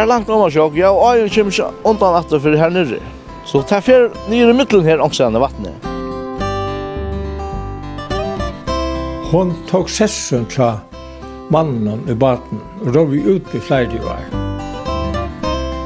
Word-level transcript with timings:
her 0.00 0.08
langt 0.08 0.28
om 0.28 0.38
undan 0.38 0.52
sjokk, 0.54 0.76
ja, 0.80 0.90
og 0.90 1.18
jeg 1.18 1.32
kommer 1.34 1.52
ikke 1.54 1.88
undan 1.90 2.18
atter 2.18 2.42
for 2.42 2.56
her 2.56 2.72
nere. 2.74 3.00
Så 3.48 3.62
ta 3.68 3.80
fer 3.84 4.08
nere 4.30 4.52
i 4.52 4.56
middelen 4.56 4.86
her, 4.86 5.02
også 5.04 5.26
denne 5.26 5.42
vattnet. 5.42 5.88
Hon 9.30 9.52
tok 9.70 9.90
sessun 9.92 10.46
tra 10.50 10.72
mannen 11.54 12.02
i 12.10 12.16
baten, 12.18 12.62
og 12.80 12.94
rov 12.96 13.12
vi 13.12 13.22
ut 13.26 13.54
i 13.54 13.62
flere 13.62 14.00
år. 14.02 14.24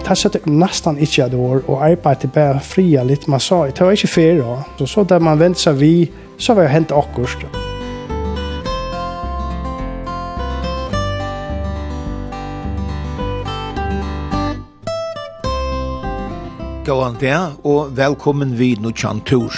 Det 0.05 0.17
satt 0.21 0.37
jeg 0.37 0.53
nesten 0.53 1.01
ikke 1.01 1.25
et 1.25 1.37
år, 1.37 1.63
og 1.65 1.85
arbeidet 1.85 2.33
bare 2.33 2.61
fria 2.61 3.05
litt, 3.05 3.29
man 3.29 3.41
sa, 3.41 3.65
det 3.67 3.81
var 3.81 3.97
ikke 3.97 4.15
fyra. 4.15 4.59
Så 4.79 4.87
så 4.87 5.05
der 5.09 5.25
man 5.25 5.41
vente 5.41 5.65
seg 5.65 5.81
vi, 5.81 5.95
så 6.37 6.55
var 6.55 6.69
jeg 6.69 6.77
hent 6.77 6.93
akkurat. 6.93 7.64
Gåan 16.85 17.15
dag 17.17 17.63
og 17.65 17.95
velkommen 17.97 18.51
vid 18.59 18.83
Nuchan 18.85 19.23
Tur. 19.25 19.55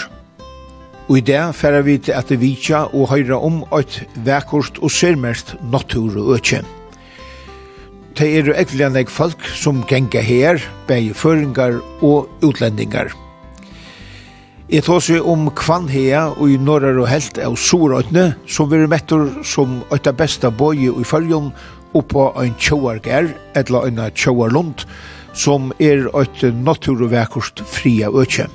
Og 1.09 1.17
i 1.19 1.23
det 1.27 1.41
færer 1.59 1.83
vi 1.83 1.97
til 1.99 2.15
at 2.15 2.29
vi 2.39 2.53
tja 2.55 2.85
og 2.87 3.09
høyre 3.11 3.35
om 3.43 3.57
et 3.75 3.97
vekkort 4.23 4.79
og 4.79 4.93
sørmest 4.95 5.57
natur 5.73 6.15
og 6.21 6.37
økje. 6.37 6.61
Det 8.15 8.29
er 8.31 8.47
jo 8.47 8.55
ekkert 8.55 9.11
folk 9.11 9.43
som 9.43 9.83
genga 9.89 10.23
her, 10.23 10.63
begge 10.87 11.13
føringar 11.13 11.81
og 11.99 12.29
utlendingar. 12.39 13.11
Jeg 14.71 14.87
tar 14.87 15.03
seg 15.03 15.27
om 15.27 15.51
Kvanhea 15.51 16.29
og 16.29 16.47
i 16.47 16.55
norrar 16.55 16.95
og 16.95 17.11
helt 17.11 17.43
av 17.43 17.59
Sorøytne, 17.59 18.37
som 18.47 18.71
vi 18.71 18.79
er 18.79 18.87
mettur 18.87 19.43
som 19.43 19.81
et 19.91 20.07
av 20.07 20.15
besta 20.15 20.47
bøye 20.47 20.95
i 20.95 21.03
fyrjon 21.03 21.51
oppå 21.91 22.31
ein 22.39 22.55
tjåarger, 22.55 23.33
etla 23.55 23.83
en 23.87 24.03
tjåarlund, 24.15 24.87
og 24.87 25.16
som 25.37 25.71
er 25.79 26.07
et 26.17 26.41
naturvekkert 26.57 27.61
fria 27.69 28.09
økje. 28.09 28.47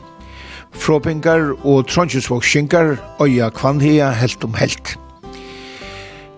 Fråpingar 0.72 1.52
og 1.68 1.86
trondkjøsvåkskinkar 1.90 2.96
øya 3.22 3.50
kvanhea 3.54 4.10
helt 4.16 4.44
om 4.44 4.54
helt. 4.58 4.96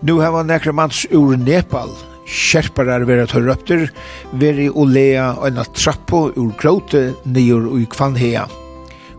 Nu 0.03 0.19
hava 0.21 0.43
nekra 0.45 0.75
mans 0.75 1.07
ur 1.15 1.37
Nepal, 1.41 1.93
kjerparar 2.29 3.07
vera 3.09 3.29
tørrøpter, 3.31 3.87
veri 4.33 4.67
og 4.69 4.91
lea 4.93 5.31
øyna 5.47 5.65
trappo 5.73 6.27
ur 6.35 6.51
gråte 6.61 7.15
nyur 7.25 7.71
ui 7.73 7.87
kvanhea. 7.87 8.45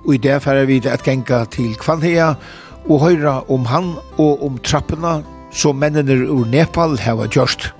Og 0.06 0.14
i 0.16 0.22
det 0.22 0.42
færre 0.44 0.68
vi 0.70 0.82
at 0.86 1.04
genga 1.04 1.46
til 1.50 1.74
kvanhea 1.82 2.36
og 2.86 3.02
høyra 3.02 3.40
om 3.50 3.66
han 3.66 3.96
og 4.18 4.46
om 4.46 4.60
trappena 4.62 5.24
som 5.52 5.80
mennene 5.80 6.28
ur 6.30 6.46
Nepal 6.46 7.00
hava 7.00 7.26
gjørst. 7.26 7.72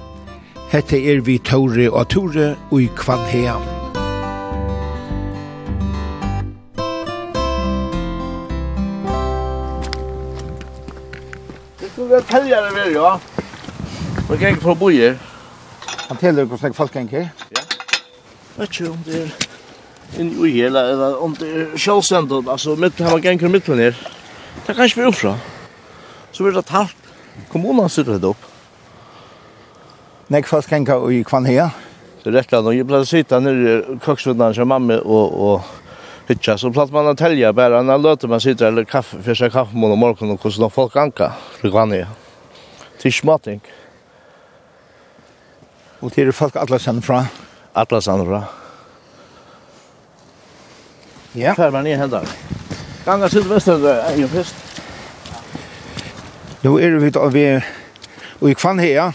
Hette 0.76 0.98
er 1.08 1.22
vi 1.24 1.38
Tore 1.40 1.86
og 1.88 2.10
Tore 2.12 2.50
og 2.68 2.82
i 2.84 2.90
Kvanhea. 3.00 3.54
Det 11.80 11.88
skulle 11.92 12.10
være 12.10 12.26
teljere 12.28 12.74
ved, 12.76 12.92
ja. 12.92 13.14
Hvor 14.28 14.42
gikk 14.42 14.60
for 14.66 14.74
bojer? 14.74 15.16
Han 16.10 16.20
teller 16.20 16.44
hvordan 16.44 16.74
folk 16.74 16.92
ganger? 16.92 17.30
Ja. 17.56 17.64
Vet 18.58 18.68
ikke 18.82 18.90
om 18.90 19.06
det 19.06 19.22
er 19.22 20.20
inn 20.20 20.34
i 20.34 20.42
uhela, 20.44 20.84
eller 20.92 21.24
om 21.24 21.38
det 21.40 21.54
er 21.54 21.78
sjølvstendet, 21.78 22.52
altså 22.52 22.76
mitt, 22.76 23.00
her 23.00 23.16
var 23.16 23.24
ganger 23.24 23.54
mitt 23.56 23.72
med 23.72 23.80
ned. 23.80 24.04
Det 24.66 24.76
er 24.76 24.80
kanskje 24.82 25.00
vi 25.00 25.08
oppfra. 25.08 25.38
Så 26.36 26.44
blir 26.44 26.60
det 26.60 26.66
talt. 26.68 27.10
Kommunen 27.48 27.88
sitter 27.90 28.20
det 28.20 28.34
opp. 28.34 28.52
Nek 30.30 30.48
fast 30.50 30.70
kenka 30.70 30.98
i 31.12 31.24
kvann 31.24 31.46
her. 31.46 31.70
Det 32.24 32.32
og 32.34 32.46
slett, 32.48 32.70
jeg 32.74 32.86
ble 32.90 33.00
sitte 33.06 33.38
nere 33.38 33.74
i 33.78 33.98
köksrundan 34.02 34.56
som 34.58 34.68
mamma 34.68 34.98
og, 34.98 35.36
og 35.38 36.30
hitcha 36.30 36.56
så 36.58 36.72
platt 36.74 36.90
man 36.94 37.12
å 37.12 37.14
tälja 37.14 37.52
bare. 37.54 37.84
Når 37.86 38.02
løter 38.02 38.32
man 38.32 38.42
sitta 38.42 38.68
eller 38.68 38.84
kaffe 38.90 39.22
för 39.22 39.36
sig 39.36 39.52
kaffe 39.52 39.72
på 39.72 39.96
morgonen 39.96 40.34
og 40.34 40.42
hvordan 40.42 40.72
folk 40.72 40.96
anka. 40.96 41.32
Det 41.62 41.72
kvann 41.72 41.92
her. 41.92 42.08
smating, 43.12 43.62
Og 46.02 46.12
Och 46.12 46.20
er 46.20 46.32
folk 46.32 46.56
alle 46.56 46.80
sender 46.80 47.02
fra. 47.02 47.26
Alla 47.76 48.02
sen 48.02 48.26
fra. 48.26 48.44
Ja. 51.36 51.54
Fær 51.54 51.70
man 51.72 51.84
ner 51.84 51.98
händar. 51.98 52.26
Ganga 53.06 53.30
sydvästern 53.30 53.82
där 53.82 53.96
är 53.96 54.18
jo 54.18 54.28
fyrst. 54.28 54.56
Nu 56.62 56.80
er 56.80 57.00
vi 57.00 57.10
da 57.10 57.28
vi 57.28 57.62
Og 58.42 58.50
i 58.50 58.54
kvann 58.54 58.80
her. 58.80 59.14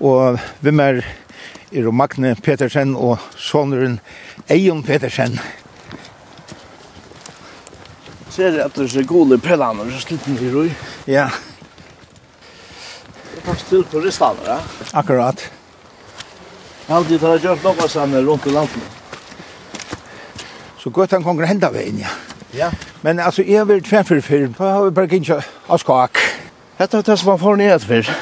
Og 0.00 0.38
hvem 0.60 0.80
er 0.80 1.02
er 1.72 1.86
og 1.86 1.94
Magne 1.94 2.34
Petersen 2.42 2.96
og 2.96 3.18
soneren 3.38 4.00
Eion 4.50 4.82
Petersen. 4.82 5.38
Ser 8.30 8.56
jeg 8.56 8.64
at 8.64 8.74
det 8.74 8.88
er 8.96 9.06
gode 9.06 9.38
prellene 9.42 9.86
og 9.86 10.02
slutten 10.02 10.38
i 10.38 10.50
roi? 10.54 10.68
Ja. 11.06 11.28
Det 13.30 13.38
er 13.38 13.46
faktisk 13.46 13.68
til 13.68 13.84
turistene, 13.92 14.46
ja? 14.46 14.58
Akkurat. 14.94 15.50
Jeg 16.86 16.94
har 16.94 16.96
alltid 16.96 17.22
tatt 17.22 17.44
gjort 17.44 17.62
noe 17.64 17.88
sånn 17.88 18.18
rundt 18.26 18.46
i 18.50 18.54
landet. 18.54 18.98
Så 20.80 20.90
godt 20.90 21.14
han 21.14 21.22
kommer 21.22 21.46
henda 21.46 21.70
veien, 21.70 22.02
ja. 22.02 22.10
Ja. 22.56 22.72
Men 23.02 23.20
altså, 23.22 23.44
jeg 23.46 23.60
har 23.60 23.68
vært 23.68 23.86
fremfor 23.86 24.18
før, 24.26 24.48
for 24.56 24.66
jeg 24.66 24.74
har 24.74 24.90
bare 24.96 25.20
ikke 25.20 25.40
av 25.68 25.78
skak. 25.78 26.18
Hette 26.80 26.98
er 26.98 27.06
det 27.06 27.18
som 27.20 27.30
han 27.30 27.42
får 27.42 27.60
ned 27.60 27.86
for. 27.86 28.14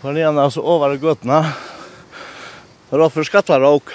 på 0.00 0.08
den 0.08 0.30
ena 0.30 0.48
så 0.50 0.62
over 0.64 0.96
gøtene. 0.96 1.42
Det 2.90 2.98
var 2.98 3.12
for 3.12 3.26
skattler 3.28 3.64
og 3.68 3.92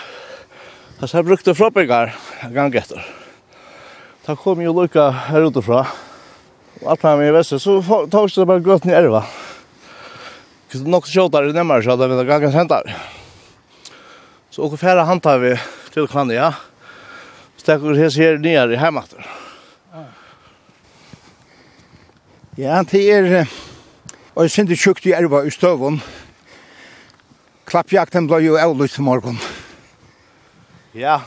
så 1.01 1.17
jeg 1.17 1.27
brukte 1.27 1.55
floppinger 1.57 2.13
en 2.45 2.53
gang 2.55 2.75
etter. 2.77 3.01
Da 4.25 4.37
kom 4.39 4.61
jo 4.63 4.71
lukka 4.73 5.09
her 5.27 5.49
utifra. 5.49 5.81
Og 6.81 6.87
alt 6.93 7.03
med 7.03 7.19
meg 7.19 7.29
i 7.29 7.33
vestet, 7.35 7.61
så 7.61 7.77
tog 7.83 8.29
det 8.31 8.47
bare 8.47 8.63
gøtene 8.63 8.93
i 8.93 8.97
elva. 8.97 9.25
Det 10.71 10.79
er 10.81 10.87
nok 10.91 11.09
kjøttere 11.09 11.53
nemmere 11.55 11.83
så 11.83 11.97
det 11.99 12.07
er 12.11 12.29
gangen 12.29 12.55
hentar. 12.55 12.89
Så 14.51 14.63
åker 14.65 14.79
færre 14.79 15.05
hantar 15.07 15.41
vi 15.43 15.53
til 15.91 16.07
Kvania. 16.07 16.53
Så 17.57 17.67
tenker 17.67 17.91
vi 17.91 18.01
hese 18.01 18.21
her 18.21 18.39
nere 18.39 18.73
i 18.73 18.79
heimakter. 18.79 19.25
Ja, 22.55 22.81
det 22.87 23.07
er... 23.11 23.47
Og 24.35 24.43
jeg 24.43 24.51
synes 24.51 24.69
det 24.69 24.79
tjukt 24.79 25.05
i 25.07 25.13
erva 25.15 25.45
i 25.47 25.51
støvun. 25.53 26.01
Klappjakten 27.65 28.27
ble 28.27 28.41
jo 28.43 28.57
avlyst 28.59 28.99
i 28.99 29.05
morgen. 29.05 29.39
Ja. 30.95 31.21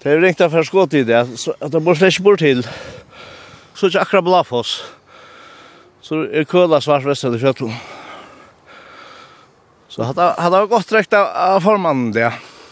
Det 0.00 0.14
er 0.14 0.22
ringt 0.22 0.40
av 0.40 0.54
skått 0.64 0.96
i 0.96 1.04
det, 1.04 1.20
at 1.20 1.72
det 1.72 1.82
må 1.82 1.94
slett 1.94 2.16
ikke 2.16 2.24
bort 2.24 2.40
til. 2.40 2.64
Så 3.74 3.86
er 3.86 3.92
ikke 3.92 4.06
akkurat 4.06 4.24
blafoss. 4.24 4.78
Så 6.00 6.24
er 6.32 6.48
køla 6.48 6.80
svart 6.80 7.04
vestet 7.04 7.36
i 7.36 7.42
fjøtlen. 7.42 7.76
Så 9.92 10.08
hadde 10.08 10.32
det 10.38 10.62
vært 10.62 10.72
godt 10.72 10.96
rekt 10.96 11.16
av 11.18 11.60
formannen 11.64 12.14
det, 12.16 12.30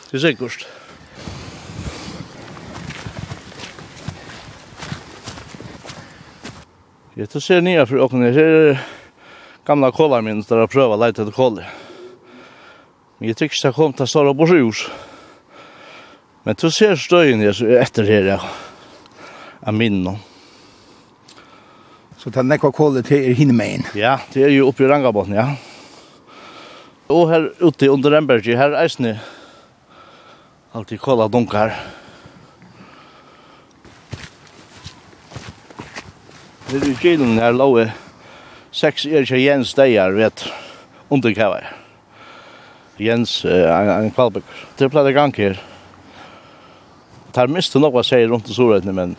til 0.09 0.25
sikkert. 0.25 0.65
Jeg 7.17 7.31
tar 7.33 7.41
ser 7.41 7.63
nye 7.65 7.81
for 7.89 8.03
åkne. 8.05 8.29
Her 8.29 8.55
er 8.55 8.81
gamla 9.65 9.89
kålar 9.89 10.21
min 10.21 10.43
der 10.45 10.59
har 10.61 10.69
prøvd 10.69 10.93
å 10.93 10.99
leite 11.01 11.23
etter 11.25 11.33
kålar. 11.33 11.71
Men 13.17 13.31
jeg 13.31 13.39
tror 13.39 13.49
ikke 13.49 13.61
det 13.63 13.71
kom 13.79 13.95
til 13.97 14.05
å 14.05 14.11
stå 14.13 14.35
på 14.37 14.49
sjus. 14.51 14.83
Men 16.45 16.61
du 16.61 16.67
ser 16.69 17.01
støyen 17.01 17.41
her 17.41 17.57
etter 17.81 18.05
her, 18.05 18.29
ja. 18.35 18.39
Jeg 19.65 19.75
minner 19.75 20.21
Så 22.21 22.29
det 22.29 22.43
er 22.43 22.51
nekva 22.53 22.69
kålar 22.77 23.09
til 23.09 23.25
er 23.31 23.41
hinnemein. 23.41 23.89
Ja, 23.97 24.19
det 24.35 24.45
er 24.45 24.53
jo 24.53 24.69
oppe 24.69 24.85
i 24.85 24.93
Rangabåten, 24.93 25.41
ja. 25.41 25.55
Og 27.09 27.31
her 27.33 27.49
ute 27.65 27.89
under 27.89 28.13
Remberg, 28.13 28.45
her 28.45 28.75
er 28.77 28.83
eisne. 28.85 29.17
Altid 30.77 31.01
kålar 31.01 31.33
dunkar. 31.33 31.73
Ja. 31.73 31.96
Det 36.67 36.83
er 36.83 36.97
kylen 36.99 37.39
her 37.39 37.53
låge 37.55 37.93
seks 38.75 39.05
er 39.07 39.23
ikke 39.23 39.39
Jens 39.39 39.71
Deier, 39.79 40.11
vet, 40.17 40.43
under 41.09 41.31
underkjøver. 41.31 41.69
Jens, 42.99 43.45
en, 43.45 43.91
en 43.93 44.11
kvalbøk. 44.11 44.45
Det 44.79 44.91
ble 44.91 45.05
det 45.07 45.15
gang 45.15 45.33
her. 45.37 45.61
Tar 47.33 47.53
miste 47.53 47.79
noe 47.79 48.01
å 48.01 48.05
si 48.05 48.19
rundt 48.27 48.51
i 48.51 48.57
storhetene, 48.57 48.97
men 48.97 49.17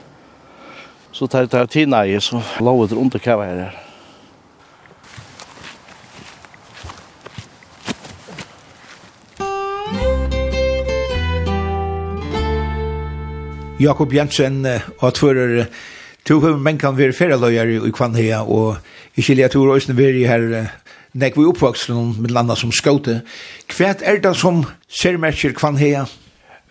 så 1.16 1.30
tar 1.32 1.48
det 1.48 1.70
tina 1.72 2.04
i, 2.04 2.20
så 2.20 2.44
lå 2.60 2.76
det 2.86 3.00
underkjøver 3.00 3.48
her 3.48 3.66
her. 3.68 3.84
Jakob 13.78 14.14
Jensen, 14.14 14.66
og 15.00 15.14
tvører 15.14 15.70
to 16.27 16.39
har 16.44 16.57
men 16.57 16.77
kan 16.77 16.97
vara 16.97 17.13
förelöjare 17.13 17.88
i 17.88 17.91
kvanhea 17.91 18.41
og 18.44 18.75
i 19.15 19.21
kiliatur 19.21 19.69
och 19.69 19.81
snöver 19.81 20.27
här 20.27 20.68
när 21.12 21.31
vi 21.35 21.45
uppvuxen 21.45 22.21
med 22.21 22.31
landa 22.31 22.56
som 22.56 22.71
skote. 22.71 23.21
Kvärt 23.68 24.01
er 24.01 24.19
det 24.19 24.35
som 24.35 24.65
särmärker 24.88 25.53
kvanhea? 25.53 26.06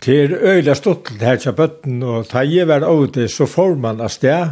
Det 0.05 0.21
är 0.21 0.43
öjla 0.43 0.75
stått 0.75 1.11
här 1.21 1.37
till 1.37 1.51
bötten 1.51 2.03
och 2.03 2.27
ta 2.27 2.43
jeg 2.43 2.67
var 2.67 2.81
av 2.81 3.11
det 3.11 3.29
så 3.29 3.47
får 3.47 3.75
man 3.75 4.01
av 4.01 4.07
sted 4.07 4.49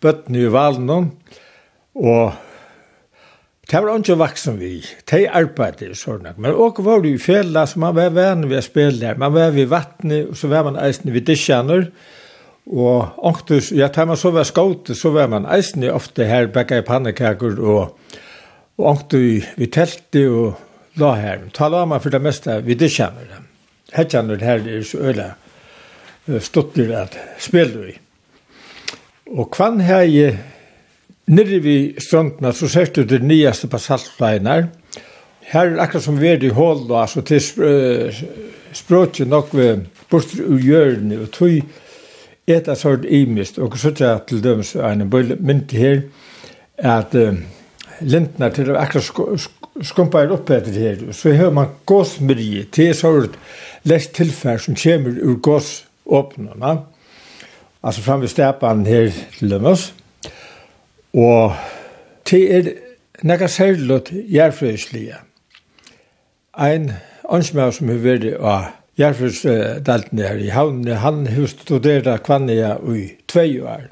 bøtten 0.00 0.36
i 0.36 0.46
valen 0.46 1.10
og 1.94 2.32
Det 3.70 3.82
var 3.82 3.98
ikke 3.98 4.14
vaksen 4.18 4.60
vi, 4.60 4.84
de 5.10 5.24
arbeidde 5.26 5.88
og 5.90 5.96
sånn. 5.98 6.28
Men 6.38 6.54
også 6.54 6.84
var 6.86 7.00
det 7.02 7.10
i 7.10 7.18
fjellet, 7.18 7.68
så 7.68 7.80
man 7.82 7.96
var 7.96 8.12
venn 8.14 8.46
ved 8.46 8.60
å 8.60 8.62
spille 8.62 9.00
der. 9.00 9.18
Man 9.18 9.32
var 9.34 9.50
ved 9.50 9.66
vattnet, 9.66 10.28
og 10.30 10.36
så 10.38 10.46
var 10.46 10.62
man 10.62 10.78
eisen 10.78 11.10
ved 11.10 11.26
disjaner. 11.26 11.88
Og 11.88 12.25
Og 12.66 13.18
ångtus, 13.22 13.70
ja, 13.72 13.88
tar 13.88 14.06
man 14.06 14.18
så 14.18 14.32
var 14.34 14.44
skåte, 14.44 14.94
så 14.94 15.12
var 15.14 15.28
man 15.30 15.46
eisne 15.54 15.92
ofte 15.94 16.26
her 16.26 16.48
bakka 16.50 16.80
i 16.80 16.86
pannekaker 16.86 17.60
og, 17.62 17.92
og 18.76 18.88
ångtu 18.90 19.20
vi 19.56 19.68
telti 19.70 20.24
og 20.26 20.56
la 20.98 21.12
her. 21.14 21.44
Ta 21.54 21.68
la 21.70 21.84
man 21.86 22.02
for 22.02 22.10
det 22.10 22.22
meste 22.24 22.58
vi 22.66 22.74
det 22.74 22.90
kjenner 22.90 23.28
det. 23.30 23.42
Her 23.94 24.66
er 24.66 24.82
så 24.82 24.98
øyla 24.98 25.28
stuttir 26.42 26.90
at 26.98 27.14
spela 27.38 27.86
vi. 27.86 27.94
Og 29.30 29.50
kvann 29.54 29.80
hei 29.86 30.32
nirri 31.30 31.60
vi 31.62 31.76
strøndna 32.02 32.52
så 32.52 32.68
ser 32.70 32.90
du 32.94 33.04
det 33.04 33.22
nyaste 33.22 33.70
basaltleinar. 33.70 34.68
Her 35.46 35.70
er 35.70 35.82
akkurat 35.82 36.02
som 36.02 36.18
vi 36.18 36.32
er 36.32 36.42
i 36.42 36.50
hål, 36.50 36.86
altså 36.90 37.22
til 37.22 37.42
språkje 38.74 39.26
nok 39.30 39.54
vi 39.54 39.72
bort 40.10 40.34
ur 40.42 40.58
hjørne 40.58 41.22
og 41.22 41.30
tøy 41.30 41.60
et 42.46 42.68
av 42.68 42.78
sort 42.78 43.04
imist, 43.04 43.58
og 43.58 43.74
så 43.78 43.90
tja 43.94 44.16
til 44.28 44.42
døms 44.44 44.74
en 44.78 45.06
mynd 45.10 45.72
her, 45.74 46.02
at 46.78 47.14
uh, 47.18 47.34
lintna 48.00 48.50
til 48.54 48.70
å 48.70 48.80
akkurat 48.80 49.06
sk 49.06 49.56
skumpa 49.84 50.22
er 50.24 50.30
oppe 50.32 50.56
etter 50.56 50.76
her, 50.80 51.00
så 51.12 51.34
har 51.36 51.50
man 51.52 51.74
gåsmyrje, 51.88 52.62
til 52.72 52.94
sort 52.96 53.34
lest 53.84 54.14
tilfær 54.16 54.56
som 54.62 54.76
kommer 54.78 55.18
ur 55.20 55.36
gåsåpnene, 55.44 56.72
altså 57.82 58.04
fram 58.06 58.22
ved 58.24 58.32
stepan 58.32 58.86
her 58.88 59.10
til 59.36 59.52
dømes, 59.52 59.90
og 61.12 61.52
til 62.24 62.46
er 62.56 62.72
nekka 63.22 63.50
særlig 63.52 64.00
jærfrøyslige. 64.32 65.20
Ein 66.56 66.92
ansmær 67.28 67.70
som 67.76 67.92
har 67.92 68.00
vært 68.00 68.26
av 68.40 68.72
Gjerfjørsdelten 68.96 70.22
her 70.24 70.38
i 70.40 70.48
havnene, 70.54 70.96
han 71.02 71.26
har 71.28 71.50
studerte 71.52 72.16
Kvania 72.24 72.76
i 72.88 73.10
tvei 73.28 73.60
år. 73.60 73.90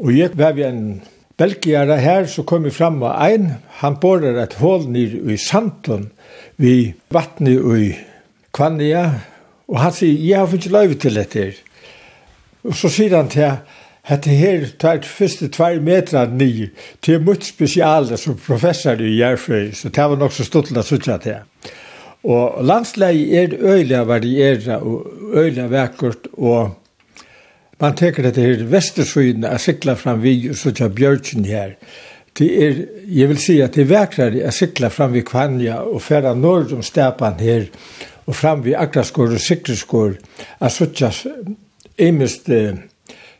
Og 0.00 0.12
jeg 0.16 0.32
var 0.38 0.56
vi 0.56 0.64
en 0.64 1.02
belgiere 1.36 1.98
her, 2.00 2.26
så 2.26 2.44
kom 2.48 2.64
vi 2.64 2.72
fram 2.72 3.02
av 3.02 3.16
ein. 3.20 3.56
han 3.80 3.98
borer 4.00 4.40
et 4.40 4.54
hål 4.54 4.88
nir 4.88 5.12
i 5.28 5.36
Santon, 5.36 6.10
vi 6.56 6.94
vattnet 7.12 7.60
i 7.60 7.96
Kvania, 8.52 9.20
og 9.68 9.80
han 9.80 9.92
sier, 9.92 10.16
jeg 10.16 10.38
har 10.38 10.54
ikke 10.54 10.72
løyve 10.72 10.94
til 10.94 11.14
dette 11.14 11.38
her. 11.38 11.58
Og 12.64 12.74
så 12.74 12.88
sier 12.88 13.16
han 13.16 13.28
til 13.28 13.58
Hette 14.06 14.30
her 14.30 14.68
tar 14.78 15.00
første 15.02 15.48
tvær 15.50 15.80
meter 15.82 16.28
ni 16.30 16.68
til 17.02 17.24
mutt 17.26 17.42
spesiale 17.42 18.14
som 18.16 18.36
professor 18.38 19.00
i 19.02 19.16
Gjerfrøy, 19.16 19.72
så 19.74 19.90
det 19.90 20.04
var 20.12 20.20
nok 20.20 20.32
så 20.32 20.46
stått 20.46 20.70
til 20.70 20.78
å 20.78 20.84
sitte 20.86 21.16
til. 21.24 21.72
Og 22.26 22.64
landslei 22.66 23.30
er 23.38 23.54
øyelig 23.54 24.02
varieret 24.08 24.66
og 24.76 25.06
øyelig 25.34 25.70
vekkert, 25.70 26.26
og 26.32 26.74
man 27.80 27.96
tenker 27.96 28.26
at 28.26 28.34
det 28.34 28.46
er 28.50 28.64
vestersøyene 28.72 29.46
er 29.46 29.62
sikla 29.62 29.94
fram 29.94 30.22
vi, 30.24 30.34
og 30.50 30.56
så 30.58 30.72
tja 30.74 30.88
bjørkjen 30.88 31.46
her. 31.46 31.76
Det 32.36 32.48
er, 32.64 32.80
jeg 33.08 33.28
vil 33.30 33.38
si 33.40 33.60
at 33.64 33.76
det 33.76 33.84
er 33.86 33.92
vekrere 33.92 34.42
er 34.44 34.54
sikla 34.54 34.90
fram 34.92 35.14
vi 35.14 35.22
Kvanja, 35.24 35.78
og 35.86 36.02
færa 36.02 36.34
nord 36.34 36.72
om 36.74 36.82
stepan 36.82 37.38
her, 37.40 37.68
og 38.26 38.34
fram 38.34 38.64
vi 38.64 38.74
Akraskår 38.74 39.36
og 39.36 39.40
Sikreskår, 39.40 40.16
er 40.60 40.72
så 40.72 40.88
tja 40.90 41.12
imest 42.02 42.50
eh, 42.50 42.74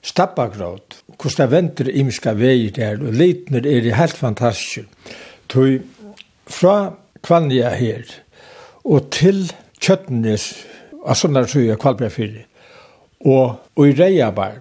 stappagråd, 0.06 1.00
hvordan 1.16 1.50
venter 1.50 1.90
imiska 1.90 2.36
veier 2.38 2.70
der, 2.76 3.02
og 3.02 3.18
leitner 3.18 3.66
er 3.66 3.82
det 3.82 3.96
helt 3.98 4.16
fantastisk. 4.16 4.86
Tui, 5.48 5.80
fra 6.46 6.94
Kvanja 7.26 7.74
her, 7.74 8.06
og 8.86 9.10
til 9.14 9.46
Kjøttenes, 9.82 10.52
av 11.06 11.18
sånne 11.18 11.42
tøye 11.50 11.76
Kvalbjergfyri, 11.78 12.44
og, 13.26 13.58
og 13.76 13.82
i 13.86 13.94
Reiabar, 13.98 14.60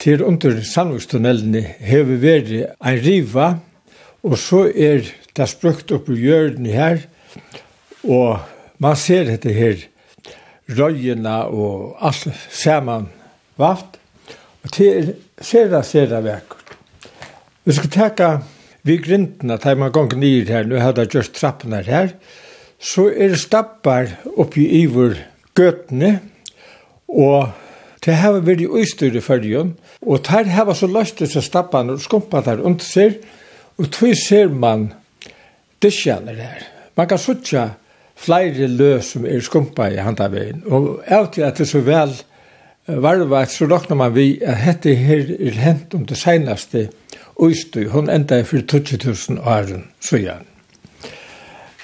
til 0.00 0.24
under 0.24 0.58
Sandvikstunnelene, 0.64 1.62
har 1.80 2.04
vi 2.08 2.16
vært 2.20 2.52
en 2.56 2.98
riva, 3.04 3.46
og 4.26 4.36
så 4.40 4.66
er 4.68 5.06
det 5.36 5.48
sprøkt 5.48 5.92
opp 5.96 6.10
i 6.12 6.18
hjørnet 6.24 6.76
her, 6.76 7.04
og 8.04 8.42
man 8.82 8.98
ser 9.00 9.28
dette 9.30 9.52
her, 9.56 9.86
røyene 10.66 11.36
og 11.54 11.94
alt 12.02 12.26
sammen 12.50 13.06
vaft, 13.60 14.00
og 14.64 14.72
det 14.76 15.14
ser 15.46 15.70
det 15.70 16.24
vekkert. 16.26 16.74
Vi 17.66 17.74
skal 17.74 17.92
teka 17.92 18.30
vi 18.86 18.98
grintene, 19.02 19.56
da 19.58 19.74
man 19.74 19.94
gong 19.94 20.12
nyr 20.14 20.50
her, 20.50 20.66
nå 20.66 20.78
hadde 20.78 21.06
jeg 21.06 21.16
gjort 21.16 21.38
trappene 21.38 21.80
her, 21.86 22.12
så 22.78 23.08
er 23.10 23.32
det 23.32 23.40
stappar 23.40 24.12
oppi 24.36 24.66
iver 24.82 25.16
gøtene, 25.56 26.18
og 27.08 27.48
det 28.04 28.18
har 28.20 28.38
vært 28.44 28.62
i 28.62 28.68
øystyr 28.68 29.16
i 29.16 29.24
fyrjun, 29.24 29.74
og 30.02 30.22
der 30.28 30.50
har 30.52 30.72
så 30.74 30.86
løst 30.86 31.18
disse 31.22 31.42
stappene 31.42 31.96
og 31.96 32.04
skumpa 32.04 32.42
der 32.44 32.62
under 32.62 32.84
seg, 32.84 33.18
og 33.78 33.90
tog 33.92 34.14
ser 34.16 34.48
man 34.52 34.90
disjaner 35.82 36.36
der. 36.36 36.62
Man 36.96 37.08
kan 37.08 37.20
sutja 37.20 37.68
flere 38.16 38.68
løs 38.68 39.12
som 39.12 39.26
er 39.26 39.42
skumpa 39.44 39.90
i 39.92 40.00
handavegin, 40.00 40.62
og 40.66 41.02
av 41.06 41.30
til 41.32 41.44
at 41.48 41.58
det 41.58 41.66
er 41.66 41.72
så 41.72 41.84
vel 41.84 42.14
varvat 42.86 43.50
så 43.50 43.66
råknar 43.66 43.98
man 43.98 44.14
vi 44.14 44.36
at 44.44 44.62
hette 44.62 44.94
her 44.94 45.32
er 45.40 45.58
hent 45.60 45.94
om 45.94 46.06
det 46.06 46.18
seinaste 46.18 46.88
øystyr, 47.42 47.90
hun 47.90 48.10
enda 48.10 48.38
er 48.40 48.44
for 48.48 48.62
20.000 48.62 49.40
åren, 49.42 49.88
så 50.00 50.20
gjerne. 50.22 50.55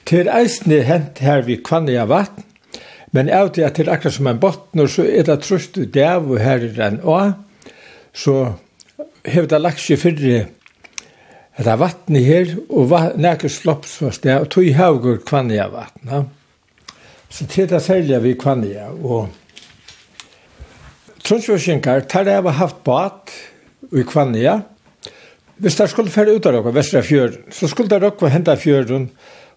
Til 0.08 0.28
eisne 0.28 0.82
hent 0.86 1.22
her 1.22 1.44
vi 1.46 1.60
kvannet 1.62 2.00
av 2.02 2.10
vatten, 2.12 2.48
men 3.12 3.28
av 3.28 3.52
til 3.52 3.66
at 3.66 3.76
det 3.76 3.86
er 3.86 3.92
akkurat 3.92 4.16
som 4.16 4.28
en 4.30 4.40
bottner, 4.40 4.88
så 4.88 5.04
er 5.04 5.26
det 5.28 5.42
trøst 5.44 5.76
ut 5.76 5.96
av 6.00 6.30
og 6.30 6.40
her 6.40 6.64
er 6.64 6.74
den 6.78 7.00
også, 7.02 7.34
så 8.12 8.36
hever 9.28 9.48
det 9.52 9.60
lagt 9.60 9.82
seg 9.84 10.00
fyrre 10.00 10.46
det 11.52 11.68
er 11.68 11.76
vattnet 11.76 12.24
her, 12.24 12.54
og 12.72 12.92
nekker 13.20 13.50
slopp 13.52 13.84
så 13.86 14.08
sted, 14.14 14.32
og 14.40 14.48
tog 14.50 14.70
haugur 14.72 15.18
kvannet 15.20 15.60
av 15.60 15.74
vatten. 15.76 16.30
Så 17.28 17.46
til 17.46 17.68
det 17.68 17.82
særlig 17.84 18.22
vi 18.24 18.32
kvannet 18.40 18.78
av, 18.80 18.96
og 19.04 19.28
Trøndsjøsjengar, 21.22 22.00
der 22.10 22.30
jeg 22.32 22.42
har 22.42 22.56
haft 22.58 22.80
bad 22.82 23.30
i 23.94 24.02
Kvania, 24.02 24.62
hvis 25.62 25.76
der 25.78 25.86
skulle 25.86 26.10
fære 26.10 26.34
ut 26.34 26.46
av 26.48 26.56
dere, 26.56 26.72
Vestra 26.74 27.02
Fjøren, 27.06 27.44
så 27.52 27.68
skulle 27.70 27.92
der 27.92 28.02
dere 28.02 28.30
hente 28.32 28.56
fjøren, 28.58 29.10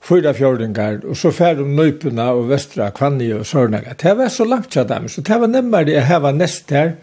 fyra 0.06 0.34
fjordingar, 0.38 1.00
og 1.10 1.18
så 1.18 1.32
fær 1.34 1.62
om 1.64 1.72
nøypuna 1.78 2.30
og 2.38 2.50
vestra, 2.52 2.92
kvanni 2.94 3.32
og 3.34 3.46
sørnaga. 3.50 3.96
Det 4.02 4.14
var 4.18 4.30
så 4.30 4.46
langt 4.46 4.70
tja 4.74 4.84
dem, 4.88 5.08
så 5.10 5.24
det 5.26 5.40
var 5.42 5.50
nemmere 5.50 5.98
å 5.98 6.04
heva 6.06 6.34
nest 6.36 6.74
her, 6.76 6.96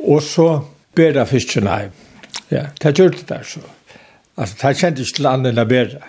og 0.00 0.22
så 0.24 0.48
bera 0.96 1.26
fiskjena. 1.28 1.82
Ja, 2.50 2.70
det 2.80 2.96
gjør 2.98 3.12
det 3.18 3.28
der 3.28 3.44
så. 3.46 3.60
Alltså, 4.36 4.56
det 4.62 4.76
kjent 4.80 5.02
ikke 5.02 5.16
til 5.18 5.28
andre 5.28 5.52
enn 5.52 5.68
bera. 5.68 6.00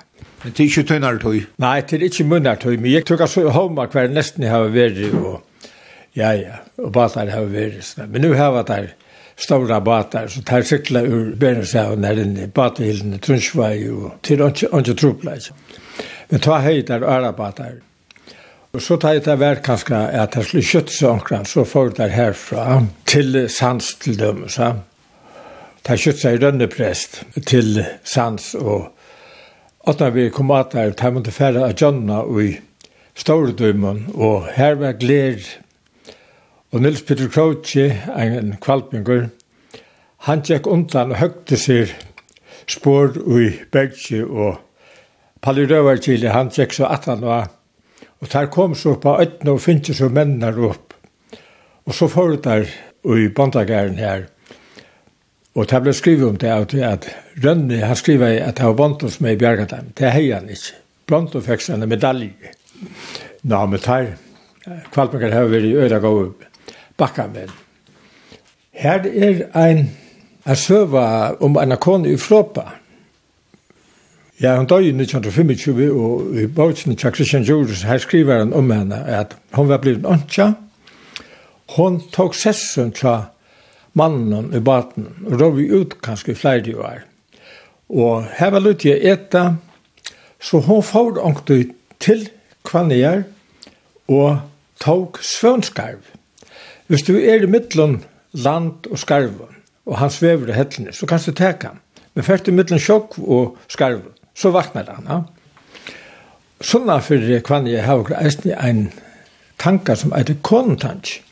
Men 0.43 0.53
det 0.57 0.63
är 0.63 0.63
inte 0.63 0.93
ikke 0.95 1.19
tog? 1.19 1.45
Nej, 1.55 1.83
det 1.89 1.95
är 1.95 2.03
inte 2.03 2.23
ikke 2.23 2.55
tog, 2.55 2.79
men 2.79 2.91
jag 2.91 3.05
tog 3.05 3.29
så 3.29 3.49
homa 3.49 3.87
kvar 3.87 4.07
nästan 4.07 4.43
jeg 4.43 4.51
har 4.51 4.67
varit 4.67 5.13
och 5.13 5.41
ja, 6.13 6.33
ja, 6.33 6.53
och 6.75 6.91
batar 6.91 7.27
har 7.27 7.45
vært. 7.45 7.97
Men 8.09 8.21
nu 8.21 8.33
har 8.33 8.45
jeg 8.45 8.53
vært 8.53 8.89
stora 9.37 9.79
batar, 9.81 10.27
så 10.27 10.41
tar 10.41 10.61
cykla 10.61 11.01
ur 11.01 11.35
Bernshavn 11.35 12.03
her 12.03 12.19
inne, 12.19 12.47
batahildene, 12.47 13.17
Trunchvei, 13.17 13.89
og 13.89 14.17
til 14.23 14.41
ikke 14.41 14.93
trupla, 14.93 15.35
ikke. 15.35 15.53
Men 16.31 16.43
ta 16.43 16.61
høyder 16.63 17.03
og 17.03 17.11
arabater. 17.11 17.81
Og 18.71 18.79
så 18.79 18.95
tar 18.95 19.17
jeg 19.17 19.25
det 19.25 19.35
vært 19.41 19.65
kanskje 19.65 19.97
at 20.15 20.37
jeg 20.37 20.47
skulle 20.47 20.69
kjøtt 20.69 20.93
seg 20.95 21.09
omkring, 21.09 21.43
så 21.43 21.65
får 21.67 21.91
jeg 21.97 22.15
herfra 22.15 22.79
til 23.09 23.35
sans 23.51 23.89
til 23.99 24.15
dem. 24.19 24.45
Så. 24.47 24.71
Ta 25.83 25.97
kjøtt 25.99 26.21
seg 26.23 26.39
rønneprest 26.39 27.21
til 27.49 27.83
sans 28.07 28.53
og 28.55 28.87
at 29.89 29.99
når 29.99 30.11
vi 30.13 30.29
kom 30.29 30.51
at 30.53 30.75
der, 30.75 30.93
tar 30.93 31.11
man 31.11 31.23
til 31.25 31.33
færre 31.33 31.65
av 31.65 31.73
Jonna 31.73 32.21
og 32.21 32.43
i 32.43 32.51
Stordømmen, 33.17 34.05
og 34.13 34.45
her 34.55 34.77
var 34.79 34.93
gled 34.95 35.41
Og 36.71 36.81
Nils 36.81 37.01
Peter 37.01 37.27
Kroci, 37.27 37.89
en 38.15 38.53
kvalpinger, 38.63 39.25
han 40.23 40.43
tjekk 40.47 40.69
undan 40.71 41.11
og 41.11 41.19
høgte 41.19 41.57
seg 41.59 41.91
spår 42.71 43.17
i 43.19 43.49
Bergsi 43.73 44.21
og 44.23 44.61
Palli 45.41 45.65
Røvarkili, 45.65 46.29
han 46.29 46.51
tjekk 46.53 46.75
så 46.77 46.89
at 46.93 47.07
han 47.09 47.23
var. 47.25 47.49
Og 48.21 48.29
der 48.29 48.49
kom 48.53 48.75
så 48.77 48.95
på 49.01 49.15
øyne 49.21 49.55
og 49.55 49.61
finnes 49.61 49.97
så 49.97 50.09
mennene 50.09 50.51
opp. 50.67 50.93
Og 51.85 51.95
så 51.97 52.07
får 52.07 52.35
det 52.35 52.43
der 52.43 52.69
i 53.17 53.27
bondagæren 53.27 53.97
her. 53.97 54.27
Og 55.55 55.67
det 55.69 55.81
ble 55.83 55.93
skrivet 55.93 56.29
om 56.29 56.37
det 56.37 56.51
at, 56.53 56.73
at 56.73 57.07
Rønne, 57.43 57.81
han 57.83 57.95
skriver 57.95 58.37
at 58.43 58.57
det 58.57 58.65
var 58.65 58.77
Bontos 58.77 59.19
med 59.19 59.33
i 59.33 59.39
Bjergadheim. 59.41 59.91
Det 59.97 60.11
heier 60.13 60.39
han 60.39 60.49
ikke. 60.49 60.77
Bronto 61.07 61.41
fikk 61.43 61.63
seg 61.65 61.81
en 61.81 61.89
medalje. 61.91 62.53
Nå, 63.43 63.65
men 63.65 63.81
der, 63.83 64.13
Kvalpengar 64.93 65.33
har 65.33 65.49
vært 65.49 65.67
i 65.67 65.73
øyne 65.75 65.99
gode 65.99 66.29
bakkamenn. 67.01 67.49
Her 68.71 69.03
er 69.09 69.41
ein, 69.57 69.89
en 70.45 70.55
søva 70.55 71.33
om 71.41 71.57
en 71.59 71.75
kone 71.81 72.13
i 72.13 72.17
Flåpa. 72.17 72.69
Ja, 74.41 74.55
hun 74.57 74.65
døg 74.65 74.87
i 74.87 74.89
1925, 74.89 75.91
og 75.93 76.31
i 76.33 76.47
bøtjen 76.49 76.95
til 76.97 77.13
Christian 77.13 77.43
Jules, 77.45 77.83
her 77.85 77.99
skriver 78.01 78.39
han 78.39 78.53
om 78.57 78.71
henne, 78.73 78.97
at 79.05 79.35
hun 79.53 79.67
var 79.69 79.77
blivet 79.77 80.05
åndsja. 80.05 80.53
hun 81.77 82.01
tok 82.11 82.33
sessun 82.35 82.91
til 82.91 83.19
mannen 83.93 84.49
i 84.53 84.59
baten, 84.59 85.05
og 85.27 85.41
rov 85.41 85.57
vi 85.57 85.69
ut 85.69 85.93
kanskje 86.01 86.35
flere 86.35 86.73
år. 86.77 87.03
Og 87.89 88.25
her 88.37 88.49
var 88.49 88.59
lutt 88.59 88.85
jeg 88.85 88.97
etta, 89.13 89.55
så 90.41 90.59
hun 90.59 90.81
får 90.83 91.21
ångte 91.21 91.65
til 91.99 92.29
kvannier, 92.65 93.23
og 94.07 94.39
tok 94.79 95.19
svønskarv. 95.21 96.01
Hvis 96.87 97.03
du 97.03 97.13
er 97.13 97.43
i 97.43 97.45
middelen 97.45 98.03
land 98.33 98.89
og 98.89 98.97
skarv, 98.99 99.45
og 99.85 99.97
han 99.97 100.09
svever 100.09 100.49
i 100.49 100.57
hettene, 100.57 100.93
så 100.93 101.05
kan 101.05 101.19
du 101.25 101.31
teka 101.31 101.67
han. 101.67 101.79
Men 102.13 102.23
først 102.23 102.47
i 102.47 102.51
middelen 102.51 102.81
sjokk 102.81 103.19
og 103.19 103.57
skarv, 103.69 104.01
så 104.35 104.51
vaknar 104.51 104.89
han. 104.95 105.07
Ja. 105.07 105.23
Sånna 106.61 106.99
fyrir 107.01 107.41
kvann 107.45 107.69
jeg 107.69 107.85
hava 107.87 108.19
eisen 108.21 108.53
ein 108.53 108.81
tankar 109.61 109.97
som 109.97 110.13
det 110.13 110.41
kontansk. 110.45 111.23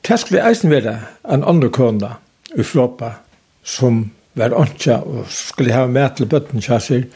Det 0.00 0.18
skulle 0.18 0.44
eisen 0.46 0.70
være 0.70 0.96
en 1.28 1.44
andre 1.44 1.68
kona 1.68 2.16
i 2.56 2.62
Flåpa 2.62 3.12
som 3.62 4.10
var 4.38 4.54
åndsja 4.54 5.00
og 5.02 5.26
skulle 5.34 5.74
ha 5.74 5.86
med 5.90 6.16
til 6.16 6.28
bøtten 6.30 6.62
kjassir. 6.62 7.08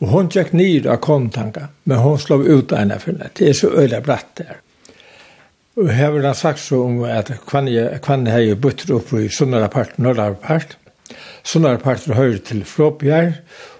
Og 0.00 0.12
hun 0.12 0.28
tjekk 0.30 0.52
nyr 0.52 0.86
av 0.92 1.00
kontanka, 1.04 1.68
men 1.84 2.02
hun 2.04 2.18
slå 2.20 2.42
ut 2.44 2.72
eina 2.72 2.98
fyrir 3.02 3.32
det 3.34 3.48
er 3.48 3.56
så 3.56 3.72
øyla 3.72 4.00
bratt 4.04 4.36
der. 4.38 4.60
Og 5.78 5.90
her 5.94 6.10
vil 6.10 6.26
han 6.26 6.34
sagt 6.34 6.60
så 6.60 6.82
om 6.84 7.02
at 7.06 7.30
kvann 7.46 8.26
hei 8.28 8.54
bøtter 8.54 8.96
opp 8.96 9.12
i 9.14 9.28
sunnare 9.30 9.70
part, 9.72 9.98
norra 9.98 10.32
part, 10.34 10.76
Sunnare 11.48 11.78
part 11.80 12.04
høyre 12.12 12.42
til 12.44 12.64
Flåpjær, 12.68 13.30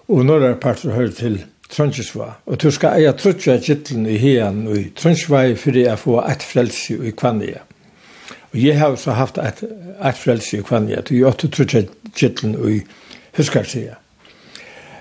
og 0.09 0.25
norra 0.27 0.55
parter 0.61 0.95
høyre 0.97 1.13
til 1.13 1.39
Trondjesva. 1.69 2.31
Og 2.49 2.61
du 2.63 2.71
skal 2.73 3.03
eia 3.03 3.13
trutja 3.13 3.59
gittlen 3.61 4.07
i 4.09 4.17
hien 4.21 4.65
og 4.67 4.77
i 4.79 4.87
Trondjesva 4.97 5.45
for 5.61 5.81
å 5.83 5.97
få 6.01 6.19
et 6.25 6.45
frelse 6.49 6.97
i 7.05 7.13
Kvania. 7.13 7.65
Og 8.53 8.61
jeg 8.63 8.79
har 8.81 8.95
også 8.95 9.13
haft 9.13 9.39
et, 9.39 9.61
et 10.01 10.17
frelse 10.17 10.59
i 10.59 10.65
Kvania, 10.65 11.03
du 11.05 11.21
åtte 11.29 11.51
trutja 11.53 11.85
gittlen 12.17 12.57
i 12.57 12.81
Huskarsia. 13.37 13.99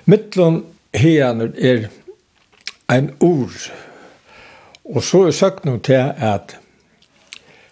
Mittlun 0.06 0.66
hean 0.96 1.42
er 1.56 1.88
ein 2.92 3.12
ord, 3.20 3.72
og 4.88 5.04
så 5.04 5.26
er 5.28 5.36
sagt 5.36 5.66
noe 5.68 5.80
til 5.84 6.00
at 6.00 6.58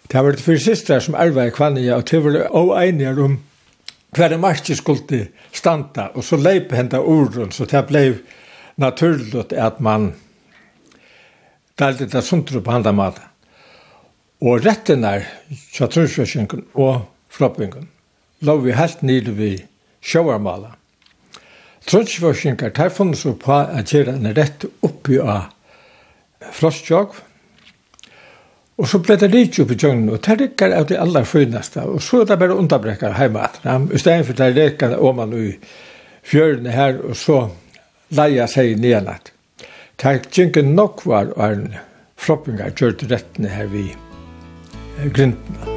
det 0.06 0.14
har 0.14 0.24
vært 0.24 0.40
fyrir 0.44 0.60
sistrar 0.62 1.00
som 1.02 1.16
arva 1.18 1.48
i 1.48 1.52
Kvania, 1.52 1.96
og 1.96 2.04
det 2.08 2.16
har 2.16 2.24
vært 2.24 2.56
oeinjar 2.56 3.20
om 3.24 3.38
hver 4.16 4.34
en 4.34 4.40
marki 4.40 4.74
skulle 4.74 5.26
standa, 5.52 6.10
og 6.14 6.24
så 6.24 6.36
leip 6.36 6.72
henda 6.72 7.00
urun, 7.00 7.52
så 7.52 7.64
det 7.68 7.84
blei 7.88 8.14
naturligt 8.76 9.52
at 9.52 9.80
man 9.80 10.14
delte 11.78 12.08
det 12.08 12.24
sundru 12.24 12.60
på 12.60 12.72
handa 12.72 12.92
mat. 12.92 13.20
Og 14.40 14.64
retten 14.64 15.04
er, 15.04 15.24
tja 15.72 15.88
og 16.74 17.06
floppingen, 17.28 17.88
lå 18.40 18.56
vi 18.60 18.72
helt 18.72 19.02
nede 19.02 19.32
vi 19.32 19.64
sjøvarmala. 20.00 20.74
Trusjøsjengen, 21.86 22.72
der 22.74 22.88
funnes 22.88 23.22
på 23.40 23.52
at 23.54 23.92
gjøre 23.92 24.16
en 24.16 24.32
rett 24.36 24.66
oppi 24.82 25.20
av 25.22 25.52
frostjogv, 26.52 27.14
Og 28.76 28.88
så 28.88 28.98
ble 29.00 29.16
det 29.16 29.30
litt 29.32 29.56
opp 29.62 29.70
i 29.72 29.76
tjøgnen, 29.80 30.10
og 30.12 30.20
det 30.26 30.34
rikker 30.40 30.74
av 30.76 30.88
det 30.90 30.98
aller 31.00 31.24
fynaste. 31.24 31.80
Og 31.88 32.02
så 32.04 32.20
er 32.20 32.28
det 32.28 32.40
bare 32.42 32.58
underbrekker 32.60 33.14
hjemme. 33.16 33.46
I 33.64 34.00
stedet 34.00 34.26
for 34.28 34.36
det 34.36 34.50
rikker 34.56 34.98
om 35.00 35.16
man 35.16 35.32
i 35.32 35.54
fjørene 36.26 36.74
her, 36.74 37.00
og 37.00 37.16
så 37.16 37.38
leia 38.12 38.44
seg 38.50 38.76
nednatt. 38.82 39.32
Det 39.96 40.10
er 40.10 40.20
ikke 40.44 40.62
nok 40.66 41.06
var 41.08 41.32
og 41.38 41.46
en 41.46 41.70
floppingar 42.20 42.76
gjør 42.76 42.98
det 43.00 43.08
rettene 43.14 43.48
her 43.48 43.72
vi 43.72 43.88
grintene. 45.16 45.72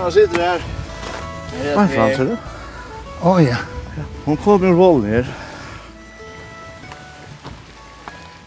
Han 0.00 0.12
sitter 0.12 0.42
her. 0.42 0.79
Hva 1.60 1.84
er 1.84 1.92
frans, 1.92 2.18
er 2.18 2.30
du? 2.30 2.36
Å, 3.20 3.36
ja. 3.44 3.58
Hun 4.24 4.38
kom 4.40 4.62
med 4.62 4.76
rollen 4.78 5.08
her. 5.10 5.28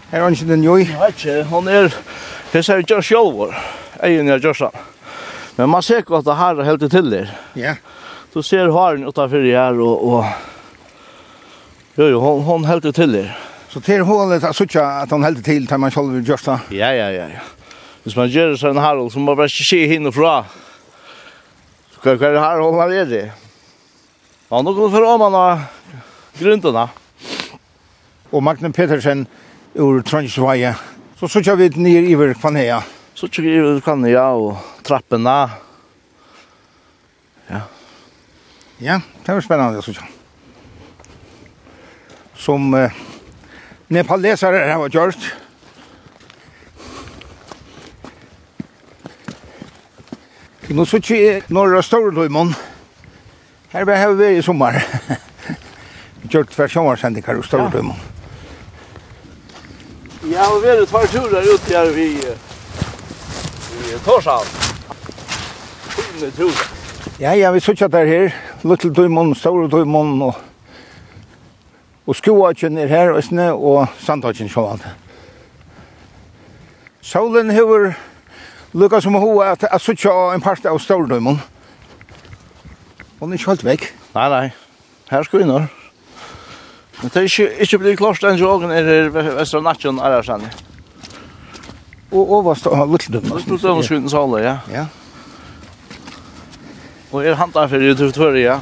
Her 0.10 0.20
er 0.20 0.26
han 0.28 0.38
ikke 0.38 0.50
den 0.50 0.66
joi. 0.66 0.82
Nei, 0.90 1.10
ikke. 1.14 1.40
Hun 1.50 1.70
er... 1.70 1.94
Det 2.54 2.62
ser 2.66 2.82
ut 2.82 2.86
ikke 2.86 3.02
sjølvor. 3.06 3.54
Egen 4.06 4.30
er 4.30 4.42
Gjørsan. 4.42 4.76
Men 5.58 5.70
man 5.70 5.86
ser 5.86 6.02
godt 6.06 6.28
at 6.30 6.38
her 6.38 6.62
er 6.62 6.68
helt 6.68 6.86
til 6.90 7.10
der. 7.14 7.32
Ja. 7.58 7.76
Du 8.34 8.42
ser 8.46 8.74
haren 8.74 9.06
utenfor 9.06 9.46
her 9.46 9.78
og... 9.82 10.06
og 10.10 10.26
Jo, 11.98 12.08
jo, 12.10 12.20
hon, 12.22 12.42
hon 12.46 12.66
helt 12.66 12.88
til 12.96 13.14
der. 13.14 13.34
Så 13.70 13.82
til 13.82 14.02
hålet, 14.06 14.42
så 14.42 14.66
ikke 14.66 14.82
at 14.82 15.10
han 15.14 15.26
helt 15.26 15.46
til 15.46 15.68
tar 15.70 15.82
man 15.82 15.94
sjølv 15.94 16.22
Gjørsan? 16.26 16.66
Ja, 16.74 16.90
ja, 16.94 17.10
ja, 17.14 17.30
ja. 17.38 17.44
Hvis 18.04 18.18
man 18.18 18.30
gjør 18.30 18.58
sånn 18.60 18.82
her, 18.82 19.02
så 19.10 19.22
må 19.22 19.32
man 19.32 19.40
bare 19.40 19.50
ikke 19.54 19.66
se 19.70 19.82
henne 19.90 20.12
fra. 20.14 20.40
Ja. 20.44 20.73
Hva 22.04 22.12
er 22.12 22.34
det 22.36 22.42
her 22.44 22.60
hun 22.60 22.76
her 22.76 22.92
er 22.92 23.06
det? 23.08 23.24
Ja, 24.52 24.60
nå 24.60 24.74
går 24.76 24.90
vi 24.90 24.96
for 24.98 25.06
om 25.08 25.22
han 25.24 25.36
av 25.40 25.62
grunnene. 26.36 26.82
Og 28.34 28.44
Magne 28.44 28.72
Petersen 28.76 29.22
ur 29.80 30.02
Trondheimsveie. 30.04 30.74
Så 31.16 31.30
så 31.32 31.40
kjører 31.40 31.62
vi 31.62 31.86
ned 31.86 32.10
iver 32.12 32.34
Kvanea. 32.36 32.82
Så 33.16 33.30
kjører 33.30 33.48
vi 33.48 33.54
iver 33.62 33.80
Kvanea 33.86 34.26
og 34.36 34.58
trappene. 34.84 35.38
Ja. 37.48 37.62
Ja, 38.84 39.00
det 39.24 39.38
var 39.38 39.48
spennende 39.48 39.86
så 39.86 39.96
kjører. 39.96 40.12
Som 42.36 42.68
eh, 42.76 43.00
nepalesere 43.88 44.68
har 44.74 44.92
gjort. 44.92 45.24
Ja 45.24 45.43
Nå 50.70 50.86
så 50.86 50.98
ikke 50.98 51.42
norra 51.50 51.82
Storløymon. 51.82 52.54
Her 53.74 53.86
var 53.86 53.94
jeg 54.00 54.18
ved 54.18 54.38
i 54.38 54.42
sommer. 54.42 54.80
Vi 56.22 56.30
kjørte 56.32 56.56
hver 56.56 56.68
sommersendikar 56.68 57.40
i 57.40 57.44
Storløymon. 57.44 58.00
Ja, 60.32 60.48
og 60.48 60.62
vi 60.64 60.68
er 60.72 60.84
et 60.84 60.90
par 60.90 61.06
turer 61.12 61.44
ut 61.54 61.68
her 61.68 61.92
vi 61.92 62.08
i 62.16 63.98
Torsan. 64.06 64.48
Tine 65.92 66.32
turer. 66.32 66.66
Ja, 67.20 67.34
ja, 67.36 67.52
vi 67.52 67.60
sitter 67.60 67.88
der 67.88 68.06
her. 68.06 68.32
Little 68.64 68.94
Duimon, 68.94 69.36
Store 69.36 69.70
Duimon 69.70 70.22
og 70.22 70.34
og 72.08 72.16
skoatjen 72.16 72.78
er 72.78 72.88
her, 72.88 73.12
og 73.12 73.24
og 73.64 73.88
sandhatjen 74.00 74.50
sjåan. 74.50 74.82
Solen 77.02 77.50
hever 77.52 77.94
lukka 78.74 79.02
som 79.02 79.16
hoa 79.16 79.54
at 79.54 79.66
jeg 79.68 79.82
sutja 79.82 80.14
en 80.34 80.42
part 80.42 80.66
av 80.66 80.80
Stordøymon. 80.82 81.40
Og 83.20 83.28
den 83.28 83.36
er 83.36 83.40
ikke 83.40 83.54
helt 83.54 83.66
vekk. 83.66 83.88
Nei, 84.16 84.28
nei. 84.34 84.46
Her 85.12 85.24
skal 85.28 85.44
vi 85.44 85.48
nå. 85.48 85.62
Men 87.02 87.12
det 87.14 87.22
er 87.22 87.28
ikke, 87.30 87.48
ikke 87.66 87.80
blitt 87.82 88.00
klart 88.00 88.22
den 88.24 88.40
joggen 88.40 88.72
er 88.72 88.88
her 88.88 89.10
Vestra 89.14 89.62
Natsjon 89.64 90.02
er 90.02 90.18
her 90.18 90.28
sannig. 90.28 90.52
Og 92.14 92.36
overst 92.40 92.68
av 92.70 92.84
Lutledøm. 92.90 93.30
Lutledøm 93.32 93.82
og 93.82 93.88
Skuten 93.88 94.12
Sala, 94.12 94.42
ja. 94.44 94.58
Ja. 94.72 94.86
Og 97.14 97.26
er 97.26 97.38
handa 97.38 97.66
for 97.70 97.82
i 97.82 97.94
Tøvtøvri, 97.98 98.46
ja. 98.46 98.60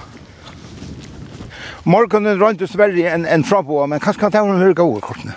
Morgonen 1.87 2.37
rundt 2.37 2.61
oss 2.61 2.77
verre 2.77 3.09
enn 3.09 3.25
en 3.25 3.43
fraboa, 3.47 3.87
men 3.89 4.01
kanskje 4.03 4.21
kan 4.21 4.33
det 4.33 4.43
være 4.43 4.55
en 4.57 4.61
høyre 4.61 4.77
gode 4.77 5.01
kortene. 5.01 5.35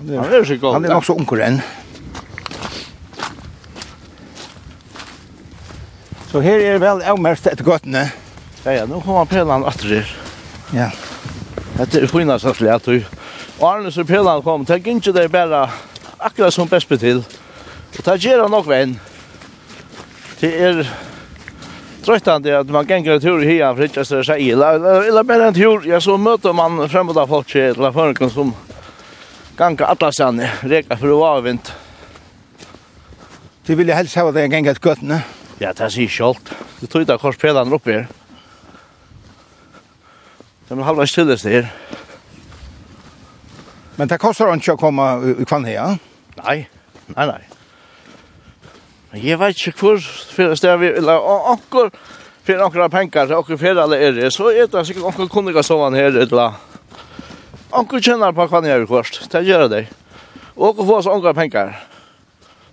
Han 0.00 0.10
er 0.24 0.40
jo 0.40 0.44
så 0.48 0.56
god. 0.58 0.72
Han 0.74 0.86
er 0.88 0.94
nok 0.96 1.06
så 1.06 1.14
unker 1.14 1.44
enn. 1.46 1.60
Ja. 1.62 1.83
Så 6.34 6.40
her 6.42 6.58
er 6.66 6.80
vel 6.82 6.98
avmerst 7.06 7.44
etter 7.46 7.62
gøttene. 7.62 8.08
Ja, 8.64 8.72
ja, 8.74 8.86
nå 8.90 8.96
kommer 9.04 9.28
pelene 9.30 9.68
atter 9.70 9.92
her. 10.00 10.08
Ja. 10.74 10.88
Dette 11.76 12.00
er 12.02 12.10
fina 12.10 12.34
sattelig 12.42 12.72
at 12.74 12.88
du. 12.90 13.04
Og 13.60 13.62
Arne 13.68 13.92
så 13.94 14.02
pelene 14.02 14.42
kom, 14.42 14.64
det 14.66 14.80
gikk 14.80 14.96
ikke 14.98 15.12
det 15.14 15.28
bare 15.30 15.60
akkurat 16.18 16.56
som 16.56 16.66
best 16.66 16.90
til. 16.98 17.20
Og 17.94 18.00
det 18.08 18.16
gjør 18.24 18.42
han 18.42 18.50
nok 18.50 18.66
venn. 18.66 18.96
Det 20.40 20.50
er 20.58 20.80
trøttande 22.02 22.56
at 22.64 22.74
man 22.80 22.90
ganger 22.90 23.14
en 23.14 23.22
tur 23.22 23.38
i 23.38 23.52
hia 23.52 23.70
for 23.70 23.86
ikke 23.86 24.02
å 24.02 24.24
si 24.26 24.40
illa. 24.48 24.72
Eller 25.04 25.30
bare 25.30 25.52
en 25.52 25.60
tur, 25.60 25.86
ja, 25.86 26.02
så 26.02 26.18
møter 26.18 26.50
man 26.50 26.82
fremmede 26.90 27.28
folk 27.30 27.46
til 27.54 27.76
eller 27.76 27.94
føringen 27.94 28.34
som 28.34 28.50
ganger 29.54 29.86
atlasene, 29.86 30.50
reker 30.66 30.98
for 30.98 31.14
å 31.14 31.22
avvint. 31.30 31.70
De 33.70 33.78
vil 33.78 33.94
helst 33.94 34.18
ha 34.18 34.26
det 34.34 34.48
en 34.48 34.58
ganger 34.58 34.82
til 34.82 34.90
gøttene. 34.90 35.22
Ja. 35.22 35.43
Ja, 35.60 35.72
det 35.72 35.90
sier 35.94 36.10
kjolt. 36.10 36.50
Det 36.80 36.90
tog 36.90 37.06
da 37.06 37.18
kors 37.20 37.38
pedan 37.38 37.72
opp 37.72 37.86
her. 37.86 38.08
Det 40.64 40.74
er 40.74 40.86
halvveis 40.88 41.12
til 41.14 41.28
det 41.28 41.42
her. 41.44 41.68
Men 43.96 44.10
det 44.10 44.18
kostar 44.18 44.50
ikke 44.56 44.74
å 44.74 44.80
komme 44.80 45.04
i 45.38 45.46
kvann 45.46 45.66
her? 45.68 45.98
Nei, 46.40 46.64
nei, 47.14 47.26
nei. 47.30 47.42
Men 49.12 49.22
jeg 49.22 49.38
vet 49.38 49.60
ikke 49.60 49.78
hvor 49.78 50.00
fyrir 50.34 50.58
sted 50.58 50.80
vi, 50.80 50.90
eller 50.98 51.22
akkur 51.52 51.92
fyrir 52.44 52.64
akkur 52.64 52.82
av 52.88 52.90
penger, 52.90 53.28
til 53.28 53.38
akkur 53.38 53.60
fyrir 53.60 53.78
alle 53.84 54.00
er 54.02 54.16
det, 54.16 54.32
så 54.34 54.50
er 54.50 54.66
det 54.72 54.82
sikkert 54.88 55.12
akkur 55.12 55.30
kunniga 55.30 55.62
sovan 55.62 55.94
her, 55.94 56.16
eller 56.24 56.58
akkur 57.70 58.02
kjenner 58.02 58.34
på 58.34 58.48
kvann 58.50 58.66
her 58.66 58.82
i 58.82 58.90
kvart. 58.90 59.20
det 59.30 59.44
gjør 59.46 59.68
det. 59.70 59.84
Og 60.56 60.72
akkur 60.72 60.90
få 60.90 60.98
oss 60.98 61.12
akkur 61.12 61.38
penger, 61.38 61.76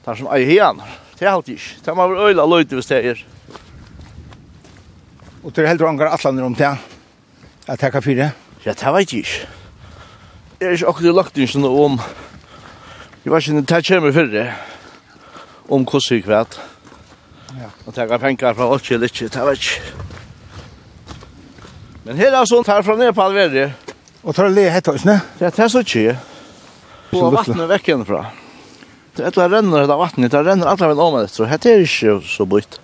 det 0.02 0.12
er 0.12 0.18
som 0.18 0.34
eier 0.34 0.50
her. 0.50 0.82
Det 1.22 1.28
er 1.28 1.36
alltid 1.38 1.54
ikke. 1.54 1.76
Det 1.86 1.94
må 1.94 2.08
være 2.10 2.30
øyla 2.32 2.46
løyte 2.50 2.76
hvis 2.76 2.88
det 2.90 2.98
er. 3.06 3.20
Og 5.44 5.52
det 5.56 5.62
er 5.64 5.68
heller 5.68 5.88
angar 5.88 6.10
atlander 6.10 6.44
om 6.44 6.56
det, 6.56 6.78
at 7.68 7.82
det 7.82 7.92
kan 7.92 8.02
fire? 8.02 8.32
Ja, 8.66 8.74
det 8.74 8.94
vet 8.94 9.14
jeg 9.14 9.20
ikke. 9.20 9.48
Det 10.60 10.68
er 10.68 10.72
ikke 10.72 10.90
akkurat 10.90 11.16
lagt 11.20 11.38
inn 11.38 11.52
sånn 11.52 11.70
om, 11.70 12.00
jeg 13.22 13.36
vet 13.36 13.52
ikke, 13.52 13.62
det 13.70 13.84
kommer 13.92 14.18
fyrre, 14.18 14.48
om 15.70 15.86
hvordan 15.86 16.10
vi 16.10 16.22
kvæt. 16.26 16.60
Ja. 17.62 17.70
Og 17.86 17.96
det 17.96 18.22
penger 18.26 18.58
fra 18.58 18.74
alt 18.74 18.92
eller 18.92 19.14
ikke, 19.14 19.30
det 19.30 19.48
vet 19.52 19.62
ikke. 19.62 19.80
Men 22.04 22.18
her 22.18 22.34
er 22.34 22.50
sånt 22.50 22.68
her 22.68 22.82
fra 22.82 22.98
Nepal 22.98 23.38
verre. 23.38 23.72
Og 24.24 24.34
tar 24.34 24.50
det 24.50 24.58
le 24.58 24.70
hett 24.74 24.90
høysene? 24.90 25.22
Det 25.38 25.52
er 25.54 25.58
det 25.62 25.70
som 25.72 25.86
ikke. 25.86 26.18
Og 27.14 27.34
vattnet 27.38 27.70
vekk 27.78 27.94
henne 27.94 28.10
fra. 28.10 28.26
Ja 28.26 28.41
eller 29.22 29.30
etter 29.30 29.50
renner 29.50 29.86
det 29.86 29.98
vattnet, 29.98 30.32
det 30.34 30.42
renner 30.46 30.68
alle 30.68 30.88
veien 30.90 31.04
om 31.06 31.20
det, 31.20 31.30
så 31.30 31.46
det 31.46 31.70
er 31.70 31.84
ikke 31.86 32.22
så 32.26 32.46
bøyt. 32.46 32.80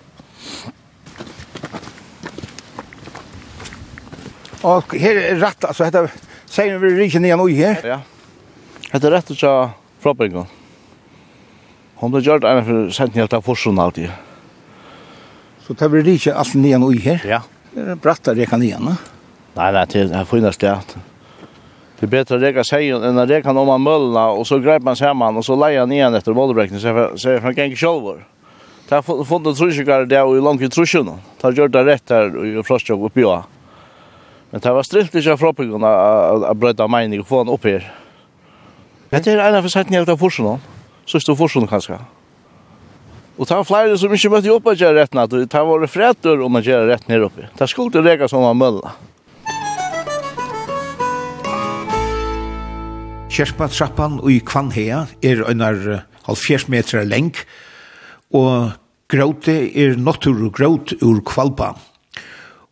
Och 4.60 4.94
här 4.94 5.16
är 5.16 5.36
rätt, 5.36 5.64
alltså, 5.64 5.84
dette, 5.84 6.10
säger 6.46 6.78
vi 6.78 6.90
rikken 6.90 7.24
igjen 7.24 7.40
og 7.40 7.50
här. 7.50 7.86
Ja. 7.86 8.00
det 8.98 9.04
er 9.04 9.10
rett 9.10 9.30
ut 9.30 9.42
av 9.44 9.70
Frabringen. 10.00 10.46
Hon 11.94 12.12
har 12.12 12.20
gjort 12.20 12.44
en 12.44 12.64
for 12.64 12.90
sent 12.90 13.14
helt 13.14 13.32
av 13.32 13.42
Forsen 13.42 13.78
alltid. 13.78 14.10
Så 15.62 15.72
det 15.72 15.88
blir 15.88 16.08
ikke 16.08 16.34
allt 16.34 16.54
ned 16.54 16.82
og 16.82 16.94
här? 16.94 17.22
Ja. 17.24 17.42
Det 17.72 17.80
är 17.80 17.94
brattere 17.94 18.38
jeg 18.38 18.48
kan 18.48 18.62
igjen, 18.62 18.84
da? 18.84 18.96
Nei, 19.54 19.72
nei, 19.72 19.84
det 19.86 20.10
er 20.10 20.24
finnes 20.24 20.56
det. 20.58 20.74
Det 22.00 22.06
är 22.06 22.08
bättre 22.08 22.36
att 22.36 22.42
reka 22.42 22.64
sig 22.64 22.90
än 22.90 23.18
att 23.18 23.28
reka 23.28 23.50
om 23.50 23.66
man 23.66 23.82
möllna 23.82 24.28
och 24.28 24.46
så 24.46 24.58
grepp 24.58 24.82
man 24.82 24.96
samman 24.96 25.36
och 25.36 25.44
så 25.44 25.66
lejer 25.66 25.80
han 25.80 25.92
igen 25.92 26.14
efter 26.14 26.32
bollbräckning 26.32 26.80
så 26.80 26.88
är 26.88 27.40
han 27.40 27.54
gäng 27.54 27.76
självor. 27.76 28.26
Det 28.88 28.94
har 28.94 29.24
funnits 29.24 29.58
trusjukar 29.58 30.04
där 30.04 30.24
och 30.24 30.36
i 30.36 30.40
långt 30.40 30.60
i 30.60 30.68
trusjorna. 30.68 31.18
Det 31.40 31.46
har 31.46 31.52
gjort 31.52 31.72
det 31.72 31.84
rätt 31.84 32.10
här 32.10 32.46
i 32.46 32.62
Frostjobb 32.62 33.04
uppe 33.04 33.20
jag. 33.20 33.42
Men 34.50 34.60
det 34.60 34.72
var 34.72 34.82
strilt 34.82 35.14
inte 35.14 35.32
av 35.32 35.36
froppingarna 35.36 35.88
att 36.50 36.56
bröda 36.56 36.88
mening 36.88 37.20
och 37.20 37.26
få 37.26 37.38
han 37.38 37.48
upp 37.48 37.64
här. 37.64 37.94
Det 39.10 39.26
är 39.26 39.38
en 39.38 39.54
av 39.54 39.62
försättningarna 39.62 40.02
utav 40.02 40.16
Forsen. 40.16 40.58
Sista 41.06 41.36
Forsen 41.36 41.66
kanske. 41.66 41.98
Og 43.38 43.46
det 43.46 43.56
var 43.56 43.64
flere 43.64 43.98
som 43.98 44.12
ikke 44.12 44.30
møtte 44.32 44.50
opp 44.50 44.66
å 44.66 44.74
gjøre 44.74 44.98
rätt 44.98 45.14
natt. 45.14 45.30
Det 45.30 45.60
var 45.62 45.86
frätor 45.86 46.40
om 46.42 46.58
å 46.58 46.60
gjøre 46.60 46.88
rätt 46.88 47.06
ner 47.08 47.22
uppe. 47.22 47.46
Det 47.54 47.68
skulle 47.70 47.86
inte 47.86 48.02
reka 48.02 48.28
som 48.28 48.42
man 48.42 48.58
möllna. 48.58 48.90
Kjerspatrappan 53.28 54.18
i 54.30 54.38
Kvanhea 54.40 55.02
er 55.22 55.42
under 55.44 56.00
halvfjers 56.24 56.64
meter 56.72 57.04
leng, 57.04 57.34
og 58.32 58.72
gråte 59.12 59.54
er 59.68 59.98
notur 60.00 60.48
gråt 60.54 60.94
ur 61.04 61.20
Kvalpa. 61.28 61.74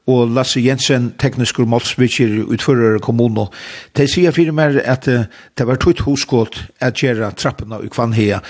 Og 0.09 0.33
Lasse 0.33 0.63
Jensen, 0.63 1.11
teknisk 1.21 1.61
og 1.61 1.69
målsbytjer 1.69 2.47
utfører 2.47 2.99
kommuno, 3.05 3.51
de 3.99 4.09
sier 4.09 4.33
fyrir 4.33 4.57
mer 4.57 4.81
at 4.81 5.09
uh, 5.11 5.29
det 5.59 5.67
var 5.69 5.81
tutt 5.83 6.05
hoskått 6.07 6.63
at 6.81 7.03
gjøre 7.03 7.35
trappene 7.37 7.83
i 7.85 7.93
Kvanhea. 7.93 8.41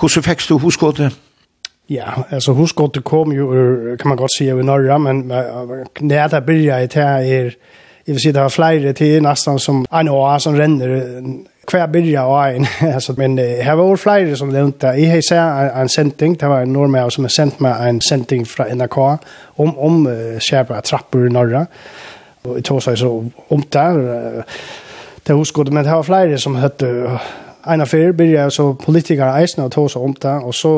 Hvordan 0.00 0.24
fikk 0.24 0.48
du 0.48 0.56
hoskåttet? 0.62 1.20
Ja, 1.92 2.24
altså 2.30 2.54
hoskåttet 2.56 3.04
kom 3.04 3.34
jo, 3.36 3.50
kan 4.00 4.14
man 4.14 4.18
godt 4.22 4.38
si, 4.38 4.48
i 4.48 4.64
Norra, 4.64 4.96
men 4.98 5.26
uh, 5.28 5.82
når 6.00 6.32
det 6.32 6.44
begynte 6.46 6.70
jeg 6.72 6.94
til 6.96 7.34
er 7.40 7.56
i 8.04 8.12
och 8.12 8.16
för 8.16 8.20
sig 8.20 8.32
det 8.32 8.40
har 8.40 8.48
flera 8.48 8.92
till 8.92 9.22
nästan 9.22 9.58
som 9.58 9.86
en 9.90 10.08
år 10.08 10.38
som 10.38 10.56
renner 10.56 11.04
kvar 11.66 11.86
byrja 11.86 12.26
och 12.26 12.46
en. 12.46 12.66
Alltså 12.94 13.12
men 13.12 13.38
här 13.38 13.76
var 13.76 13.96
flera 13.96 14.36
som 14.36 14.52
det 14.52 14.60
inte 14.60 14.86
i 14.86 15.04
hej 15.04 15.22
säga 15.22 15.72
en 15.74 15.88
sending 15.88 16.34
det 16.34 16.46
var 16.48 16.60
en 16.60 16.72
norma 16.72 17.10
som 17.10 17.24
har 17.24 17.28
sänt 17.28 17.60
med 17.60 17.88
en 17.88 18.00
sending 18.00 18.46
från 18.46 18.66
NRK 18.78 18.98
om 19.56 19.78
om 19.78 20.06
skärpa 20.40 20.80
trappor 20.80 21.26
i 21.26 21.30
norra 21.30 21.66
och 22.42 22.56
det 22.56 22.80
så 22.80 22.96
så 22.96 23.30
om 23.48 23.62
där 23.68 24.44
det 25.22 25.32
huskade 25.32 25.70
men 25.70 25.84
det 25.84 25.90
var 25.90 26.02
flera 26.02 26.38
som 26.38 26.56
hette 26.56 26.86
en 27.66 27.80
av 27.80 27.84
affär 27.84 28.12
byrja 28.12 28.50
så 28.50 28.74
politiker 28.74 29.38
eisna 29.38 29.64
og 29.64 29.72
tog 29.72 29.90
seg 29.90 30.02
om 30.02 30.14
det 30.22 30.34
Og 30.44 30.54
så 30.54 30.72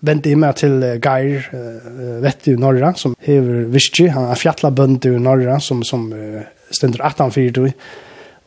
vände 0.00 0.30
in 0.30 0.42
til 0.42 0.52
till 0.54 1.00
Geir 1.04 1.40
uh, 1.52 2.22
vet 2.22 2.48
i 2.48 2.56
norra 2.56 2.94
som 2.94 3.14
hever 3.20 3.64
Vischi 3.64 4.08
han 4.08 4.24
är 4.24 4.34
fjättla 4.34 4.70
bönd 4.70 5.06
i 5.06 5.08
norra 5.08 5.60
som 5.60 5.82
som 5.82 6.12
uh, 6.12 6.40
ständer 6.70 7.06
1844 7.06 7.72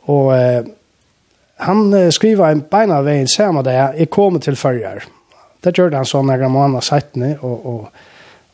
och 0.06 0.32
uh, 0.32 0.66
han 1.58 1.94
uh, 1.94 2.10
skriver 2.10 2.52
en 2.52 2.64
beina 2.72 3.02
vägen 3.02 3.28
samma 3.28 3.62
där 3.62 3.94
jeg 3.94 4.10
kommer 4.10 4.40
till 4.40 4.56
førjar. 4.56 5.04
det 5.64 5.78
gjør 5.78 5.96
han 5.96 6.06
så 6.06 6.22
några 6.22 6.50
månader 6.50 6.82
sedan 6.82 7.36
och 7.42 7.66
och 7.66 7.92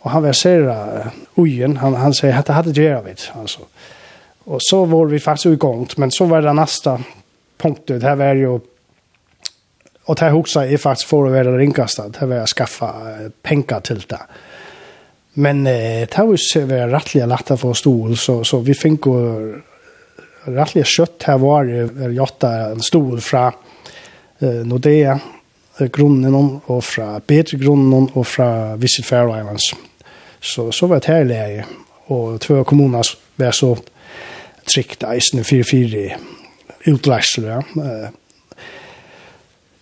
og 0.04 0.12
han 0.12 0.24
vil 0.24 0.34
se 0.34 0.58
uh, 0.58 1.08
ugen. 1.38 1.78
han 1.78 1.96
han 1.96 2.14
säger 2.14 2.40
att 2.40 2.46
det 2.46 2.54
hade 2.54 2.72
det 2.72 3.06
vet 3.06 3.32
alltså 3.34 3.60
och 4.44 4.62
så 4.62 4.86
var 4.86 5.06
vi 5.06 5.20
faktiskt 5.20 5.60
gang, 5.60 5.88
men 5.98 6.12
så 6.12 6.26
var 6.26 6.42
det 6.42 6.54
nästa 6.54 7.00
punktet. 7.58 8.02
det 8.02 8.08
här 8.08 8.16
var 8.16 8.36
jo 8.36 8.60
Och 10.12 10.18
det 10.20 10.26
här 10.26 10.36
också 10.36 10.60
är 10.60 10.78
faktiskt 10.78 11.14
å 11.14 11.22
være 11.32 11.54
ringkastet. 11.56 12.18
Det 12.20 12.26
var 12.28 12.42
å 12.44 12.48
skaffa 12.52 12.88
pengar 13.48 13.80
till 13.80 14.02
det. 14.12 14.20
Men 15.40 15.68
eh, 15.68 16.04
det 16.04 16.18
var 16.18 16.36
ju 16.36 16.66
vara 16.66 16.88
rättliga 16.92 17.38
få 17.38 17.58
för 17.58 17.74
stol 17.74 18.18
så, 18.18 18.44
så 18.44 18.60
vi 18.60 18.76
fikk 18.76 19.08
jo 19.08 19.16
rettelig 20.44 20.84
kött 20.86 21.24
her 21.24 21.38
var 21.38 21.64
det 21.64 22.12
gjort 22.12 22.44
en 22.44 22.82
stol 22.84 23.22
från 23.22 23.54
eh, 24.40 24.68
Nordea 24.68 25.20
grunden 25.80 26.60
och 26.66 26.84
från 26.84 27.22
bättre 27.28 27.58
grunden 27.58 28.10
och 28.14 28.28
från 28.28 28.80
Visit 28.80 29.06
Fair 29.06 29.40
Islands. 29.40 29.76
Så, 30.42 30.72
så 30.72 30.88
var 30.88 31.00
det 31.00 31.08
här 31.08 31.24
läge 31.26 31.66
och 32.06 32.42
två 32.42 32.64
kommuner 32.64 33.08
var 33.36 33.52
så 33.52 33.78
trygt 34.74 35.04
eisende 35.04 35.44
4-4 35.44 36.12
utlärsel. 36.84 37.44
Ja. 37.44 37.58
Eh, 37.60 38.10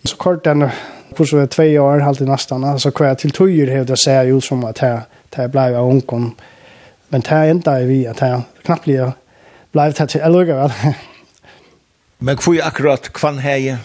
Så 0.04 0.16
kort 0.16 0.44
den 0.44 0.68
på 1.14 1.24
så 1.24 1.46
två 1.46 1.62
år 1.62 1.98
halt 1.98 2.20
i 2.20 2.24
nästan 2.24 2.64
alltså 2.64 2.90
kvar 2.90 3.14
till 3.14 3.30
tojer 3.30 3.66
hävda 3.66 3.96
säga 3.96 4.24
ju 4.24 4.40
som 4.40 4.64
att 4.64 4.78
här 4.78 5.00
här 5.34 5.48
blev 5.48 5.72
jag 5.72 5.86
onkon. 5.88 6.34
Men 7.08 7.22
här 7.26 7.48
ända 7.48 7.78
vi 7.78 8.06
att 8.06 8.20
här 8.20 8.42
knappt 8.62 8.84
blir 8.84 9.12
blev 9.72 9.94
det 9.94 10.06
till 10.06 10.20
eller 10.20 10.54
vad. 10.54 10.72
Men 12.18 12.36
kvui 12.36 12.60
akkurat 12.60 13.12
kvan 13.12 13.38
här 13.38 13.78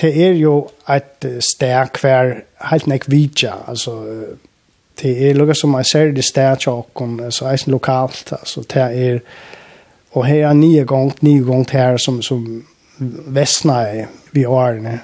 det 0.00 0.28
är 0.28 0.32
ju 0.32 0.62
ett 0.86 1.24
stär 1.40 1.86
kvar 1.86 2.44
helt 2.56 2.86
nek 2.86 3.08
vidja 3.08 3.54
alltså 3.66 4.04
det 4.94 5.30
är 5.30 5.34
lugga 5.34 5.54
som 5.54 5.74
jag 5.74 5.86
ser 5.86 6.12
det 6.12 6.22
stär 6.22 6.56
chock 6.56 7.00
om 7.00 7.32
så 7.32 7.46
är 7.46 7.50
det 7.50 7.66
lokalt 7.66 8.32
alltså 8.32 8.62
det 8.66 8.80
är 8.80 9.22
och 10.10 10.26
här 10.26 10.36
är 10.36 10.54
nio 10.54 10.84
gång 10.84 11.12
nio 11.20 11.40
gång 11.42 11.66
här 11.70 11.96
som 11.96 12.22
som 12.22 12.66
västna 13.26 13.88
är 13.88 14.08
vi 14.36 14.44
årene. 14.46 14.98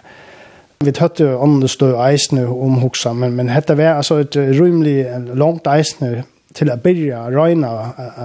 Vi 0.83 0.93
tøtte 0.95 1.29
andre 1.39 1.71
stå 1.71 1.93
eisene 2.05 2.45
om 2.51 2.81
hoksa, 2.83 3.13
men, 3.15 3.37
men 3.39 3.51
dette 3.53 3.77
var 3.79 4.01
altså 4.01 4.21
et 4.23 4.37
rymlig 4.37 5.01
langt 5.39 5.69
eisene 5.71 6.25
til 6.57 6.73
å 6.73 6.79
begynne 6.83 7.21
å 7.21 7.33
røyne 7.33 7.69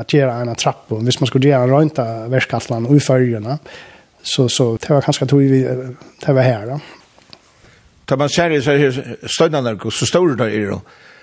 at 0.02 0.14
gjøre 0.14 0.42
en 0.42 0.56
trapp, 0.60 0.90
hvis 0.92 1.20
man 1.22 1.30
skulle 1.30 1.52
gjøre 1.52 1.68
en 1.68 1.76
røynta 1.76 2.06
verskattlan 2.32 2.88
og 2.90 2.98
i 2.98 3.04
følgene, 3.04 3.58
så, 4.28 4.48
så 4.52 4.74
det 4.82 4.92
var 4.92 5.06
kanskje 5.06 5.30
tog 5.30 5.44
vi, 5.48 5.62
det 5.64 6.36
var 6.36 6.48
her 6.48 6.66
da. 6.74 6.80
Da 8.08 8.16
man 8.20 8.32
ser 8.32 8.56
i 8.56 8.62
støynene, 8.62 9.76
så 9.92 10.08
store 10.08 10.36
der 10.40 10.52
er 10.52 10.74
det, 10.74 10.80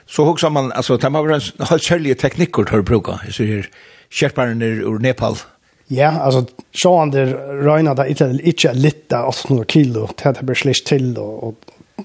så 0.07 0.25
hoksa 0.29 0.51
man, 0.53 0.71
altså, 0.77 0.97
det 1.01 1.11
må 1.13 1.23
være 1.25 1.41
en 1.41 1.67
halv 1.71 1.81
kjærlige 1.81 2.21
teknikker 2.21 2.69
til 2.69 2.83
å 2.83 2.87
bruke, 2.87 3.19
så 3.33 3.47
her, 3.49 3.69
kjerperen 4.13 4.63
ur 4.63 5.01
Nepal, 5.03 5.39
Ja, 5.87 6.09
alltså 6.09 6.45
Sean 6.83 7.11
där 7.11 7.27
Reina 7.63 7.95
där 7.95 8.05
inte 8.05 8.39
inte 8.43 8.73
lite 8.73 9.19
800 9.19 9.65
kilo 9.69 10.07
tätt 10.07 10.41
blir 10.41 10.55
släst 10.55 10.87
till 10.87 11.19
och 11.19 11.49
och 11.49 11.55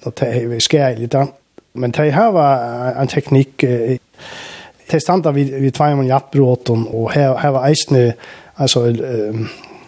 og 0.06 0.14
det 0.20 0.28
er 0.28 0.60
skjer 0.60 0.98
litt 1.00 1.12
da. 1.12 1.26
Men 1.74 1.92
det 1.92 2.12
här 2.12 2.32
var 2.32 2.94
en 3.02 3.08
teknik 3.08 3.64
standa 5.00 5.32
vi 5.32 5.44
vi 5.44 5.72
två 5.72 5.96
man 5.96 6.06
hjertbråten, 6.06 6.88
och 6.88 7.12
här 7.12 7.38
här 7.38 7.52
var 7.52 7.70
isne 7.70 8.14
alltså 8.56 8.96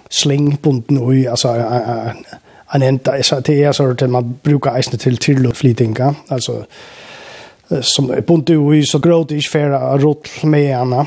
slingbunden 0.09 0.97
och 0.97 1.13
alltså 1.29 1.47
en 2.73 2.81
enda 2.81 3.23
så 3.23 3.39
det 3.39 3.61
er 3.61 3.71
så 3.71 3.89
at 3.89 4.09
man 4.09 4.39
brukar 4.43 4.79
isne 4.79 4.97
till 4.97 5.17
till 5.17 5.47
och 5.47 5.57
flytinga 5.57 6.15
alltså 6.27 6.65
som 7.81 8.07
bunt 8.27 8.47
du 8.47 8.83
så 8.85 8.99
gråt 8.99 9.31
i 9.31 9.41
sfära 9.41 9.97
rull 9.97 10.15
med 10.43 10.77
henne. 10.77 11.05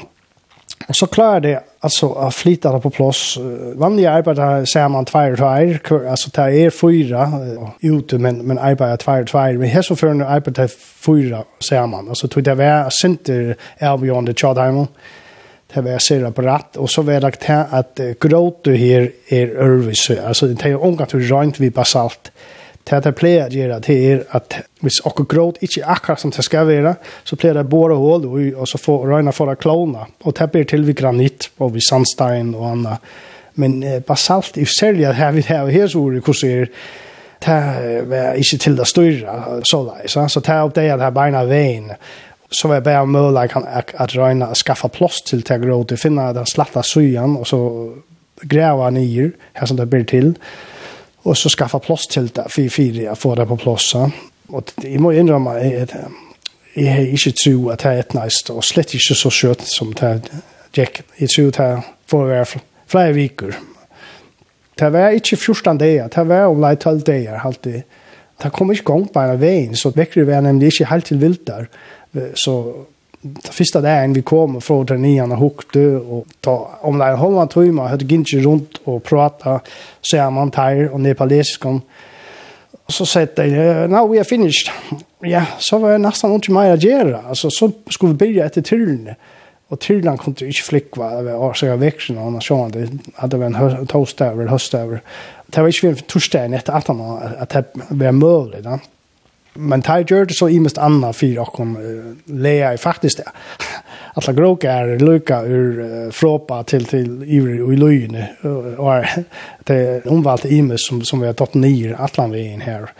Så 0.93 1.07
klarar 1.07 1.41
det 1.41 1.61
alltså 1.85 2.13
att 2.13 2.35
flytta 2.35 2.73
det 2.73 2.81
på 2.81 2.91
plats. 2.91 3.39
Vanliga 3.75 4.11
arbetare 4.13 4.67
ser 4.67 4.89
man 4.89 5.05
två 5.05 5.19
och 5.19 5.39
två, 5.39 6.09
alltså 6.11 6.31
det 6.35 6.61
är 6.61 6.71
fyra 6.71 7.33
ute 7.81 8.19
men 8.19 8.39
men 8.47 8.59
arbetar 8.59 8.97
två 8.97 9.13
och 9.13 9.27
två. 9.27 9.39
Men 9.39 9.69
här 9.69 9.83
så 9.83 9.97
för 9.97 10.07
en 10.07 10.23
arbetar 10.23 10.69
fyra 11.07 11.45
ser 11.69 11.87
man. 11.87 12.09
Alltså 12.09 12.29
tog 12.29 12.43
det 12.43 12.55
var 12.55 12.91
center 12.91 13.57
Albion 13.81 14.27
the 14.27 14.35
Chadheim. 14.35 14.87
Det 15.75 15.81
var 15.81 15.99
ser 15.99 16.31
på 16.31 16.43
rätt 16.43 16.77
och 16.77 16.91
så 16.91 17.03
var 17.03 17.21
det 17.21 17.67
att 17.71 18.01
gråter 18.21 18.75
här 18.75 19.11
är 19.29 19.47
örvis. 19.47 20.11
Alltså 20.27 20.47
det 20.47 20.65
är 20.65 20.85
omgått 20.85 21.15
rent 21.15 21.61
vi 21.61 21.71
basalt. 21.71 22.33
Det 22.85 22.97
att 22.97 23.05
jag 23.05 23.17
plejer 23.17 23.71
att 23.71 23.83
det 23.83 23.95
er 23.95 24.25
att 24.31 24.55
hvis 24.81 25.01
och 25.05 25.29
gråt 25.29 25.57
ikke 25.61 25.85
akkurat 25.85 26.21
som 26.21 26.31
det 26.31 26.45
skal 26.45 26.67
være, 26.67 26.95
så 27.25 27.37
plejer 27.37 27.55
det 27.55 27.65
båda 27.65 27.95
hål 27.95 28.27
och, 28.27 28.61
och 28.61 28.69
så 28.69 28.79
får 28.79 29.07
røyne 29.07 29.33
for 29.33 29.49
å 29.49 29.55
klona. 29.55 30.07
Och 30.23 30.35
det 30.39 30.53
blir 30.53 30.65
till 30.65 30.85
vid 30.85 30.97
granit 30.97 31.51
och 31.57 31.77
vi 31.77 31.81
sandstein 31.81 32.55
och 32.55 32.69
annat. 32.69 33.01
Men 33.55 33.83
eh, 33.83 34.01
basalt 34.01 34.59
i 34.59 34.67
sälja 34.67 35.13
här 35.13 35.33
her 35.33 35.43
här 35.43 35.63
och 35.63 35.71
här 35.71 35.89
så 35.89 35.99
hvordan 35.99 36.15
det 36.15 36.25
kurser 36.25 36.69
det 37.41 37.51
er 37.51 38.35
inte 38.35 38.59
till 38.59 38.77
det 38.77 38.87
større, 38.87 39.61
så 39.63 39.85
där. 39.85 40.29
Så 40.29 40.41
det 40.41 40.49
är 40.49 40.65
upp 40.65 40.75
det 40.75 40.85
er 40.85 41.11
beina 41.11 41.45
veien. 41.45 41.93
så 42.55 42.69
var 42.69 42.75
jeg 42.75 42.85
bare 42.85 43.07
mulig 43.07 43.57
at, 43.67 43.95
at 43.99 44.17
røyne 44.17 44.47
att 44.47 44.59
skaffa 44.59 44.89
plås 44.89 45.23
till 45.23 45.43
det 45.43 45.59
gråt 45.63 45.89
finne 45.89 45.99
finna 45.99 46.33
den 46.33 46.47
slatta 46.47 46.83
søyen, 46.83 47.37
och 47.37 47.47
så 47.47 47.93
gräva 48.43 48.91
ner 48.91 49.33
här 49.53 49.67
som 49.67 49.77
det 49.77 49.87
blir 49.87 50.05
till 50.05 50.35
och 51.25 51.39
så 51.39 51.49
skaffa 51.49 51.79
plats 51.79 52.07
till 52.07 52.29
det 52.29 52.47
för 52.49 52.69
fyra 52.69 53.15
får 53.15 53.37
det 53.37 53.47
på 53.47 53.57
plats 53.57 53.95
och 54.49 54.73
det 54.75 54.99
må 54.99 55.13
inrömma 55.13 55.51
att 55.51 55.95
jag 56.75 56.93
har 56.93 57.01
inte 57.01 57.33
tro 57.33 57.71
att 57.71 57.79
det 57.79 57.89
är 57.89 57.99
ett 57.99 58.15
nice 58.15 58.53
och 58.53 58.65
slett 58.65 58.95
inte 58.95 59.15
så 59.15 59.31
skött 59.31 59.61
som 59.61 59.95
det 59.95 60.23
Jack 60.73 61.03
i 61.17 61.27
tror 61.27 61.51
det 61.51 61.83
får 62.07 62.19
vara 62.19 62.45
flera 62.87 63.13
veckor 63.13 63.55
det 64.75 64.91
var 64.91 65.11
inte 65.11 65.37
14 65.37 65.79
dagar 65.79 66.11
det 66.15 66.25
var 66.25 66.47
om 66.47 66.71
lite 66.71 66.83
12 66.83 67.01
dagar 67.01 67.41
alltid 67.45 67.83
det 68.43 68.51
kom 68.51 68.71
inte 68.71 68.83
gång 68.83 69.09
på 69.09 69.21
en 69.21 69.41
vägen 69.41 69.77
så 69.77 69.91
väcker 69.91 70.21
det 70.21 70.33
var 70.33 70.41
nämligen 70.41 70.73
inte 70.73 70.85
helt 70.85 71.07
till 71.07 71.19
vilt 71.19 71.47
där 71.47 71.69
så 72.35 72.85
första 73.51 73.81
dagen 73.81 74.13
vi 74.13 74.23
kom 74.23 74.61
från 74.61 74.87
den 74.87 75.03
nian 75.03 75.33
och 75.33 75.39
hukte 75.39 75.87
och 75.87 76.27
ta 76.41 76.79
om 76.81 76.99
det 76.99 77.05
håller 77.05 77.37
man 77.37 77.49
tuma 77.49 77.89
hade 77.89 78.05
ginge 78.05 78.41
runt 78.45 78.81
och 78.85 79.05
prata 79.05 79.61
så 80.01 80.17
är 80.17 80.31
man 80.31 80.51
tar 80.51 80.93
och 80.93 81.01
nepalesisk 81.01 81.65
och 82.87 82.93
så 82.93 83.07
sätter 83.07 83.45
de 83.45 83.87
now 83.87 84.11
we 84.11 84.19
are 84.19 84.25
finished. 84.25 84.73
Ja 85.21 85.47
så 85.59 85.79
var 85.79 85.93
det 85.93 85.99
nästan 85.99 86.33
inte 86.33 86.53
mer 86.53 86.71
att 86.71 86.83
göra 86.83 87.23
alltså 87.29 87.51
så 87.51 87.71
skulle 87.91 88.13
vi 88.13 88.19
börja 88.19 88.47
efter 88.47 88.63
turn 88.63 89.15
och 89.69 89.81
turnan 89.81 90.19
kom 90.19 90.31
inte 90.31 90.53
flick 90.53 90.97
va 90.97 91.11
och 91.35 91.57
så 91.57 91.67
jag 91.67 91.77
växeln 91.77 92.19
och 92.19 92.43
så 92.43 92.63
hade 92.63 92.89
hade 93.15 93.37
vi 93.37 93.45
en 93.45 93.87
toast 93.87 94.21
över 94.21 94.47
höst 94.47 94.75
över 94.75 95.01
det 95.47 95.61
var 95.61 95.69
ju 95.69 95.95
för 95.95 96.03
torsdagen 96.03 96.55
efter 96.55 96.73
att 96.73 96.91
att 97.39 97.51
det 97.89 98.05
var 98.05 98.13
möjligt 98.13 98.67
men 99.55 99.83
tar 99.83 100.05
gjør 100.05 100.29
det 100.31 100.37
så 100.39 100.49
i 100.49 100.59
mest 100.63 100.79
anna 100.79 101.13
fyr 101.13 101.41
og 101.43 101.61
uh, 101.61 102.15
lea 102.27 102.73
i 102.75 102.81
faktisk 102.81 103.23
det. 103.23 103.29
Alla 104.17 104.33
gråka 104.37 104.73
er 104.73 104.99
luka 104.99 105.43
ur 105.43 105.81
uh, 105.81 106.13
fråpa 106.13 106.63
til 106.63 106.87
til 106.87 107.23
ivri 107.27 107.61
og 107.63 107.73
i 107.73 107.77
løyene 107.77 108.29
og 108.79 108.91
er 108.97 109.23
det 109.69 110.07
omvalgte 110.07 110.51
i 110.51 110.61
mest 110.61 110.89
som, 110.89 111.05
som 111.05 111.21
vi 111.21 111.31
har 111.31 111.39
tatt 111.39 111.55
vi 112.33 112.47
in 112.53 112.63
her. 112.63 112.91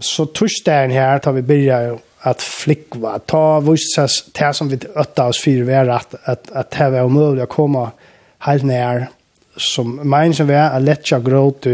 Så 0.00 0.24
torsdagen 0.24 0.90
her 0.90 1.18
tar 1.18 1.32
vi 1.32 1.42
byrja 1.42 1.96
att 2.26 2.42
flickva 2.42 3.18
ta 3.18 3.60
vissa 3.60 4.08
det 4.32 4.54
som 4.54 4.68
vi 4.68 4.78
ötta 4.94 5.26
oss 5.26 5.40
för 5.40 5.62
var 5.62 5.88
att 5.88 6.14
att 6.24 6.50
att 6.50 6.70
det 6.70 6.90
var 6.90 7.02
omöjligt 7.02 7.42
att 7.42 7.48
komma 7.48 7.90
helt 8.38 8.64
när 8.64 9.06
som 9.56 9.96
människan 9.96 10.46
var 10.46 10.54
att 10.54 10.82
lätta 10.82 11.20
gråta 11.20 11.70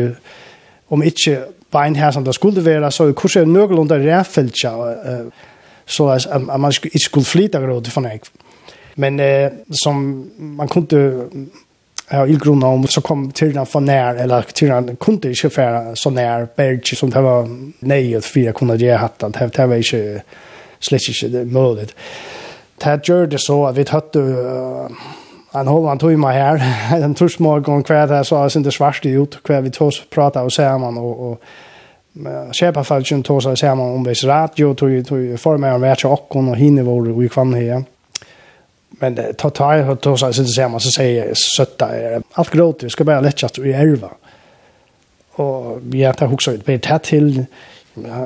om 0.89 1.03
inte 1.03 1.45
bein 1.73 1.97
her 1.97 2.11
som 2.11 2.25
det 2.25 2.35
skulle 2.35 2.65
være, 2.65 2.91
så 2.91 3.11
hvordan 3.13 3.43
er 3.43 3.53
nøglerlunda 3.53 3.95
rævfeltja, 3.95 4.73
så 5.87 6.09
at 6.09 6.61
man 6.61 6.73
ikke 6.85 7.05
skulle 7.05 7.27
flyta 7.27 7.59
gråd 7.59 7.91
for 7.91 8.01
meg. 8.01 8.21
Men 8.97 9.21
eh, 9.21 9.51
som 9.83 10.31
man 10.39 10.69
kunne 10.69 11.31
ha 12.11 12.25
ildgrunna 12.27 12.67
om, 12.67 12.87
så 12.89 13.01
kom 13.01 13.31
tyrna 13.33 13.65
for 13.65 13.81
nær, 13.81 14.19
eller 14.23 14.43
tyrna 14.55 14.95
kunne 14.99 15.31
ikke 15.31 15.51
fære 15.51 15.97
så 15.97 16.11
nær 16.11 16.49
berg, 16.57 16.87
som 16.99 17.11
det 17.11 17.23
var 17.23 17.47
nei, 17.81 18.03
at 18.19 18.31
jeg 18.37 18.55
kunne 18.55 18.79
gjøre 18.79 18.99
hatt, 18.99 19.21
det, 19.21 19.51
det 19.57 19.69
var 19.69 19.83
ikke 19.83 20.23
slett 20.81 21.09
ikke 21.09 21.31
det 21.33 21.47
mulig. 21.53 21.89
Det 22.81 23.01
gjør 23.07 23.27
det 23.31 23.41
så 23.41 23.61
at 23.69 23.77
vi 23.77 23.85
tatt 23.85 24.17
uh, 24.17 24.89
en 25.53 25.69
håller 25.69 25.89
han 25.89 25.99
tog 25.99 26.19
mig 26.19 26.35
här 26.35 27.01
den 27.01 27.15
törs 27.15 27.39
morgon 27.39 27.83
kvar 27.83 28.07
där 28.07 28.23
så 28.23 28.37
er 28.37 28.63
det 28.63 28.73
svart 28.73 29.07
ut. 29.07 29.39
Hver 29.45 29.61
vi 29.61 29.71
tås 29.71 30.03
prata 30.11 30.43
og 30.43 30.53
ser 30.53 30.79
man 30.79 30.99
og, 30.99 31.21
och 31.21 31.41
köpa 32.53 32.85
fall 32.85 33.03
ju 33.03 33.23
tås 33.23 33.45
så 33.45 33.57
ser 33.57 33.75
man 33.75 33.95
om 33.95 34.05
vis 34.05 34.25
rat 34.25 34.59
ju 34.59 34.75
tog 34.75 35.07
tog 35.07 35.41
för 35.41 35.57
mig 35.57 35.73
om 35.73 35.81
vart 35.81 36.05
och 36.05 36.37
och 36.37 36.57
hinner 36.57 36.83
var 36.83 37.25
i 37.25 37.29
kvann 37.29 37.55
her. 37.55 37.85
men 39.01 39.15
det 39.15 39.33
tar 39.33 39.51
tar 39.51 39.91
och 39.91 40.01
tås 40.01 40.21
så 40.21 40.45
ser 40.45 40.69
man 40.69 40.81
så 40.81 40.91
säger 40.91 41.27
jag 41.27 41.37
sötta 41.37 41.89
allt 42.33 42.51
gråt? 42.51 42.83
Vi 42.83 42.91
ska 42.91 43.05
bara 43.05 43.21
lätta 43.21 43.47
att 43.47 43.59
vi 43.59 43.73
elva. 43.73 44.11
Och 45.33 45.79
vi 45.83 46.05
har 46.05 46.13
tagit 46.13 46.35
också 46.35 46.55
ett 46.55 46.83
tätt 46.83 47.03
till 47.03 47.45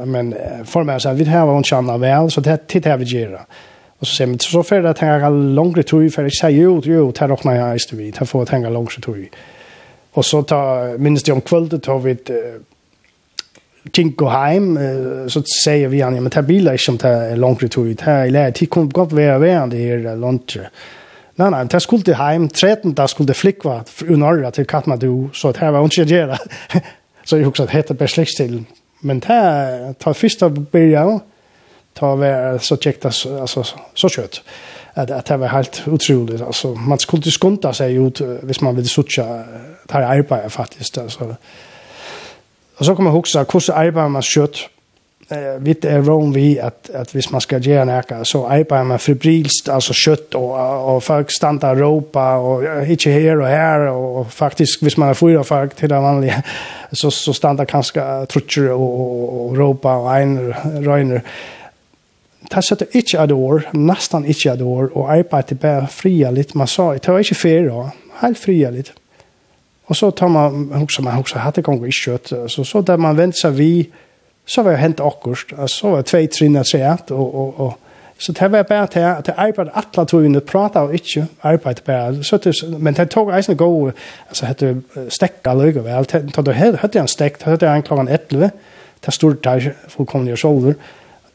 men 0.04 0.34
för 0.64 0.82
mig 0.82 1.00
så 1.00 1.12
vi 1.12 1.24
har 1.24 1.46
hon 1.46 1.64
känner 1.64 1.98
väl 1.98 2.30
så 2.30 2.40
det 2.40 2.66
tittar 2.66 2.96
vi 2.96 3.04
gera 3.04 3.40
Och 4.04 4.08
så 4.08 4.26
men 4.26 4.38
så 4.38 4.62
för 4.62 4.84
att 4.84 4.98
hänga 4.98 5.30
längre 5.30 5.82
tur 5.82 6.10
för 6.10 6.24
att 6.24 6.34
säga 6.34 6.50
jo 6.50 6.82
jo 6.84 7.12
tar 7.12 7.32
och 7.32 7.46
när 7.46 7.54
jag 7.54 7.72
är 7.72 7.96
vid. 7.96 8.14
Tar 8.14 8.26
för 8.26 8.42
att 8.42 8.48
hänga 8.48 8.70
längre 8.70 9.00
tur. 9.02 9.28
Och 10.12 10.24
så 10.24 10.42
tar 10.42 10.98
minst 10.98 11.28
om 11.28 11.40
kvällen 11.40 11.80
tar 11.80 11.98
vi 11.98 12.10
ett 12.10 12.30
ting 13.92 14.14
gå 14.16 14.28
hem 14.28 14.78
så 15.28 15.42
sier 15.64 15.88
vi 15.88 16.00
han 16.00 16.14
ja 16.14 16.20
men 16.20 16.30
ta 16.30 16.42
bilar 16.42 16.76
som 16.76 16.98
tar 16.98 17.36
längre 17.36 17.68
tur 17.68 17.96
här 18.00 18.26
i 18.26 18.30
läget. 18.30 18.54
Det 18.54 18.66
kommer 18.66 18.90
gott 18.90 19.12
vara 19.12 19.38
vara 19.38 19.66
det 19.66 19.76
här 19.76 20.16
lunch. 20.16 20.58
Nei, 21.36 21.50
nei, 21.50 21.64
det 21.64 21.80
skulle 21.82 22.02
til 22.02 22.14
hem 22.14 22.48
13 22.48 22.92
da 22.94 23.06
skulle 23.06 23.26
det 23.28 23.36
flikva 23.36 23.82
från 23.86 24.20
norra 24.20 24.50
till 24.50 24.66
Kathmandu 24.66 25.28
så 25.32 25.52
det 25.52 25.58
här 25.58 25.70
var 25.70 25.84
inte 25.84 26.02
gjøre. 26.02 26.38
så 27.24 27.38
jag 27.38 27.48
också 27.48 27.62
att 27.62 27.70
hette 27.70 27.94
besläkt 27.94 28.36
till 28.36 28.64
men 29.00 29.20
det 29.20 29.28
ta 29.28 29.94
ta 29.98 30.14
första 30.14 30.48
början 30.48 31.20
ta 31.94 32.16
var 32.16 32.58
så 32.58 32.76
käckt 32.76 33.04
alltså 33.04 33.64
så 33.94 34.08
kött 34.08 34.42
att 34.94 35.10
att 35.10 35.26
det 35.26 35.36
var 35.36 35.46
helt 35.46 35.82
otroligt 35.86 36.42
alltså 36.42 36.74
man 36.74 36.98
skulle 36.98 37.22
skunta 37.22 37.30
skonta 37.30 37.72
sig 37.72 37.94
ut 37.94 38.20
hvis 38.20 38.60
man 38.60 38.76
ville 38.76 38.88
sucha 38.88 39.24
det 39.86 39.92
här 39.92 40.02
arbetet 40.02 40.52
faktiskt 40.52 40.98
alltså 40.98 41.36
och 42.76 42.86
så 42.86 42.96
kommer 42.96 43.10
jag 43.10 43.18
också 43.18 43.38
hur 43.38 43.70
arbetar 43.70 44.08
man 44.08 44.22
kött 44.22 44.56
eh 45.30 45.60
vit 45.60 45.84
är 45.84 46.00
wrong 46.00 46.32
vi 46.32 46.60
att 46.60 46.90
att 46.90 47.14
hvis 47.14 47.30
man 47.30 47.40
ska 47.40 47.58
göra 47.58 47.84
näka 47.84 48.24
så 48.24 48.46
arbetar 48.46 48.84
man 48.84 48.98
febrilst 48.98 49.68
alltså 49.68 49.92
kött 49.92 50.34
och 50.34 50.94
och 50.94 51.04
folk 51.04 51.30
stannar 51.30 51.76
ropa 51.76 52.36
och 52.36 52.86
inte 52.86 53.10
här 53.10 53.40
och 53.40 53.48
här 53.48 53.80
och 53.88 54.32
faktiskt 54.32 54.82
hvis 54.82 54.96
man 54.96 55.08
är 55.08 55.14
fyra 55.14 55.44
folk 55.44 55.74
till 55.74 55.88
det 55.88 56.00
vanliga 56.00 56.42
så 56.92 57.10
så 57.10 57.34
stannar 57.34 57.64
kanske 57.64 58.26
trutcher 58.26 58.70
och, 58.70 59.56
ropa 59.56 59.96
och 59.96 60.16
Europa 60.16 61.12
och 61.14 61.20
ta 62.50 62.62
så 62.62 62.74
det 62.74 62.94
inte 62.94 63.20
ad 63.20 63.32
år, 63.32 63.68
nästan 63.72 64.24
inte 64.24 64.52
ad 64.52 64.62
år 64.62 64.98
och 64.98 65.10
arbeta 65.10 65.54
bara 65.54 65.86
fria 65.86 66.30
lite 66.30 66.58
man 66.58 66.66
sa. 66.66 66.92
Det 66.92 67.08
var 67.08 67.18
inte 67.18 67.34
fel 67.34 67.64
då. 67.64 67.90
Helt 68.14 68.38
fria 68.38 68.70
lite. 68.70 68.90
Och 69.86 69.96
så 69.96 70.10
tar 70.10 70.28
man 70.28 70.82
också 70.82 71.02
man 71.02 71.18
också 71.18 71.38
hade 71.38 71.62
gång 71.62 71.86
i 71.86 71.92
kött 71.92 72.32
så 72.46 72.64
så 72.64 72.80
där 72.80 72.96
man 72.96 73.16
vänt 73.16 73.36
sig 73.36 73.50
vi 73.50 73.90
så 74.46 74.62
var 74.62 74.72
hänt 74.72 75.00
akkurst. 75.00 75.52
Så 75.66 75.90
var 75.90 76.02
två 76.02 76.26
trinna 76.26 76.64
sätt 76.64 77.10
och 77.10 77.34
och 77.34 77.60
och 77.60 77.78
så 78.18 78.32
det 78.32 78.48
var 78.48 78.64
bara 78.64 78.82
att 78.82 78.96
att 78.96 79.28
arbeta 79.28 79.70
alla 79.70 80.06
tog 80.06 80.24
in 80.24 80.36
och 80.36 80.46
prata 80.46 80.82
och 80.82 80.92
inte 80.92 81.26
arbeta 81.40 81.82
bara 81.84 82.22
så 82.22 82.36
det 82.36 82.52
men 82.78 82.94
det 82.94 83.06
tog 83.06 83.38
isen 83.38 83.56
gå 83.56 83.92
alltså 84.28 84.46
hette 84.46 84.80
stäcka 85.08 85.54
löga 85.54 85.82
väl. 85.82 86.04
Det 86.04 86.36
hade 86.36 86.76
hade 86.76 86.98
en 86.98 87.08
stäckt 87.08 87.42
hette 87.42 87.68
en 87.68 87.82
klockan 87.82 88.08
11. 88.08 88.50
Det 89.00 89.12
stod 89.12 89.42
där 89.42 89.74
fullkomliga 89.88 90.36
shoulder 90.36 90.74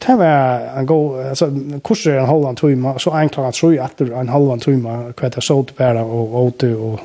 det 0.06 0.16
var 0.18 0.78
en 0.78 0.86
god, 0.86 1.18
altså, 1.32 1.50
kurser 1.84 2.18
en 2.18 2.26
halvan 2.26 2.56
tøyma, 2.56 2.94
så 2.98 3.12
en 3.16 3.28
klokka 3.28 3.52
tru 3.56 3.74
etter 3.76 4.12
en 4.16 4.32
halvan 4.32 4.62
tøyma, 4.62 4.96
hva 5.16 5.30
det 5.34 5.44
såt 5.44 5.74
bæra 5.76 6.04
og 6.04 6.36
åte 6.40 6.70
og 6.76 7.00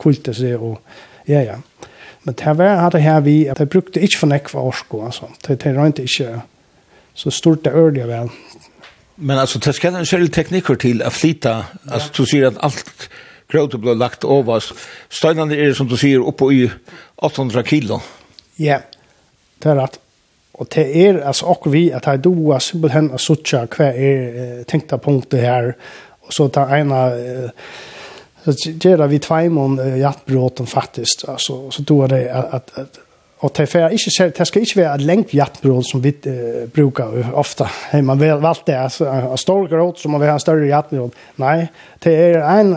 kulte 0.00 0.34
seg 0.34 0.56
og, 0.56 0.78
ja, 1.28 1.42
ja. 1.44 1.58
Men 2.24 2.36
det 2.36 2.56
var 2.56 2.86
at 2.86 2.92
det 2.96 3.02
her 3.04 3.20
vi, 3.24 3.46
at 3.48 3.58
det 3.58 3.68
brukte 3.72 4.00
ikke 4.00 4.22
for 4.22 4.32
nekva 4.32 4.64
orsko, 4.70 5.04
altså, 5.06 5.28
det, 5.46 5.60
det 5.64 5.76
røynte 5.76 6.04
ikke 6.08 6.42
så 7.14 7.30
stort 7.30 7.64
det 7.64 7.72
ørlige 7.76 8.08
vel. 8.08 8.30
Men 9.16 9.38
altså, 9.38 9.58
det 9.58 9.74
skal 9.76 9.96
en 9.96 10.08
særlig 10.08 10.32
teknikker 10.32 10.80
til 10.80 11.02
å 11.04 11.12
flyta, 11.12 11.56
altså, 11.90 12.12
du 12.16 12.24
sier 12.24 12.48
at 12.48 12.60
alt 12.64 13.08
gråte 13.50 13.80
ble 13.82 13.96
lagt 13.98 14.24
over, 14.24 14.64
steinene 15.12 15.56
er, 15.58 15.74
som 15.76 15.88
du 15.90 15.96
sier, 16.00 16.22
oppe 16.24 16.48
i 16.54 16.68
800 17.20 17.66
kilo. 17.68 18.00
Ja, 18.60 18.80
det 19.60 19.72
er 19.72 19.82
rett. 19.82 20.00
Og 20.60 20.68
det 20.74 20.86
er 21.02 21.22
altså 21.24 21.48
akkurat 21.50 21.72
vi 21.72 21.84
at 21.96 22.06
jeg 22.06 22.24
doa 22.24 22.60
simpelthen 22.60 23.10
at 23.16 23.24
suttja 23.24 23.64
hva 23.70 23.90
er 23.90 24.64
tenkta 24.68 25.00
punktet 25.00 25.40
her, 25.44 25.72
og 26.26 26.34
så 26.36 26.50
ta 26.52 26.66
ena 26.76 27.06
så 28.40 28.72
gjør 28.80 29.06
vi 29.08 29.18
tveimon 29.20 29.78
jattbråten 30.00 30.68
faktisk, 30.68 31.26
altså, 31.28 31.58
så 31.72 31.84
doa 31.84 32.06
det 32.08 32.22
at, 32.32 32.70
at 32.80 33.00
Og 33.40 33.52
det, 33.56 33.74
er 33.74 33.88
ikke, 33.88 34.32
det 34.36 34.46
skal 34.46 34.62
ikke 34.62 34.80
være 34.82 34.94
et 34.94 35.04
lengt 35.08 35.30
jattbråd 35.32 35.84
som 35.88 36.02
vi 36.04 36.12
uh, 36.28 36.66
brukar 36.68 37.14
ofte. 37.40 37.64
Hey, 37.88 38.02
man 38.04 38.20
vil 38.20 38.36
valgt 38.42 38.66
det, 38.66 38.76
altså, 38.76 39.06
en 39.08 39.38
stor 39.40 39.68
gråd 39.68 39.96
som 39.96 40.12
man 40.12 40.20
vil 40.20 40.28
ha 40.28 40.34
en 40.36 40.42
større 40.42 40.66
jattbråd. 40.68 41.16
Nei, 41.40 41.62
det 42.04 42.12
er 42.12 42.44
en 42.44 42.74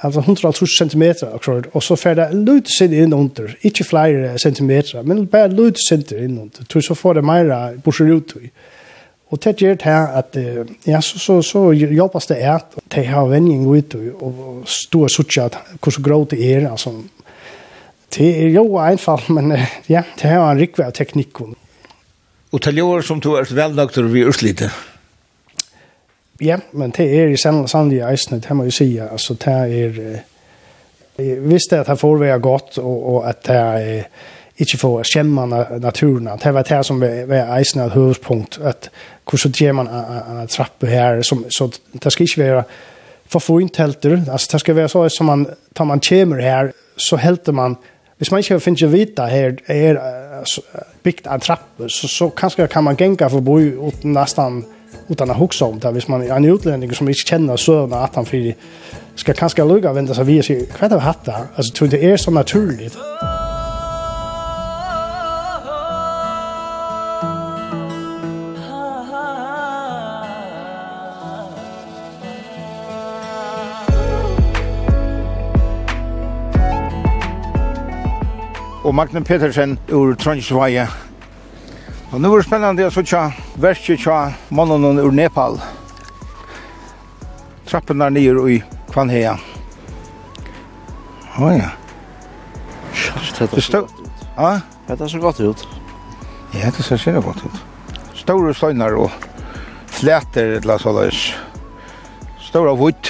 alltså 0.00 0.20
150 0.20 0.66
cm 0.78 1.14
akkurat 1.34 1.66
och 1.72 1.82
så 1.82 1.96
får 1.96 2.14
det 2.14 2.32
lut 2.32 2.68
sin 2.68 2.92
in 2.92 3.12
under 3.12 3.56
inte 3.60 3.84
flyger 3.84 4.38
centimeter 4.38 5.02
men 5.02 5.26
bara 5.26 5.46
lut 5.46 5.76
sin 5.88 6.04
in 6.10 6.38
under 6.38 6.64
tror 6.64 6.82
så 6.82 6.94
får 6.94 7.14
det 7.14 7.22
mera 7.22 7.72
pusher 7.84 8.16
ut 8.16 8.36
i 8.36 8.50
och 9.28 9.38
det 9.38 9.60
gör 9.60 9.74
det 9.74 9.84
här 9.84 10.18
att 10.18 10.36
ja 10.84 11.02
så 11.02 11.18
så 11.18 11.42
så 11.42 11.72
jobbar 11.72 12.22
det 12.28 12.36
är 12.36 12.52
att 12.52 12.78
det 12.88 13.04
har 13.04 13.28
vänning 13.28 13.74
ut 13.76 13.94
och 14.20 14.68
stor 14.68 15.08
sucha 15.08 15.44
att 15.44 15.56
hur 15.84 15.92
så 15.92 16.02
grå 16.02 16.26
det 16.30 16.54
är 16.54 16.70
alltså 16.70 17.02
det 18.16 18.42
är 18.42 18.48
ju 18.48 18.78
enkelt 18.78 19.28
men 19.28 19.58
ja 19.86 20.02
det 20.22 20.28
har 20.28 20.50
en 20.50 20.58
rikvärd 20.58 20.94
teknik 20.94 21.40
och 21.40 21.48
Och 22.50 22.62
till 22.62 22.82
år 22.82 23.02
som 23.02 23.20
du 23.20 23.36
är 23.36 23.54
väldigt 23.54 23.84
aktiv 23.84 24.04
vid 24.04 24.26
Urslite. 24.26 24.70
Ja, 26.40 26.56
men 26.72 26.90
det 26.96 27.06
er 27.18 27.28
i 27.28 27.36
sannlig 27.36 28.00
eisene, 28.02 28.40
det 28.40 28.56
må 28.56 28.64
jeg 28.64 28.72
si, 28.72 28.86
altså 28.98 29.34
det 29.34 29.52
er, 29.52 29.98
jeg 31.18 31.42
visste 31.44 31.78
at 31.78 31.90
det 31.90 31.98
forveia 32.00 32.38
godt, 32.42 32.78
og, 32.78 33.14
og 33.14 33.28
at 33.28 33.44
det 33.46 33.56
er, 33.56 34.04
ikke 34.62 34.78
få 34.78 34.90
skjemme 35.06 35.46
naturen. 35.80 36.28
Det 36.42 36.54
var 36.54 36.62
det 36.62 36.80
som 36.86 37.00
var 37.00 37.56
eisen 37.56 37.80
av 37.80 37.94
hovedpunkt, 37.96 38.58
at 38.62 38.90
hvordan 39.24 39.54
gjør 39.56 39.72
man 39.78 39.88
en 39.88 40.50
trappe 40.50 40.86
her, 40.86 41.22
som, 41.22 41.44
så 41.50 41.70
det 42.02 42.12
skal 42.12 42.28
ikke 42.28 42.42
være 42.42 42.64
for 43.32 43.40
få 43.40 43.58
inntelter. 43.62 44.20
altså 44.28 44.48
det 44.52 44.60
skal 44.60 44.76
være 44.76 44.88
så 44.88 45.08
som 45.08 45.26
man, 45.26 45.46
tar 45.76 45.84
man 45.84 46.00
kommer 46.00 46.42
her, 46.42 46.72
så 46.96 47.16
helter 47.16 47.52
man, 47.52 47.76
hvis 48.18 48.30
man 48.30 48.38
ikke 48.38 48.60
finner 48.60 48.92
vita 48.92 49.26
her, 49.26 49.56
er 49.66 49.98
bygd 51.02 51.26
en 51.26 51.40
trappe, 51.40 51.88
så, 51.88 52.08
så 52.08 52.28
kanskje 52.28 52.68
kan 52.68 52.84
man 52.84 52.96
genga 52.96 53.28
forbi 53.28 53.72
uten 53.76 54.12
nesten 54.12 54.64
utan 55.08 55.30
att 55.30 55.36
huxa 55.36 55.64
om 55.64 55.78
det. 55.78 55.90
Hvis 55.90 56.08
man 56.08 56.22
är 56.22 56.36
en 56.36 56.44
utlänning 56.44 56.92
som 56.94 57.08
inte 57.08 57.20
känner 57.26 57.56
sövna 57.56 57.96
att 57.96 58.14
han 58.14 58.24
fyrir 58.26 58.54
ska 59.14 59.32
kanske 59.32 59.64
lugga 59.64 59.92
vända 59.92 60.14
sig 60.14 60.24
vid 60.24 60.38
och 60.38 60.44
säga 60.44 60.66
vad 60.80 60.90
har 60.90 60.98
vi 60.98 61.04
haft 61.04 61.24
det? 61.24 61.34
Alltså 61.54 61.74
tror 61.74 61.88
det 61.88 62.04
är 62.12 62.16
så 62.16 62.30
naturligt. 62.30 62.96
Og 78.84 78.94
Magne 78.94 79.24
Petersen 79.24 79.78
ur 79.88 80.14
Trondheimsvaja 80.14 80.88
Og 82.12 82.20
nu 82.20 82.28
er 82.28 82.42
det 82.42 82.44
spennende 82.44 82.84
å 82.84 82.92
sutja 82.92 83.22
verset 83.56 84.02
tja 84.04 84.16
mannen 84.52 84.98
ur 85.00 85.14
Nepal. 85.16 85.54
Trappen 87.64 88.04
er 88.04 88.12
nye 88.12 88.34
i 88.52 88.56
Kvanhea. 88.90 89.38
Å 91.40 91.52
ja. 91.56 91.70
Det 93.38 93.62
stod... 93.64 93.88
Ja? 94.36 94.58
Det 94.90 94.98
er 95.00 95.08
så 95.08 95.20
godt 95.22 95.40
ut. 95.40 95.62
Ja, 96.52 96.68
det 96.68 96.84
ser 96.84 97.00
sikkert 97.00 97.30
godt 97.30 97.46
ut. 97.46 97.62
Store 98.18 98.52
støyner 98.52 98.98
og 99.00 99.14
flæter 99.88 100.58
eller 100.58 100.82
så 100.82 100.92
løs. 100.92 101.22
Store 102.44 102.74
vutt. 102.76 103.08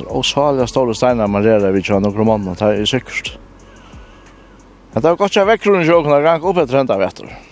Det 0.00 0.08
er 0.08 0.16
osalige 0.16 0.66
store 0.72 0.96
steiner 0.98 1.30
man 1.30 1.46
rerer 1.46 1.70
vidt 1.76 1.86
kjønn 1.86 2.02
noen 2.02 2.18
romanen. 2.18 2.58
Det 2.58 2.72
er 2.80 2.90
sikkert. 2.90 3.36
Det 4.96 5.04
er 5.06 5.14
godt 5.22 5.38
å 5.38 5.46
vekkrunnen 5.46 5.86
sjåkene 5.86 6.18
kan 6.18 6.26
ranke 6.26 6.50
opp 6.50 6.58
etter 6.64 6.80
hentet 6.80 6.98
vettet 6.98 7.49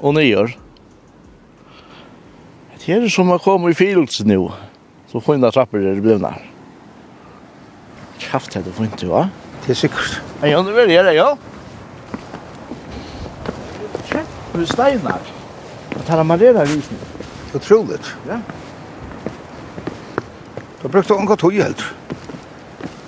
og 0.00 0.14
nyer. 0.14 0.54
Det 2.78 2.96
er 2.96 3.08
som 3.12 3.28
har 3.28 3.40
kommet 3.44 3.74
i 3.74 3.76
fyrelse 3.76 4.24
nå, 4.24 4.48
så 5.10 5.20
finner 5.20 5.52
trapper 5.52 5.84
er 5.84 6.00
blivna. 6.00 6.32
Kraft 8.22 8.56
er 8.56 8.64
det 8.64 8.72
fint, 8.74 9.04
va? 9.08 9.26
Det 9.64 9.74
er 9.74 9.80
sikkert. 9.82 10.22
Ja, 10.42 10.62
det 10.62 10.86
er 10.96 11.04
det, 11.04 11.14
ja. 11.18 11.28
Kjempe 14.08 14.66
steinar. 14.66 15.20
Det 15.92 16.04
tar 16.06 16.22
man 16.22 16.38
amarera 16.38 16.64
rysning. 16.64 17.00
Otroligt. 17.54 18.14
Ja. 18.28 18.40
Det 20.82 20.88
brukte 20.88 21.14
unga 21.14 21.36
tog 21.36 21.52
helt. 21.52 21.84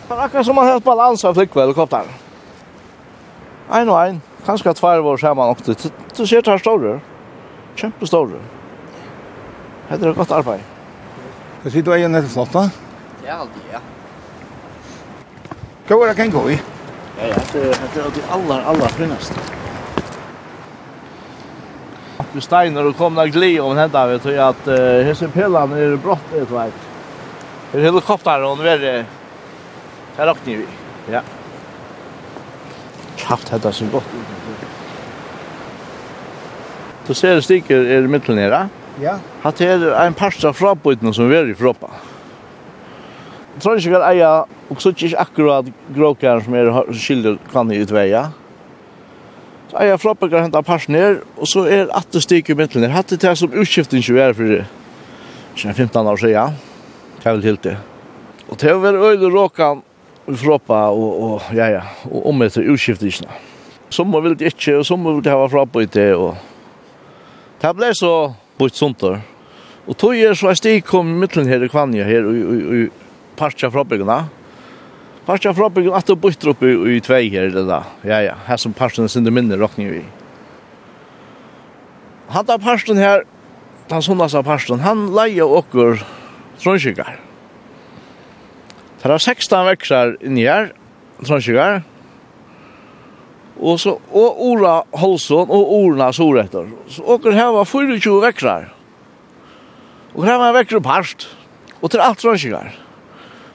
Det 0.09 0.17
er 0.17 0.25
akkurat 0.25 0.47
som 0.47 0.57
man 0.59 0.67
hatt 0.67 0.85
balans 0.85 1.25
av 1.25 1.35
flykvelikopteren. 1.39 2.11
Ein 3.71 3.89
og 3.89 4.01
ein 4.01 4.21
kanskje 4.47 4.75
tvær 4.79 5.05
var 5.05 5.21
sammen 5.21 5.53
og 5.53 5.63
så 5.65 5.91
Du 6.17 6.27
ser 6.27 6.41
det 6.41 6.53
her 6.53 6.59
store. 6.59 7.01
Kjempe 7.77 8.07
store. 8.07 8.41
Det 9.91 10.07
er 10.07 10.13
godt 10.15 10.31
arbeid. 10.31 10.61
Du 11.65 11.71
sier 11.71 11.83
du 11.83 11.91
er 11.93 12.09
nett 12.09 12.29
flott, 12.31 12.53
da? 12.53 12.69
Ja, 13.25 13.41
alltid, 13.43 13.63
ja. 13.73 13.81
Hva 15.89 15.97
er 16.05 16.13
det 16.13 16.17
kan 16.17 16.31
gå 16.31 16.45
i? 16.55 16.59
Ja, 17.19 17.33
ja, 17.33 17.41
det 17.53 17.65
er 17.75 18.13
det 18.15 18.23
aller, 18.33 18.63
aller 18.71 18.95
finnes. 18.97 19.33
Vi 22.31 22.45
steiner 22.45 22.87
og 22.87 22.95
kommer 22.97 23.27
gli 23.27 23.57
om 23.59 23.75
henne, 23.75 24.05
vet 24.13 24.29
du, 24.29 24.31
at 24.39 24.71
uh, 24.71 25.01
hese 25.09 25.29
pillene 25.35 25.83
er 25.83 25.97
brått, 25.99 26.31
vet 26.31 26.47
du, 26.47 26.55
vet. 26.55 26.87
Helikopteren 27.75 28.63
er 28.63 28.71
veldig... 28.71 28.95
Her 30.17 30.33
åkner 30.33 30.63
vi, 30.63 30.69
ja 31.11 31.25
haft 33.31 33.49
hetta 33.49 33.73
så 33.73 33.87
gott. 33.93 34.05
Du 37.07 37.15
ser 37.15 37.35
det 37.35 37.43
sticker 37.43 37.77
är 37.77 38.07
midten 38.07 38.37
nere. 38.37 38.69
Ja. 39.01 39.17
Hatt 39.43 39.61
er 39.65 39.87
en 40.05 40.15
pasta 40.15 40.53
frabøytene 40.53 41.15
som 41.15 41.31
vi 41.31 41.37
är 41.39 41.51
i 41.51 41.55
froppa. 41.55 41.89
Jeg 43.55 43.63
tror 43.63 43.77
inte 43.77 43.97
att 43.99 44.13
eia, 44.13 44.45
och 44.69 44.83
så 44.83 44.91
ikke 44.91 45.19
akkurat 45.19 45.67
gråkaren 45.95 46.45
som 46.45 46.55
er 46.55 46.93
skilder 46.93 47.39
kan 47.53 47.73
i 47.73 47.81
utveia. 47.83 48.31
Så 49.71 49.77
eia 49.77 49.99
froppa 49.99 50.29
kan 50.29 50.43
hända 50.43 50.63
pasta 50.63 50.93
ner 50.93 51.21
och 51.37 51.49
så 51.49 51.65
är 51.65 51.97
att 51.97 52.13
det 52.13 52.21
stiker 52.21 52.55
i 52.55 52.57
midten 52.57 52.83
nere. 52.83 52.93
Hatt 52.93 53.09
det 53.09 53.23
här 53.23 53.35
som 53.35 53.53
utskiftning 53.53 54.03
som 54.03 54.17
är 54.17 54.33
för 54.33 54.43
det. 54.43 54.65
15 55.75 56.07
år 56.07 56.17
siden. 56.17 56.51
Kan 57.23 57.33
väl 57.33 57.45
helt 57.45 57.63
det. 57.63 57.77
Och 58.49 58.65
å 58.65 58.79
være 58.79 58.99
öde 58.99 59.29
råkan 59.31 59.83
froppa 60.27 60.89
og 60.91 61.23
og 61.23 61.55
ja 61.57 61.71
ja 61.71 61.83
og 62.11 62.27
om 62.27 62.43
etter 62.43 62.63
utskiftningsna. 62.63 63.29
Som 63.91 64.13
vill 64.23 64.37
det 64.37 64.45
inte 64.45 64.77
och 64.77 64.87
som 64.87 65.05
vil 65.05 65.23
det 65.23 65.31
ha 65.31 65.49
fråpa 65.49 65.83
inte 65.83 66.15
och 66.15 66.37
Det 67.61 67.75
ble 67.77 67.95
så 67.95 68.35
på 68.59 68.67
et 68.67 68.77
sånt 68.77 69.01
der. 69.01 69.21
Og 69.87 69.97
tog 69.97 70.15
jeg 70.17 70.37
så 70.37 70.55
stig 70.57 70.85
kom 70.85 71.09
i 71.11 71.19
midtelen 71.21 71.49
her 71.49 71.65
i 71.65 71.69
Kvanja 71.69 72.05
her 72.05 72.25
i 72.25 72.89
partia 73.37 73.69
fra 73.69 73.85
byggene. 73.85 74.31
Partia 75.27 75.53
fra 75.53 75.69
byggene 75.69 75.97
at 75.97 76.09
det 76.09 76.17
bytter 76.21 76.55
opp 76.55 76.63
i 76.65 77.01
tvei 77.05 77.29
her 77.33 77.51
det 77.53 77.67
da. 77.69 77.83
Ja, 78.05 78.23
ja, 78.25 78.35
her 78.47 78.57
som 78.57 78.73
parten 78.73 79.09
sin 79.09 79.25
det 79.25 79.33
minne 79.33 79.61
råkning 79.61 79.91
vi. 79.93 80.05
Han 82.31 82.47
tar 82.47 82.63
parten 82.63 82.97
her, 82.97 83.27
han 83.91 84.03
sånn 84.03 84.23
altså 84.23 84.45
parten, 84.47 84.81
han 84.81 85.11
leier 85.13 85.45
åker 85.45 86.01
trådskikker. 86.63 87.30
Det 89.01 89.09
er 89.09 89.19
16 89.19 89.65
veksar 89.65 90.11
inni 90.21 90.45
her, 90.45 90.75
Trondskjøgar. 91.25 91.81
Og 93.61 93.79
så, 93.81 93.95
og 94.13 94.43
Ola 94.45 94.81
Holson 94.97 95.49
og 95.49 95.73
Orna 95.73 96.11
Soretter. 96.13 96.69
Så 96.89 97.05
åker 97.05 97.33
her 97.37 97.49
var 97.55 97.65
24 97.65 98.21
veksar. 98.27 98.69
Og 100.15 100.25
her 100.25 100.37
var 100.41 100.53
veksar 100.57 100.85
parst. 100.85 101.29
Og 101.81 101.91
til 101.91 102.01
alt 102.05 102.21
Trondskjøgar. 102.21 102.77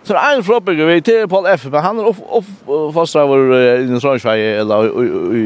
Så 0.06 0.14
det 0.14 0.22
er 0.22 0.38
en 0.38 0.44
flåbygge 0.46 0.86
vi 0.86 1.00
til 1.02 1.28
Paul 1.30 1.46
F, 1.58 1.66
men 1.70 1.82
han 1.82 2.00
er 2.00 2.10
oppfastra 2.10 3.24
opp, 3.26 3.30
vår 3.30 3.56
inni 3.84 4.02
Trondskjøgar, 4.02 4.60
eller 4.64 4.90
i 5.38 5.46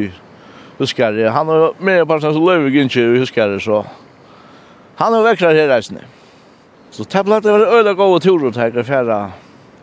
Huskare. 0.80 1.28
Han 1.36 1.52
er 1.52 1.76
mer 1.84 2.08
bare 2.08 2.24
sånn 2.24 2.38
som 2.38 2.48
Løyvig 2.48 2.86
ikke 2.86 3.04
i 3.04 3.20
Huskare, 3.20 3.60
så 3.60 3.84
han 5.00 5.16
er 5.16 5.28
veksar 5.28 5.56
her 5.56 5.68
reisende. 5.72 6.08
Så 6.92 7.04
det 7.04 7.24
ble 7.28 7.40
det 7.44 7.52
var 7.52 7.78
øyla 7.80 7.94
gode 8.00 8.24
turer 8.24 8.56
til 8.56 8.80
å 8.80 8.88
fjerde 8.88 9.20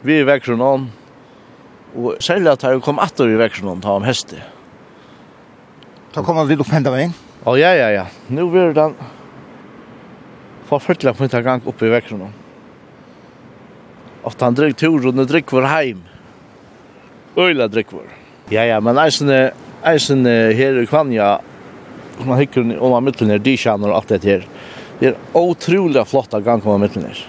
vi 0.02 0.20
i 0.20 0.26
vekkron 0.26 0.61
om, 0.61 0.88
og 1.96 2.20
særlig 2.20 2.52
at 2.52 2.66
han 2.66 2.82
kom 2.85 3.00
atter 3.00 3.30
i 3.30 3.38
vekkron 3.40 3.76
om, 3.76 3.80
ta 3.85 3.94
om 3.96 4.04
hestet. 4.06 4.42
Da 6.14 6.24
kom 6.24 6.38
han 6.40 6.48
vidt 6.48 6.62
opp 6.64 6.72
enda 6.72 6.92
veien? 6.92 7.14
Å, 7.46 7.54
ja, 7.61 7.72
ja, 7.76 7.88
ja. 7.92 8.04
Nå 8.32 8.48
blir 8.50 8.72
den 8.76 8.96
forfølgelig 10.66 11.14
på 11.14 11.28
en 11.28 11.44
gang 11.44 11.68
oppe 11.68 11.87
i 11.87 11.92
vekkron 11.92 12.26
om. 12.26 12.35
Og 14.26 14.35
han 14.40 14.56
drygg 14.59 14.74
tur, 14.80 14.98
og 14.98 15.14
han 15.14 15.28
drygg 15.28 15.52
var 15.54 15.68
heim. 15.70 16.00
Øyla 17.38 17.68
drygg 17.70 17.92
var. 17.94 18.09
Ja, 18.50 18.64
ja, 18.66 18.80
men 18.80 18.98
eisen, 18.98 19.30
eisen 19.87 20.26
her 20.26 20.80
i 20.80 20.87
Kvanja, 20.88 21.37
man 22.24 22.40
hikker 22.40 22.64
om 22.80 22.96
han 22.96 23.06
mittlen 23.06 23.30
er, 23.35 23.42
de 23.42 23.54
kjenner 23.61 23.94
alt 23.94 24.11
det 24.11 24.24
her. 24.24 24.46
Det 24.98 25.12
er 25.12 25.18
utrolig 25.37 26.02
flott 26.09 26.35
gang 26.42 26.64
om 26.64 26.74
han 26.74 26.87
mittlen 26.87 27.11
her. 27.11 27.24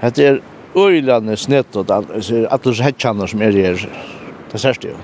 Det 0.00 0.26
er 0.26 0.40
øyelande 0.76 1.36
snett 1.36 1.76
og 1.76 1.90
alt 1.90 2.66
er 2.66 2.82
hetsjene 2.84 3.28
som 3.28 3.42
er 3.42 3.56
her. 3.56 3.86
Det 4.52 4.60
ser 4.60 4.76
det 4.80 4.92
jo. 4.92 4.98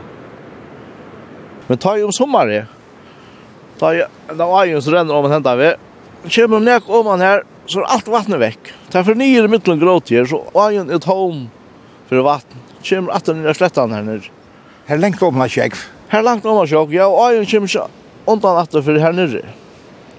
Men 1.69 1.81
ta 1.81 1.95
jo 1.97 2.11
om 2.11 2.13
sommeren. 2.13 2.69
Ta 3.81 3.95
jo, 3.97 4.07
da 4.29 4.47
var 4.47 4.67
jo 4.69 4.81
så 4.85 4.93
renner 4.93 5.17
om 5.17 5.27
en 5.27 5.37
hentet 5.39 5.59
vi. 5.59 5.71
Kjem 6.29 6.59
om 6.59 6.67
nek 6.67 6.91
om 6.93 7.09
han 7.11 7.25
her, 7.25 7.43
så 7.67 7.81
er 7.81 7.95
alt 7.95 8.11
vattnet 8.13 8.43
vekk. 8.43 8.73
Ta 8.93 9.03
for 9.07 9.19
nye 9.19 9.41
i 9.41 9.49
midtelen 9.51 9.81
gråt 9.81 10.13
her, 10.13 10.29
så 10.29 10.43
var 10.55 10.75
jo 10.75 10.85
et 10.85 11.09
home 11.09 11.49
for 12.11 12.23
vatten. 12.27 12.61
Kjem 12.85 13.09
at 13.15 13.27
den 13.27 13.47
er 13.47 13.57
slettan 13.57 13.95
her 13.95 14.05
nere. 14.07 14.29
Her 14.87 15.01
lengt 15.01 15.23
om 15.23 15.41
han 15.41 15.51
kjekv. 15.51 15.81
Her 16.13 16.23
langt 16.27 16.47
om 16.47 16.61
han 16.61 16.69
kjekv, 16.69 16.95
ja, 16.95 17.09
og 17.09 17.39
jo 17.39 17.49
kjem 17.49 17.67
ikke 17.71 17.89
undan 18.29 18.61
atter 18.61 18.85
for 18.85 19.01
her 19.03 19.17
nere. 19.17 19.43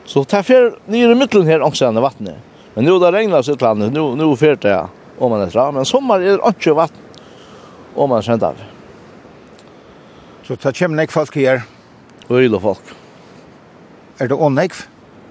Så 0.09 0.25
ta 0.27 0.41
for 0.43 0.73
nye 0.91 1.11
i 1.11 1.19
midtelen 1.19 1.47
her, 1.47 1.63
også 1.63 1.91
vattnet. 2.03 2.41
Men 2.73 2.85
nu 2.85 2.99
det 2.99 3.11
regnar 3.11 3.41
så 3.41 3.55
landet, 3.55 3.93
nu 3.93 4.15
nu 4.15 4.35
färdar 4.35 4.69
jag 4.69 4.89
om 5.17 5.31
man 5.31 5.41
är 5.41 5.47
fram 5.47 5.75
men 5.75 5.85
sommar 5.85 6.19
är 6.19 6.37
det 6.37 6.47
inte 6.47 6.73
vatten 6.73 6.97
om 7.95 8.09
man 8.09 8.23
skänt 8.23 8.43
av. 8.43 8.55
Så 10.43 10.55
ta 10.55 10.71
kommer 10.71 10.95
nek 10.95 11.11
folk 11.11 11.35
här. 11.35 11.61
Öjla 12.29 12.59
folk. 12.59 12.79
Er 14.17 14.27
det 14.27 14.35
onnek? 14.35 14.73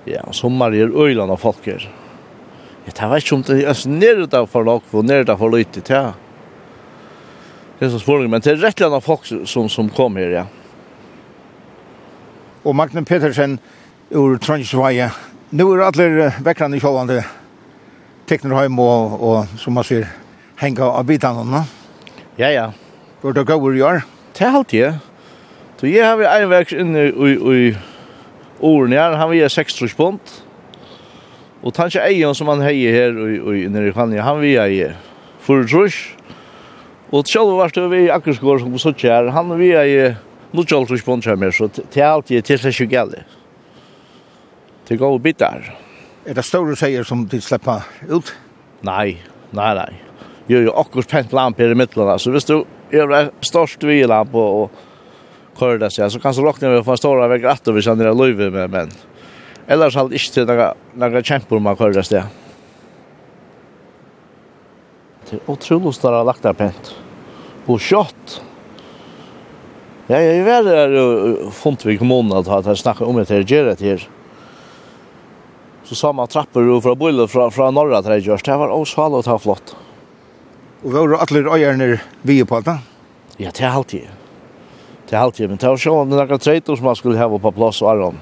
Ja, 0.05 0.33
sommar 0.33 0.75
är 0.75 1.05
öjlan 1.05 1.31
av 1.31 1.37
folk 1.37 1.67
här. 1.67 1.91
Jag 2.85 2.95
tar 2.95 3.09
vet 3.09 3.33
om 3.33 3.43
det 3.43 3.65
är 3.65 3.89
nere 3.89 4.27
där 4.27 4.47
för 4.47 4.65
lag 4.65 4.83
och 4.91 5.05
nere 5.05 5.25
där 5.25 5.37
för 5.37 5.51
lite 5.51 5.93
ja. 5.93 6.13
Det 7.79 7.85
är 7.85 7.91
så 7.91 7.99
svårt 7.99 8.31
men 8.31 8.41
det 8.41 8.51
är 8.51 8.57
rätt 8.57 8.81
landa 8.81 9.01
folk 9.01 9.21
som 9.45 9.69
som 9.69 9.89
kom 9.89 10.17
här 10.17 10.31
ja. 10.31 10.47
Och 12.63 12.75
Magnus 12.75 13.09
Petersen 13.09 13.59
ur 14.11 14.37
Trondheimsvaja 14.37 15.11
Nu 15.53 15.67
er 15.75 15.83
alle 15.85 16.31
vekkerne 16.41 16.79
i 16.79 16.81
sjålande 16.81 17.19
tekner 18.25 18.55
heim 18.57 18.79
og, 18.81 19.19
og 19.21 19.51
som 19.61 19.75
man 19.77 19.85
sier, 19.85 20.07
henga 20.57 20.87
av 20.88 21.05
bitene 21.05 21.43
bitanene. 21.43 21.61
Ja, 22.41 22.49
ja. 22.49 22.62
Hvor 23.21 23.35
det 23.37 23.45
går 23.51 23.77
i 23.77 23.83
år? 23.85 24.01
Det 24.33 24.47
er 24.47 24.57
alltid. 24.57 24.81
ja. 24.81 24.93
Så 25.77 25.91
jeg 25.91 26.07
har 26.07 26.23
en 26.25 26.49
vekk 26.49 26.73
inne 26.73 27.03
i, 27.11 27.35
i 27.37 27.75
årene 28.65 28.97
her, 28.97 29.19
han 29.21 29.29
vil 29.29 29.45
ha 29.45 29.51
60 29.53 29.93
pund. 29.99 30.33
Og 31.61 31.77
tanke 31.77 32.01
egen 32.01 32.33
som 32.35 32.49
han 32.49 32.65
heier 32.65 32.97
her 32.97 33.21
i, 33.27 33.37
i, 33.37 33.69
nere 33.69 33.91
i 33.91 33.93
Fanja, 33.93 34.25
han 34.25 34.41
vil 34.41 34.57
ha 34.57 34.67
i 34.73 34.81
4 35.45 35.69
trus. 35.69 36.01
Og 37.12 37.29
selv 37.29 37.59
var 37.59 37.77
det 37.77 37.91
vi 37.93 38.07
akkurat 38.09 38.41
går 38.41 38.65
som 38.65 38.73
vi 38.73 38.81
sitter 38.81 39.12
her, 39.12 39.31
han 39.37 39.53
vil 39.61 39.77
ha 39.77 39.85
i 39.85 40.01
90 40.57 41.29
her 41.29 41.37
mer, 41.37 41.53
så 41.53 41.69
det 41.77 42.01
er 42.01 42.09
alltid 42.09 42.49
til 42.49 42.65
seg 42.65 42.73
ikke 42.73 42.93
galt 42.97 43.42
til 44.88 45.01
gode 45.01 45.23
bitar. 45.25 45.68
Er 46.27 46.38
det 46.38 46.45
store 46.47 46.77
seier 46.79 47.07
som 47.07 47.27
de 47.27 47.40
slipper 47.42 47.87
ut? 48.11 48.33
Nei, 48.87 49.18
nei, 49.55 49.73
nei. 49.79 49.90
Jo, 50.51 50.59
jo, 50.59 50.73
akkurat 50.79 51.11
pent 51.11 51.35
lamp 51.35 51.61
her 51.62 51.73
i 51.73 51.79
midtelen. 51.79 52.18
Så 52.18 52.33
hvis 52.35 52.47
du 52.49 52.62
gjør 52.92 53.11
det 53.12 53.23
størst 53.47 53.85
vi 53.87 54.03
lamp 54.07 54.35
og 54.38 54.64
og 55.53 55.59
kører 55.59 55.83
det 55.83 55.90
seg, 55.92 56.11
så 56.11 56.21
kan 56.21 56.35
du 56.35 56.42
råkne 56.47 56.71
med 56.71 56.81
å 56.81 56.87
få 56.87 56.95
en 56.95 57.01
ståre 57.01 57.29
vekk 57.35 57.42
rett 57.45 57.66
og 57.68 57.77
vi 57.77 57.85
kjenner 57.85 58.09
det 58.09 58.16
løyve 58.16 58.49
med, 58.55 58.73
men 58.73 58.92
ellers 59.68 59.99
har 59.99 60.09
det 60.09 60.16
ikke 60.16 60.33
til 60.38 60.49
noen 61.03 61.27
kjemper 61.29 61.61
man 61.61 61.77
kører 61.77 61.99
det 61.99 62.07
seg. 62.09 62.38
Det 65.29 65.38
er 65.38 65.53
utrolig 65.53 65.92
større 65.97 66.25
lagt 66.25 66.45
der 66.45 66.57
pent. 66.57 66.95
Og 67.68 67.79
kjøtt. 67.81 68.38
Ja, 70.11 70.18
jeg 70.18 70.40
er 70.40 70.49
veldig 70.49 71.53
funnet 71.57 71.87
ved 71.87 72.01
kommunen 72.01 72.35
at 72.37 72.66
jeg 72.66 72.81
snakker 72.83 73.09
om 73.09 73.21
det 73.21 73.31
her, 73.31 73.45
gjør 73.45 73.71
det 73.71 73.87
her 73.87 74.09
så 75.85 75.95
sa 75.95 76.12
man 76.12 76.31
trappor 76.31 76.68
og 76.77 76.83
fra 76.85 76.95
bullet 76.99 77.31
fra, 77.31 77.49
fra 77.51 77.71
norra 77.75 78.03
til 78.03 78.14
det. 78.14 78.42
Det 78.45 78.59
var 78.59 78.71
också 78.71 79.03
og 79.03 79.25
ta 79.25 79.38
flott. 79.38 79.75
Og 80.85 80.92
var 80.92 81.18
alla 81.18 81.23
alle 81.23 81.51
øyerne 81.51 82.01
vi 82.23 82.45
på 82.45 82.57
att? 82.57 82.79
Ja, 83.37 83.51
det 83.51 83.64
er 83.64 83.71
alltid. 83.71 84.09
Det 85.09 85.16
er 85.16 85.21
alltid, 85.21 85.49
men 85.49 85.59
det 85.59 85.68
var 85.68 85.77
sånn 85.77 85.99
om 85.99 86.11
det 86.11 86.21
er 86.21 86.77
som 86.77 86.85
man 86.85 86.97
skulle 86.97 87.18
ha 87.18 87.29
på 87.29 87.53
plass 87.53 87.83
og 87.83 87.90
aron. 87.90 88.18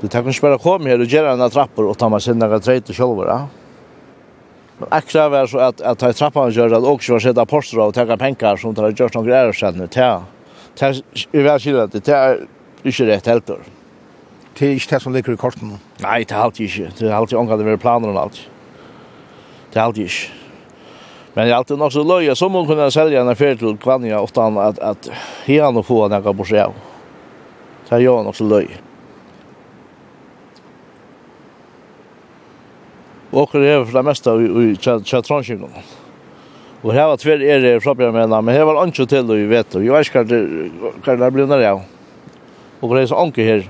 Du 0.00 0.08
tar 0.08 0.22
kan 0.22 0.32
spela 0.32 0.58
komme 0.58 0.90
her 0.90 1.00
og 1.00 1.06
gjøre 1.06 1.32
en 1.32 1.50
trappor 1.50 1.88
og 1.88 1.98
ta 1.98 2.08
meg 2.08 2.22
sin 2.22 2.38
noen 2.38 2.60
treytor 2.60 2.94
selv, 2.94 3.24
ja. 3.26 3.46
Men 4.78 4.88
akkurat 4.90 5.30
var 5.30 5.46
så 5.46 5.58
at, 5.58 5.80
at 5.80 5.98
ta 5.98 6.12
trappan 6.12 6.50
gjør 6.50 6.76
at 6.76 6.84
også 6.84 7.12
var 7.12 7.20
sett 7.20 7.38
aposter 7.38 7.78
og 7.78 7.94
ta 7.94 8.06
penger 8.16 8.56
som 8.56 8.74
tar 8.74 8.84
har 8.84 8.92
gjort 8.92 9.14
noen 9.14 9.26
greier 9.26 9.52
senere. 9.52 9.86
Det 9.86 10.02
er, 10.02 10.24
det 10.78 10.88
er, 10.88 10.92
det 11.32 11.44
er, 11.44 11.86
det 11.92 12.08
er, 12.08 12.46
det 12.98 13.12
er, 13.12 13.30
helt 13.30 13.46
det 13.46 13.54
er 13.58 13.81
Det 14.58 14.68
er 14.68 14.76
ikke 14.76 14.94
det 14.94 15.02
som 15.02 15.14
ligger 15.14 15.32
i 15.32 15.40
korten? 15.40 15.76
Nei, 16.02 16.18
det 16.28 16.36
er 16.36 16.44
alltid 16.44 16.68
ikke. 16.68 16.92
Det 16.98 17.08
er 17.08 17.16
alltid 17.16 17.38
omgang 17.40 17.60
det 17.60 17.72
er 17.72 17.80
planer 17.80 18.12
og 18.12 18.22
alt. 18.26 18.40
Det 19.72 19.80
er 19.80 19.84
alltid 19.86 20.10
ikke. 20.10 20.38
Men 21.34 21.46
det 21.46 21.52
er 21.52 21.56
alltid 21.56 21.80
nok 21.80 21.92
så 21.92 22.04
løy. 22.04 22.28
Så 22.36 22.48
må 22.48 22.60
man 22.60 22.68
kunne 22.68 22.90
selge 22.92 23.20
en 23.20 23.32
affær 23.32 23.56
til 23.56 23.78
Kvanja 23.80 24.20
ofte 24.20 24.44
han 24.44 24.58
at, 24.60 24.78
at 24.84 25.08
hian 25.46 25.76
og 25.80 25.86
få 25.88 26.02
han 26.04 26.18
ekka 26.18 26.34
på 26.36 26.48
seg 26.50 26.66
av. 26.66 26.76
Det 27.88 27.96
er 27.96 28.04
jo 28.04 28.18
nok 28.24 28.36
så 28.36 28.44
løy. 28.44 28.68
Og 33.32 33.46
Åker 33.46 33.64
er 33.64 33.84
for 33.86 33.96
det 33.96 34.04
meste 34.04 34.32
i 34.36 34.76
Tjatronskingen. 34.76 35.72
Og 36.82 36.90
her 36.92 37.06
var 37.08 37.16
tver 37.16 37.40
er 37.40 37.62
det 37.62 37.76
fra 37.80 37.94
Bjermena, 37.94 38.42
men 38.42 38.54
her 38.54 38.66
var 38.68 38.82
ikke 38.84 39.06
til, 39.06 39.22
og 39.30 39.38
vi 39.38 39.46
vet, 39.48 39.76
og 39.78 39.84
jeg 39.86 39.92
vet 39.94 40.08
ikke 40.10 40.24
hva 41.06 41.14
det 41.16 41.30
blir 41.32 41.46
nær 41.48 41.62
av. 41.70 41.84
Og 42.82 42.92
det 42.92 43.04
er 43.04 43.12
så 43.12 43.20
anker 43.22 43.46
her. 43.46 43.62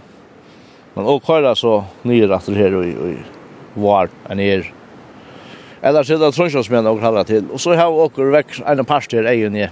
Men 0.94 1.05
och 1.05 1.22
köra 1.26 1.55
så 1.55 1.85
nye 2.02 2.35
efter 2.35 2.52
her 2.52 2.74
og 2.74 2.85
och 2.85 3.83
var 3.83 4.09
en 4.28 4.40
är 4.40 4.72
Eller 5.83 6.02
så 6.02 6.18
det 6.18 6.33
tror 6.33 6.57
og 6.57 6.64
som 6.64 7.24
til. 7.24 7.50
Og 7.50 7.61
så 7.61 7.74
har 7.74 7.90
vi 7.90 7.96
åker 7.96 8.31
vekk 8.31 8.61
en 8.66 8.85
past 8.85 9.12
här 9.12 9.24
egen 9.24 9.57
i. 9.57 9.68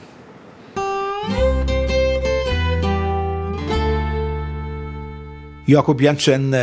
Jakob 5.66 6.00
Jensen, 6.02 6.54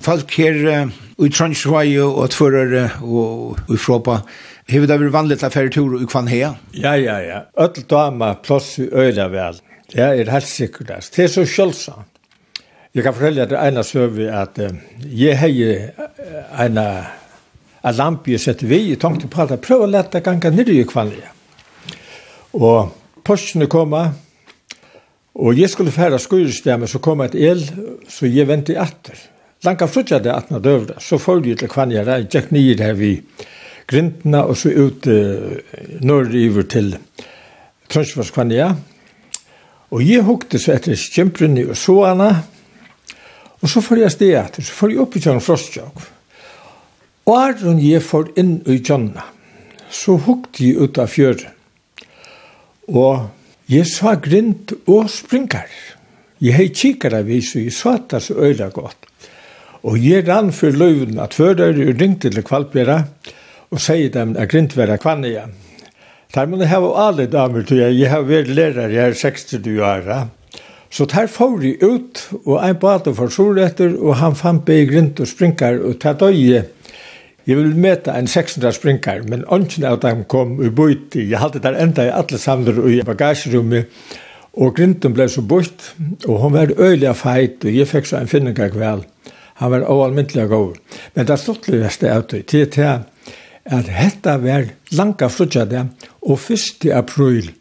folk 0.00 0.32
her 0.38 0.88
i 1.18 1.28
Trondheim 1.28 2.02
og 2.02 2.30
Tvører 2.30 2.96
og 3.02 3.60
i 3.70 3.76
Fråpa, 3.76 4.22
har 4.66 4.80
det 4.80 4.88
vært 4.88 4.98
vanlig 4.98 5.12
vanligt 5.14 5.44
av 5.44 5.54
tur 5.70 6.02
i 6.02 6.06
kvann 6.10 6.26
her? 6.26 6.56
Ja, 6.74 6.96
ja, 6.96 7.20
ja. 7.22 7.38
Øtl 7.54 7.86
dama 7.86 8.34
plass 8.34 8.78
i 8.78 8.88
øyla 8.90 9.28
vel. 9.30 9.60
Det 9.92 10.02
er 10.02 10.30
helt 10.30 10.48
sikkert. 10.50 11.12
Det 11.14 11.24
er 11.24 11.28
så 11.28 11.44
kjølsomt. 11.46 12.15
Jeg 12.96 13.04
kan 13.04 13.12
fortelle 13.12 13.42
at 13.44 13.50
det 13.52 13.58
ene 13.60 13.82
søve 13.84 14.26
at 14.32 14.56
uh, 14.56 14.76
jeg 15.04 15.36
har 15.36 15.50
en 16.64 16.78
uh, 16.80 17.90
lampe 17.92 18.32
jeg 18.32 18.40
setter 18.40 18.70
vi, 18.70 18.78
i 18.94 18.96
tenkte 18.96 19.28
på 19.28 19.42
at 19.42 19.52
jeg 19.52 19.76
å 19.76 19.88
lette 19.90 20.22
gange 20.24 20.48
ned 20.54 20.70
i 20.72 20.78
kvannet. 20.88 21.26
Og 22.56 22.94
postene 23.20 23.68
kommer, 23.68 24.14
og 25.36 25.60
jeg 25.60 25.68
skulle 25.68 25.92
fære 25.92 26.22
skurestemmet, 26.24 26.88
så 26.88 27.02
kom 27.04 27.20
et 27.20 27.36
el, 27.36 27.60
så 28.08 28.32
jeg 28.32 28.48
ventet 28.48 28.80
etter. 28.80 29.20
Langt 29.68 29.84
frutja 29.92 30.22
det 30.24 30.32
at 30.32 30.48
man 30.50 30.64
døvde, 30.64 30.96
så 30.96 31.20
får 31.20 31.44
jeg 31.44 31.60
til 31.60 31.74
kvannet, 31.76 32.08
jeg 32.08 32.32
gikk 32.32 32.50
nye 32.56 32.80
her 32.80 32.96
vi 32.96 33.12
grintene, 33.86 34.40
og 34.40 34.56
så 34.56 34.72
ut 34.72 35.04
uh, 35.04 35.52
nordiver 36.00 36.64
til 36.64 36.94
Trønsvarskvannet. 37.92 38.84
Og 39.92 40.00
jeg 40.00 40.24
hukte 40.24 40.56
så 40.56 40.78
etter 40.80 40.96
skjemprunni 40.96 41.68
og 41.68 41.76
såana, 41.76 42.32
Og 43.62 43.70
så 43.72 43.82
får 43.82 44.02
jeg 44.02 44.14
sted 44.14 44.34
etter, 44.36 44.64
så 44.64 44.76
får 44.76 44.92
jeg 44.92 45.02
opp 45.02 45.16
i 45.16 45.22
kjønn 45.24 45.42
frostjøk. 45.44 46.04
Og 47.26 47.36
er 47.40 47.56
hun 47.64 47.80
jeg 47.82 48.04
får 48.06 48.30
inn 48.38 48.58
i 48.70 48.78
kjønna, 48.78 49.24
så 49.90 50.14
hukte 50.26 50.62
jeg 50.62 50.78
ut 50.78 51.00
av 51.02 51.10
fjøren. 51.10 51.54
Og 52.86 53.26
jeg 53.72 53.88
sa 53.90 54.14
grint 54.22 54.76
og 54.86 55.08
springer. 55.10 55.66
Jeg 56.38 56.54
hei 56.54 56.68
kikkar 56.70 57.16
av 57.18 57.26
vis, 57.26 57.54
og 57.56 57.64
jeg 57.64 57.74
sa 57.74 57.96
det 57.98 58.20
så 58.22 58.36
øyla 58.38 58.68
godt. 58.70 59.08
Og 59.86 59.98
jeg 59.98 60.26
rann 60.28 60.52
for 60.54 60.74
løyven 60.74 61.18
at 61.22 61.34
fører 61.34 61.74
og 61.74 61.98
ringte 61.98 62.30
til 62.30 62.46
kvalpjera, 62.46 63.00
og 63.74 63.82
sier 63.82 64.12
dem 64.14 64.36
at 64.38 64.50
grint 64.52 64.76
var 64.78 64.94
kvann 65.02 65.26
igjen. 65.26 65.54
Der 66.34 66.46
må 66.46 66.58
jeg 66.60 66.70
ha 66.70 66.80
alle 67.08 67.26
damer, 67.30 67.64
til 67.66 67.80
jeg. 67.80 67.98
Jeg 68.02 68.10
har 68.12 68.26
vært 68.26 68.50
lærer, 68.52 68.92
jeg 68.92 69.12
er 69.12 69.18
60 69.18 69.80
år. 69.82 70.10
Så 70.90 71.04
der 71.10 71.26
får 71.26 71.58
de 71.60 71.72
ut, 71.82 72.22
og 72.44 72.60
en 72.62 72.78
bade 72.80 73.14
for 73.14 73.32
solretter, 73.32 73.96
og 73.98 74.16
han 74.20 74.36
fant 74.38 74.68
i 74.68 74.84
grint 74.86 75.20
og 75.20 75.28
springer, 75.28 75.80
og 75.82 75.98
ta 76.00 76.12
døye. 76.12 76.62
Jeg 77.46 77.56
vil 77.56 77.76
møte 77.78 78.10
en 78.10 78.26
600 78.26 78.72
springer, 78.74 79.22
men 79.30 79.44
ånden 79.54 79.84
av 79.86 80.00
dem 80.02 80.24
kom 80.30 80.56
i 80.62 80.70
bøyt. 80.70 81.14
Jeg 81.14 81.38
hadde 81.38 81.62
der 81.62 81.78
enda 81.82 82.06
i 82.06 82.14
alle 82.14 82.38
samler 82.42 82.80
og 82.82 82.90
i 82.90 83.02
bagasjerommet, 83.06 83.90
og 84.56 84.72
grinten 84.78 85.14
ble 85.14 85.28
så 85.28 85.44
bøyt, 85.44 85.92
og 86.26 86.40
hun 86.42 86.56
var 86.56 86.72
øyelig 86.78 87.12
feit, 87.20 87.64
og 87.64 87.76
jeg 87.76 87.90
fikk 87.90 88.08
så 88.08 88.22
en 88.22 88.30
finning 88.30 88.56
av 88.58 88.72
kveld. 88.74 89.04
Han 89.60 89.72
var 89.72 89.86
oalmyndelig 89.88 90.48
god. 90.48 90.80
Men 91.14 91.28
det 91.28 91.38
stod 91.40 91.62
til 91.64 91.80
verste 91.80 92.10
av 92.12 92.26
det, 92.30 92.46
til 92.50 92.66
at 93.66 93.88
hetta 93.90 94.36
var 94.42 94.68
langa 94.96 95.28
frutja 95.32 95.64
det, 95.68 95.86
og 96.22 96.40
1. 96.50 96.88
april 96.94 97.52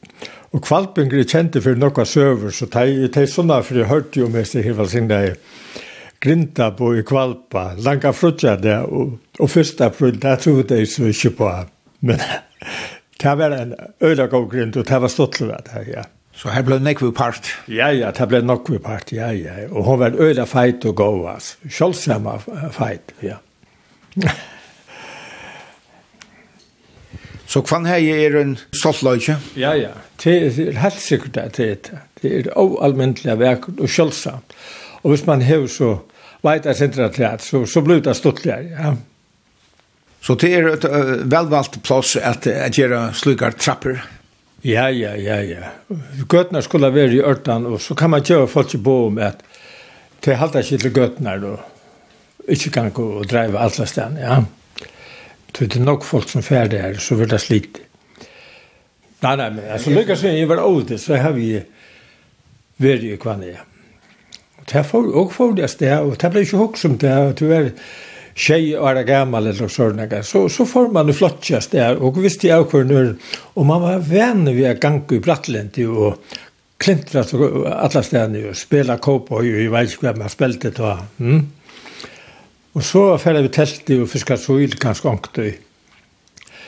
Og 0.56 0.62
Kvalpinger 0.64 1.20
er 1.20 1.28
kjente 1.28 1.60
for 1.60 1.76
noen 1.76 2.08
søver, 2.08 2.54
så 2.56 2.68
de, 2.72 3.10
de 3.12 3.24
sånne, 3.28 3.60
for 3.68 3.82
jeg 3.82 3.90
hørte 3.90 4.22
jo 4.22 4.32
mest 4.32 4.56
i 4.56 4.64
himmel 4.64 4.88
sin 4.88 5.10
det 5.12 5.36
grinta 6.24 6.72
på 6.74 6.94
i 6.96 7.04
Kvalpa, 7.06 7.74
langa 7.86 8.14
frutja 8.16 8.56
det, 8.58 8.78
og, 8.88 9.18
og 9.40 9.52
først 9.52 9.84
april, 9.86 10.16
det 10.22 10.38
trodde 10.42 10.64
de 10.72 10.88
så 10.90 11.10
ikke 11.12 11.34
på. 11.42 11.52
Men 12.08 12.24
det 13.22 13.36
var 13.42 13.58
en 13.58 13.76
øyla 14.02 14.30
god 14.32 14.48
grint, 14.54 14.80
og 14.80 14.88
det 14.88 15.02
var 15.04 15.12
stått 15.12 15.42
til 15.42 15.52
det 15.52 15.88
ja. 15.92 16.08
Så 16.36 16.52
her 16.52 16.66
ble 16.68 16.82
nekve 16.84 17.14
part? 17.16 17.48
Ja, 17.72 17.92
ja, 17.96 18.10
det 18.16 18.26
ble 18.32 18.42
nekve 18.44 18.80
part, 18.84 19.14
ja, 19.16 19.30
ja. 19.36 19.68
Og 19.70 19.86
hun 19.88 20.02
var 20.02 20.18
øyla 20.20 20.48
feit 20.50 20.84
og 20.88 20.96
god, 21.00 21.22
altså. 21.36 21.70
Kjølsama 21.78 22.40
feit, 22.76 23.16
ja. 23.24 23.40
Så 27.56 27.62
kvann 27.64 27.86
hei 27.88 28.10
er 28.12 28.34
en 28.36 28.58
stoltløyke? 28.76 29.38
Ja, 29.56 29.70
ja. 29.80 29.94
Det 30.20 30.34
er 30.60 30.80
helt 30.82 30.98
sikkert 31.00 31.38
det 31.38 31.44
er 31.64 31.78
det. 31.86 32.00
Det 32.20 32.32
er 32.42 32.50
oalmyndelig 32.60 33.38
verk 33.40 33.70
og 33.70 33.86
kjølsamt. 33.88 34.56
Og 35.06 35.14
hvis 35.14 35.24
man 35.24 35.46
har 35.48 35.64
så 35.72 35.94
veit 36.44 36.68
jeg 36.68 36.76
sindra 36.76 37.08
til 37.16 37.38
så, 37.40 37.62
så 37.64 37.84
blir 37.86 38.02
det 38.04 38.16
stoltligere, 38.20 38.74
ja. 38.76 38.92
Så 40.20 40.36
det 40.42 40.50
er 40.58 40.68
et 40.74 40.88
velvalgt 41.32 41.80
plass 41.86 42.18
at, 42.20 42.44
at 42.48 42.76
gjøre 42.76 43.14
slukar 43.16 43.56
trapper? 43.56 44.04
Ja, 44.66 44.90
ja, 44.90 45.14
ja, 45.16 45.40
ja. 45.46 45.72
Gøtene 46.28 46.60
skulle 46.66 46.92
være 46.92 47.16
i 47.16 47.24
ørtan, 47.24 47.70
og 47.72 47.80
så 47.82 47.96
kan 47.96 48.12
man 48.12 48.26
gjøre 48.26 48.52
folk 48.52 48.76
i 48.76 48.82
bo 48.84 48.98
om 49.08 49.24
at 49.24 49.48
det 50.26 50.36
halta 50.42 50.60
ikke 50.60 50.84
til 50.84 50.96
gøtene, 51.00 51.40
og 51.40 52.52
ikke 52.52 52.76
kan 52.82 52.92
gå 52.92 53.10
og 53.22 53.32
drive 53.32 53.64
alle 53.64 53.88
stedene, 53.88 54.28
ja 54.28 54.44
det 55.60 55.76
er 55.76 55.86
nok 55.86 56.04
folk 56.04 56.30
som 56.30 56.44
fer 56.44 56.68
der, 56.72 56.98
så 57.00 57.16
vil 57.16 57.30
det 57.32 57.40
slite. 57.44 57.86
Nei, 59.24 59.36
nei, 59.40 59.50
men 59.56 59.64
altså, 59.72 59.94
lykkes 59.96 60.26
jeg, 60.26 60.40
jeg 60.42 60.50
var 60.50 60.62
åter, 60.66 61.00
så 61.02 61.18
har 61.18 61.34
vi 61.38 61.54
vært 62.84 63.06
i 63.08 63.16
kvann 63.22 63.46
jeg. 63.46 63.62
Og 64.60 64.68
det 64.68 64.82
er 64.82 64.92
også 64.98 65.36
for 65.38 65.56
det 65.56 65.70
sted, 65.72 65.96
og 66.02 66.18
det 66.22 66.32
ble 66.34 66.44
ikke 66.46 66.60
hokk 66.60 66.78
som 66.82 66.98
det, 67.02 67.14
og 67.16 67.38
det 67.40 67.50
var 67.50 67.72
tjej 68.36 68.74
og 68.76 68.90
er 68.92 69.08
gammal 69.08 69.48
eller 69.48 69.72
sånne, 69.72 70.22
så, 70.28 70.46
så 70.52 70.66
får 70.68 70.90
man 70.94 71.08
det 71.08 71.16
flottjast 71.16 71.72
der, 71.72 72.02
og 72.04 72.20
visst 72.20 72.44
jeg 72.44 72.58
av 72.58 72.68
hver 72.68 73.14
og 73.56 73.68
man 73.68 73.84
var 73.86 74.04
venn 74.04 74.44
ved 74.50 74.74
å 74.74 74.80
gange 74.82 75.16
i 75.16 75.22
Brattlendi, 75.24 75.88
og 75.88 76.20
klintra 76.78 77.24
alla 77.24 78.04
stedene, 78.04 78.50
og 78.50 78.60
spela 78.60 79.00
kåp, 79.00 79.32
og 79.32 79.48
jeg 79.48 79.72
vet 79.72 79.94
ikke 79.94 80.10
hva 80.10 80.18
man 80.20 80.34
spilte 80.34 80.74
det, 80.76 80.98
mm? 81.24 81.46
Og 82.76 82.84
så 82.84 83.04
færre 83.22 83.46
vi 83.46 83.54
telti 83.56 83.96
og 84.04 84.10
fiskar 84.12 84.40
suil 84.40 84.76
ganske 84.80 85.08
ångtøy. 85.08 85.54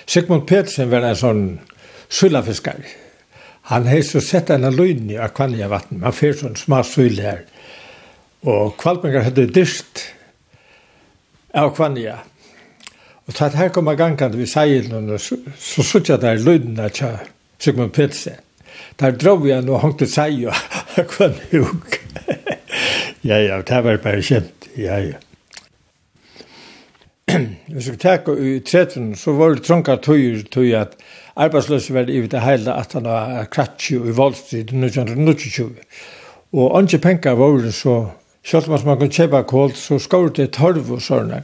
Sigmund 0.08 0.46
Petersen 0.48 0.88
var 0.92 1.04
en 1.04 1.20
sånn 1.20 1.42
suilafiskar. 2.08 2.80
Han 3.68 3.90
hei 3.92 4.00
så 4.08 4.22
sett 4.24 4.48
en 4.54 4.70
løgn 4.72 5.12
i 5.12 5.20
akvanja 5.20 5.68
vatten. 5.68 6.00
Man 6.00 6.16
fyr 6.16 6.38
sånn 6.40 6.56
sma 6.56 6.80
suil 6.88 7.20
her. 7.20 7.44
Og 8.48 8.78
kvalpengar 8.80 9.28
hadde 9.28 9.50
dyrt 9.52 10.06
av 11.52 11.74
akvanja. 11.74 12.22
Og 13.28 13.36
tatt 13.36 13.60
her 13.60 13.74
kom 13.76 13.92
gangand 14.00 14.40
vi 14.40 14.48
seilen 14.48 15.12
og 15.12 15.20
så 15.20 15.84
sutja 15.84 16.16
der 16.24 16.40
løgn 16.40 16.80
tja 16.96 17.18
Sigmund 17.60 17.92
Petersen. 17.92 18.40
Der 19.02 19.12
drog 19.12 19.44
vi 19.44 19.52
han 19.52 19.68
og 19.68 19.82
hongte 19.84 20.08
seil 20.08 20.48
og 20.48 20.56
akvanja 21.04 21.66
huk. 21.68 22.00
Ja, 23.28 23.42
ja, 23.44 23.60
det 23.60 23.84
var 23.84 23.98
bare 24.00 24.24
kjent. 24.24 24.72
Ja, 24.78 25.02
ja 25.04 25.20
hvis 27.28 27.90
vi 27.92 27.98
tek 28.00 28.30
i 28.40 28.60
13, 28.60 29.16
så 29.20 29.34
var 29.36 29.56
det 29.56 29.66
trånga 29.68 29.98
tøyer 30.00 30.46
tøy 30.52 30.72
at 30.80 30.94
arbeidsløse 31.36 31.94
var 31.94 32.08
i 32.08 32.22
det 32.32 32.44
hele 32.44 32.74
at 32.74 32.94
han 32.96 33.08
var 33.08 33.50
kratsi 33.52 33.98
og 34.00 34.08
i 34.08 34.16
valstrid 34.16 34.72
1920. 34.72 35.74
Og 36.56 36.78
andre 36.78 37.00
penger 37.04 37.36
var 37.36 37.58
det 37.66 37.74
så, 37.76 37.98
selv 38.44 38.72
om 38.72 38.86
man 38.86 39.00
kunne 39.02 39.12
kjøpe 39.12 39.44
kål, 39.44 39.74
så 39.76 40.00
skår 40.00 40.30
det 40.38 40.54
torv 40.56 40.94
og 40.96 41.04
sånne. 41.04 41.42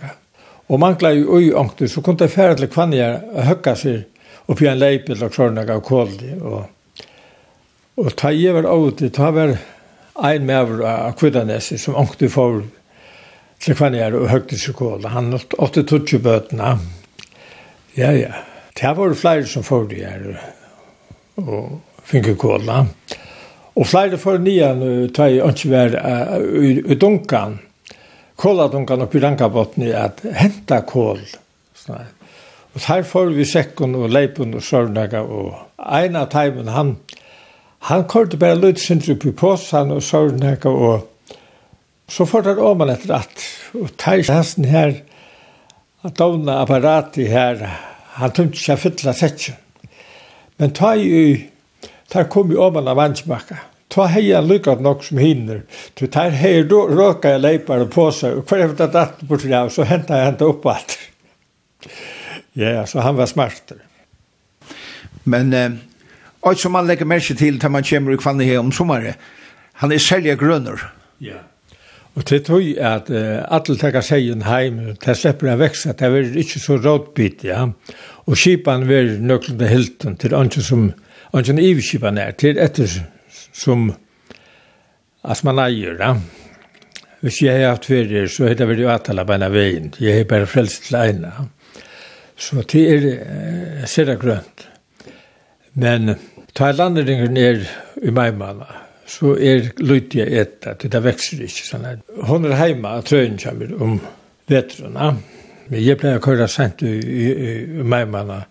Og 0.72 0.80
mangla 0.80 1.12
i 1.12 1.26
ui 1.26 1.52
ångter, 1.52 1.92
så 1.92 2.02
kunne 2.02 2.24
det 2.24 2.32
fære 2.32 2.56
til 2.62 2.72
kvannier 2.72 3.20
høkka 3.44 3.76
seg 3.76 4.06
oppi 4.48 4.70
en 4.72 4.80
leip 4.80 5.12
og 5.12 5.36
sånne 5.36 5.68
av 5.68 5.84
kål. 5.84 6.16
Og, 6.40 7.10
og 8.00 8.16
ta 8.16 8.32
i 8.32 8.48
var 8.56 8.70
av 8.72 8.88
det, 9.00 9.12
ta 9.20 9.34
var 9.36 9.58
ein 10.24 10.48
med 10.48 10.80
av 10.80 11.12
kvidanessi 11.20 11.76
som 11.82 12.00
ångte 12.00 12.32
forv 12.32 12.64
Stefanier 13.64 14.16
og 14.20 14.28
høgtidsskolen. 14.28 15.08
Han 15.14 15.38
åtte 15.38 15.86
tutsi 15.88 16.18
bøtna. 16.20 16.76
Ja, 17.96 18.12
ja. 18.12 18.42
Det 18.76 18.92
var 18.98 19.14
flere 19.16 19.46
som 19.48 19.64
får 19.64 19.86
det 19.92 20.02
her 20.04 20.24
og 21.40 21.78
finke 22.04 22.34
kåla. 22.36 22.82
Og 23.74 23.88
flere 23.88 24.20
for 24.22 24.42
nian 24.42 24.82
tar 25.16 25.32
jeg 25.32 25.54
ikke 25.54 25.72
være 25.72 26.02
i 26.92 26.98
dunkan, 27.00 27.56
kåla 28.36 28.68
dunkan 28.74 29.06
og 29.06 29.16
rankabotni 29.24 29.94
at 29.96 30.20
henta 30.36 30.82
kål. 30.90 31.24
Og 32.74 32.82
der 32.82 33.08
får 33.08 33.32
vi 33.38 33.46
sekken 33.46 33.96
og 33.96 34.10
leipen 34.10 34.58
og 34.58 34.66
sørnaga 34.66 35.24
og 35.24 35.56
en 35.78 36.20
av 36.20 36.30
teimen 36.34 36.74
han, 36.74 36.96
han 37.90 38.06
kårte 38.10 38.40
bare 38.42 38.60
lødsindri 38.60 39.16
på 39.20 39.34
påsan 39.38 39.94
og 39.94 40.04
sørnaga 40.04 40.70
og 40.70 41.13
Så 42.14 42.28
fortsatt 42.30 42.62
om 42.62 42.78
man 42.78 42.92
etter 42.94 43.16
at, 43.16 43.44
og 43.74 43.94
teis 43.98 44.30
hansen 44.30 44.68
her, 44.70 45.00
at 46.06 46.18
dovna 46.20 46.60
apparati 46.62 47.26
her, 47.32 47.62
han 48.20 48.34
tungt 48.36 48.60
ikke 48.60 48.76
fytla 48.78 49.16
setjen. 49.18 49.56
Men 50.62 50.76
ta 50.78 50.92
i, 50.94 51.48
ta 52.14 52.28
kom 52.30 52.52
i 52.54 52.58
om 52.60 52.76
man 52.76 52.92
av 52.92 53.00
vansbakka. 53.00 53.58
Ta 53.94 54.06
hei 54.14 54.28
han 54.28 54.46
lykkat 54.50 54.82
nok 54.86 55.02
som 55.06 55.22
hinner. 55.22 55.64
Ta 55.98 56.28
hei 56.30 56.60
råka 56.70 57.32
jeg 57.34 57.42
leipar 57.42 57.82
og 57.82 57.90
påsa, 57.94 58.36
og 58.38 58.46
hver 58.46 58.68
efter 58.68 58.92
at 58.92 59.00
at 59.00 59.24
bort 59.30 59.46
av, 59.50 59.72
så 59.74 59.88
henta 59.90 60.20
jeg 60.20 60.30
henta 60.30 60.50
opp 60.52 60.68
at. 60.70 60.98
Ja, 62.54 62.86
så 62.86 63.02
han 63.02 63.18
var 63.18 63.26
smart. 63.32 63.74
Men, 65.26 65.54
eh, 65.54 65.80
og 66.46 66.60
som 66.60 66.76
man 66.78 66.86
legger 66.86 67.10
merke 67.10 67.34
til, 67.34 67.58
til 67.60 67.72
man 67.72 67.84
kommer 67.90 68.14
i 68.14 68.22
kvann 68.22 68.42
i 68.42 68.56
om 68.58 68.72
sommaren. 68.72 69.18
han 69.74 69.92
er 69.92 69.98
selja 69.98 70.36
grønner. 70.36 70.92
Ja. 71.20 71.34
Yeah. 71.34 71.44
Og 72.14 72.26
til 72.30 72.44
tog 72.46 72.66
at 72.78 73.10
uh, 73.10 73.42
alle 73.56 73.76
teka 73.82 74.02
seien 74.06 74.44
heim, 74.46 74.78
det 75.02 75.16
slipper 75.18 75.50
å 75.54 75.58
veksa, 75.58 75.96
det 75.98 76.10
er 76.10 76.36
ikke 76.44 76.62
så 76.62 76.78
rådbit, 76.78 77.48
ja. 77.50 77.64
Og 78.30 78.38
kipan 78.38 78.86
ver 78.90 79.16
nøklende 79.18 79.70
hilton 79.72 80.18
til 80.22 80.36
andre 80.38 80.62
som, 80.62 80.92
andre 81.34 81.58
iverkipan 81.66 82.22
er, 82.22 82.36
til 82.38 82.62
etter 82.62 82.92
som, 83.50 83.90
at 85.26 85.42
man 85.48 85.62
eier, 85.66 85.98
ja. 85.98 86.14
Hvis 87.24 87.40
jeg 87.42 87.64
har 87.64 87.72
haft 87.72 87.88
ferier, 87.88 88.28
så 88.28 88.50
er 88.50 88.58
det 88.60 88.68
veldig 88.68 88.90
atala 88.92 89.26
beina 89.26 89.50
veien, 89.50 89.90
jeg 89.98 90.20
har 90.20 90.30
bare 90.30 90.50
frelst 90.50 90.90
til 90.90 91.00
eina. 91.00 91.34
Så 92.38 92.62
det 92.62 92.86
er 92.94 93.10
uh, 93.10 93.84
sida 93.90 94.20
grønt. 94.22 94.68
Men 95.74 96.14
ta 96.54 96.70
landringen 96.78 97.38
er 97.42 97.64
i 98.04 98.14
meimanna, 98.14 98.84
så 99.14 99.36
er 99.38 99.70
løyt 99.84 100.16
jeg 100.18 100.34
etta, 100.42 100.74
til 100.80 100.92
det 100.94 101.04
vekser 101.06 101.44
ikke 101.46 101.68
sånn 101.68 101.88
her. 101.88 102.02
Hun 102.28 102.48
er 102.50 102.58
heima 102.58 102.98
av 102.98 103.08
trøyen 103.08 103.38
kommer 103.42 103.74
om 103.84 103.98
vetrene, 104.50 105.10
men 105.70 105.82
jeg 105.84 106.00
pleier 106.02 106.20
å 106.20 106.24
køre 106.24 106.48
sent 106.52 106.84
i, 106.86 106.94
i, 106.98 107.26
i 107.32 107.52
i 107.80 107.88
meimene. 107.88 108.44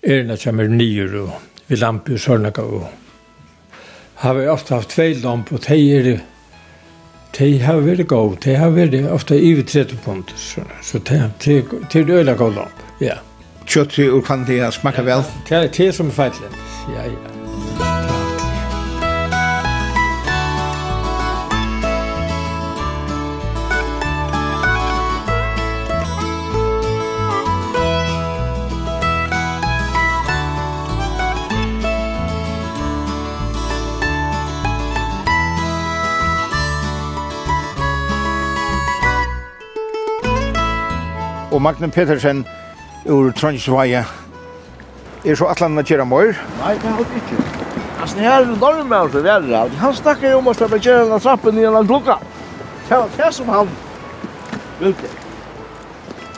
Erna 0.00 0.36
kommer 0.40 0.70
nyer 0.70 1.16
og 1.20 1.32
vi 1.68 1.78
lamper 1.78 2.16
og 2.16 2.22
sånne 2.22 2.52
og 2.62 2.86
har 4.20 4.36
vi 4.36 4.46
ofte 4.52 4.76
haft 4.76 4.94
tvei 4.94 5.14
lamp 5.22 5.52
og 5.52 5.64
de 5.68 5.80
er 5.96 6.10
De 7.38 7.50
har 7.62 7.78
vært 7.86 8.08
gov, 8.10 8.34
de 8.42 8.56
har 8.58 8.72
vært 8.74 8.96
ofte 9.14 9.36
iver 9.38 9.62
30 9.62 10.00
punkt, 10.04 10.32
så 10.36 10.64
så 10.82 10.98
de, 10.98 11.20
de, 11.44 11.62
de 11.92 12.00
er 12.00 12.10
øyla 12.18 12.34
gov 12.34 12.54
lamp, 12.56 12.82
ja. 13.00 13.20
Kjøtt 13.66 14.00
og 14.10 14.24
kan 14.26 14.42
det 14.48 14.64
smaka 14.74 15.06
vel? 15.06 15.22
Ja, 15.50 15.66
tei 15.68 15.92
som 15.94 16.10
er 16.10 16.18
feitlen, 16.24 16.62
ja, 16.90 17.06
ja. 17.06 17.29
og 41.50 41.62
Magne 41.62 41.90
Petersen 41.90 42.44
ur 43.06 43.30
Trondheimsvaja. 43.32 44.04
Er 45.24 45.36
så 45.36 45.50
atlan 45.52 45.78
at 45.78 45.90
gjøre 45.90 46.06
mor? 46.08 46.32
Nei, 46.62 46.74
det 46.80 46.92
har 46.94 47.00
ikke. 47.20 47.40
Altså, 48.00 48.16
det 48.16 48.24
her 48.24 48.38
er 48.40 48.52
normen 48.56 48.92
av 48.96 49.10
det 49.12 49.22
verre. 49.24 49.66
Han 49.82 49.96
snakker 49.96 50.32
jo 50.32 50.38
om 50.40 50.48
å 50.48 50.54
slippe 50.56 50.78
gjøre 50.80 51.04
denne 51.04 51.20
trappen 51.20 51.58
i 51.58 51.66
denne 51.66 51.82
klokka. 51.84 52.16
Det 52.88 52.96
var 52.96 53.10
det 53.18 53.32
som 53.36 53.50
han 53.52 53.74
ville. 54.80 55.10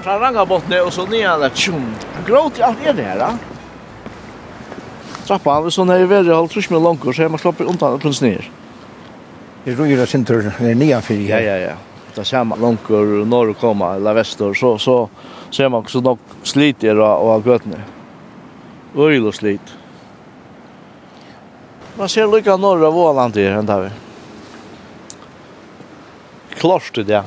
Fra 0.02 0.16
Rangabottene 0.18 0.80
og 0.82 0.90
så 0.94 1.06
nye 1.06 1.36
der 1.44 1.54
tjum. 1.54 1.84
Han 2.16 2.26
gråter 2.26 2.64
i 2.64 2.66
alt 2.66 2.82
er 2.82 2.98
det 2.98 3.06
her, 3.06 3.22
da. 3.22 3.30
Trappan, 5.28 5.62
hvis 5.62 5.78
han 5.78 5.94
er 5.94 6.02
i 6.02 6.10
verre, 6.10 6.34
halv 6.34 6.50
trus 6.50 6.66
med 6.72 6.82
langkurs, 6.82 7.16
så 7.16 7.28
er 7.28 7.30
man 7.30 7.38
slipper 7.38 7.70
undan 7.70 7.94
og 7.94 8.02
prins 8.02 8.18
ned. 8.24 8.50
Det 9.62 9.76
er 9.76 9.78
roger 9.78 10.02
og 10.02 10.10
sinter, 10.10 10.48
det 10.58 10.72
er 10.72 10.78
nye 10.80 10.98
fyrir. 11.06 11.28
Ja, 11.30 11.38
ja, 11.38 11.56
ja 11.68 11.78
det 12.14 12.24
samma 12.24 12.56
långt 12.56 12.88
norr 12.88 13.52
komma 13.52 13.94
eller 13.94 14.14
väster 14.14 14.54
så 14.54 14.78
så 14.78 15.08
ser 15.50 15.68
man 15.68 15.80
också 15.80 16.00
nog 16.00 16.18
slit 16.42 16.84
er 16.84 16.98
och 16.98 17.30
av 17.30 17.46
götne. 17.46 17.82
Öjlo 18.96 19.32
slit. 19.32 19.74
Man 21.96 22.08
ser 22.08 22.26
lika 22.26 22.56
norra 22.56 22.88
Åland 22.88 23.34
där 23.34 23.50
ända 23.50 23.80
vi. 23.80 23.90
Klart 26.54 26.94
det 26.94 27.02
där. 27.02 27.22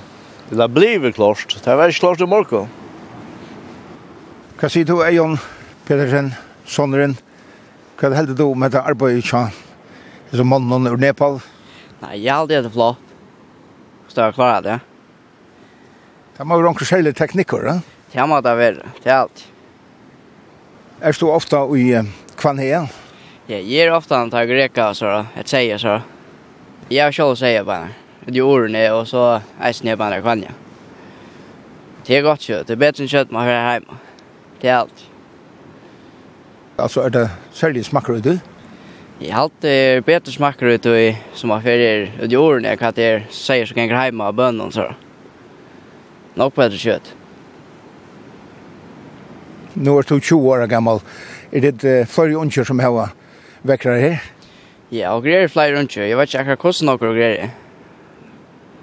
Det 0.50 0.56
där 0.56 0.68
blivit 0.68 1.16
klart. 1.16 1.58
Det 1.64 1.76
var 1.76 1.92
klart 1.92 2.22
i 2.22 2.26
morgon. 2.26 2.68
Hva 4.56 4.70
sier 4.72 4.86
du, 4.88 5.02
Eion 5.04 5.36
Petersen, 5.84 6.30
sonneren? 6.66 7.18
Hva 8.00 8.14
heldur 8.16 8.38
du 8.40 8.46
med 8.56 8.72
det 8.72 8.82
arbeidet 8.82 9.28
som 10.32 10.48
mannen 10.48 10.88
ur 10.88 10.96
Nepal? 10.98 11.42
Nei, 12.00 12.22
jeg 12.24 12.32
har 12.32 12.46
aldri 12.46 12.62
hatt 12.62 12.72
flott 12.72 13.05
ofta 14.16 14.32
klara 14.32 14.62
det. 14.62 14.80
Det 16.38 16.46
må 16.48 16.56
jo 16.56 16.64
noen 16.64 16.88
særlig 16.88 17.16
teknikker, 17.16 17.66
da. 17.68 17.74
Det 18.14 18.28
må 18.28 18.40
det 18.44 18.54
være, 18.56 18.92
det 19.04 19.12
er 19.12 19.26
alt. 19.26 19.42
Er 21.02 21.18
du 21.20 21.28
ofta 21.32 21.66
i 21.76 22.00
kvanhea? 22.40 22.86
Ja, 23.48 23.60
jeg 23.60 23.88
er 23.88 23.92
ofta 23.92 24.22
en 24.22 24.32
tag 24.32 24.50
reka, 24.50 24.94
så 24.96 25.26
jeg 25.36 25.48
sier 25.52 25.78
så. 25.82 25.98
Jeg 26.90 27.04
har 27.04 27.12
selv 27.12 27.36
sier 27.36 27.68
bare, 27.68 27.92
de 28.26 28.42
ordene, 28.42 28.88
og 28.96 29.04
så 29.08 29.42
eisen 29.60 29.92
jeg 29.92 30.00
bare 30.00 30.22
kvanhea. 30.24 30.56
Det 32.08 32.16
er 32.18 32.24
godt 32.24 32.48
kjøtt, 32.48 32.68
det 32.70 32.78
er 32.78 32.84
bedre 32.86 33.04
enn 33.04 33.12
kjøtt 33.12 33.36
man 33.36 33.48
hører 33.50 33.72
hjemme. 33.74 34.00
Det 34.62 34.70
er 34.70 34.80
alt. 34.80 35.06
Altså, 36.78 37.02
er 37.04 37.10
det 37.10 37.30
særlig 37.52 37.86
smakker 37.86 38.22
du? 38.24 38.38
Ja. 38.38 38.55
Jeg 39.16 39.32
har 39.32 39.46
alltid 39.46 40.04
bedre 40.04 40.32
smakker 40.34 40.74
ut 40.76 40.88
i, 40.92 41.14
som 41.40 41.54
har 41.56 41.62
ferier 41.64 42.10
ut 42.20 42.32
i 42.32 42.36
årene, 42.36 42.74
jeg 42.74 42.80
kan 42.82 42.98
er 43.00 43.22
jeg 43.22 43.30
sier 43.32 43.70
som 43.70 43.78
ganger 43.80 44.10
hjemme 44.10 44.28
av 44.28 44.36
bønnen, 44.36 44.74
så. 44.76 44.90
Nok 46.36 46.56
bedre 46.58 46.80
kjøtt. 46.80 47.14
Nå 49.76 49.96
er 50.00 50.08
du 50.10 50.20
20 50.20 50.52
år 50.52 50.68
gammel. 50.68 51.00
Er 51.52 51.64
det 51.64 51.78
uh, 51.88 52.04
flere 52.08 52.36
unger 52.40 52.68
som 52.68 52.84
har 52.84 53.14
vekkere 53.64 54.00
her? 54.04 54.32
Ja, 54.92 55.16
og 55.16 55.24
greier 55.24 55.48
flere 55.52 55.80
unger. 55.80 56.04
Jeg 56.04 56.20
vet 56.20 56.34
ikke 56.34 56.44
akkurat 56.44 56.68
hvordan 56.68 56.92
noen 56.92 57.16
greier. 57.16 57.54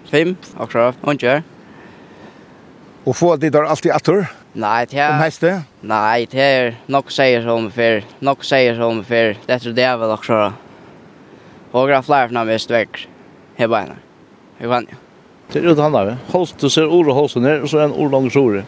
Fem, 0.08 0.36
akkurat, 0.60 0.96
unger. 1.04 1.44
Og 3.04 3.16
få 3.16 3.34
at 3.36 3.44
de 3.44 3.52
der 3.52 3.68
alltid 3.68 3.92
atter? 3.92 4.24
Ja. 4.24 4.41
Nei, 4.52 4.84
det 4.84 4.98
er... 5.00 5.14
Om 5.14 5.22
heste? 5.24 5.52
Nei, 5.88 6.26
det 6.28 6.42
er 6.44 6.74
nok 6.92 7.08
sier 7.14 7.40
som 7.46 7.70
for, 7.72 8.02
nok 8.20 8.44
sier 8.44 8.76
som 8.76 9.00
for, 9.08 9.38
det 9.46 9.58
tror 9.62 9.76
det 9.78 9.86
er 9.88 9.96
vel 10.00 10.12
også 10.12 10.40
da. 10.42 10.50
Og 11.72 11.88
det 11.88 11.96
er 11.96 12.04
flere 12.04 12.28
for 12.28 12.36
meg 12.36 12.68
vekk, 12.74 13.00
her 13.56 13.70
beina. 13.72 13.96
Jeg 14.60 14.68
kan 14.68 14.88
jo. 14.90 14.98
Det 15.52 15.60
er 15.60 15.70
uten 15.70 15.82
han 15.84 15.96
da, 15.96 16.16
Holst, 16.32 16.60
du 16.60 16.68
ser 16.72 16.88
ordet 16.88 17.16
holst 17.16 17.40
ned, 17.40 17.64
og 17.64 17.72
så 17.72 17.80
er 17.80 17.88
en 17.88 17.96
ord 17.96 18.12
langer 18.12 18.32
sore. 18.32 18.64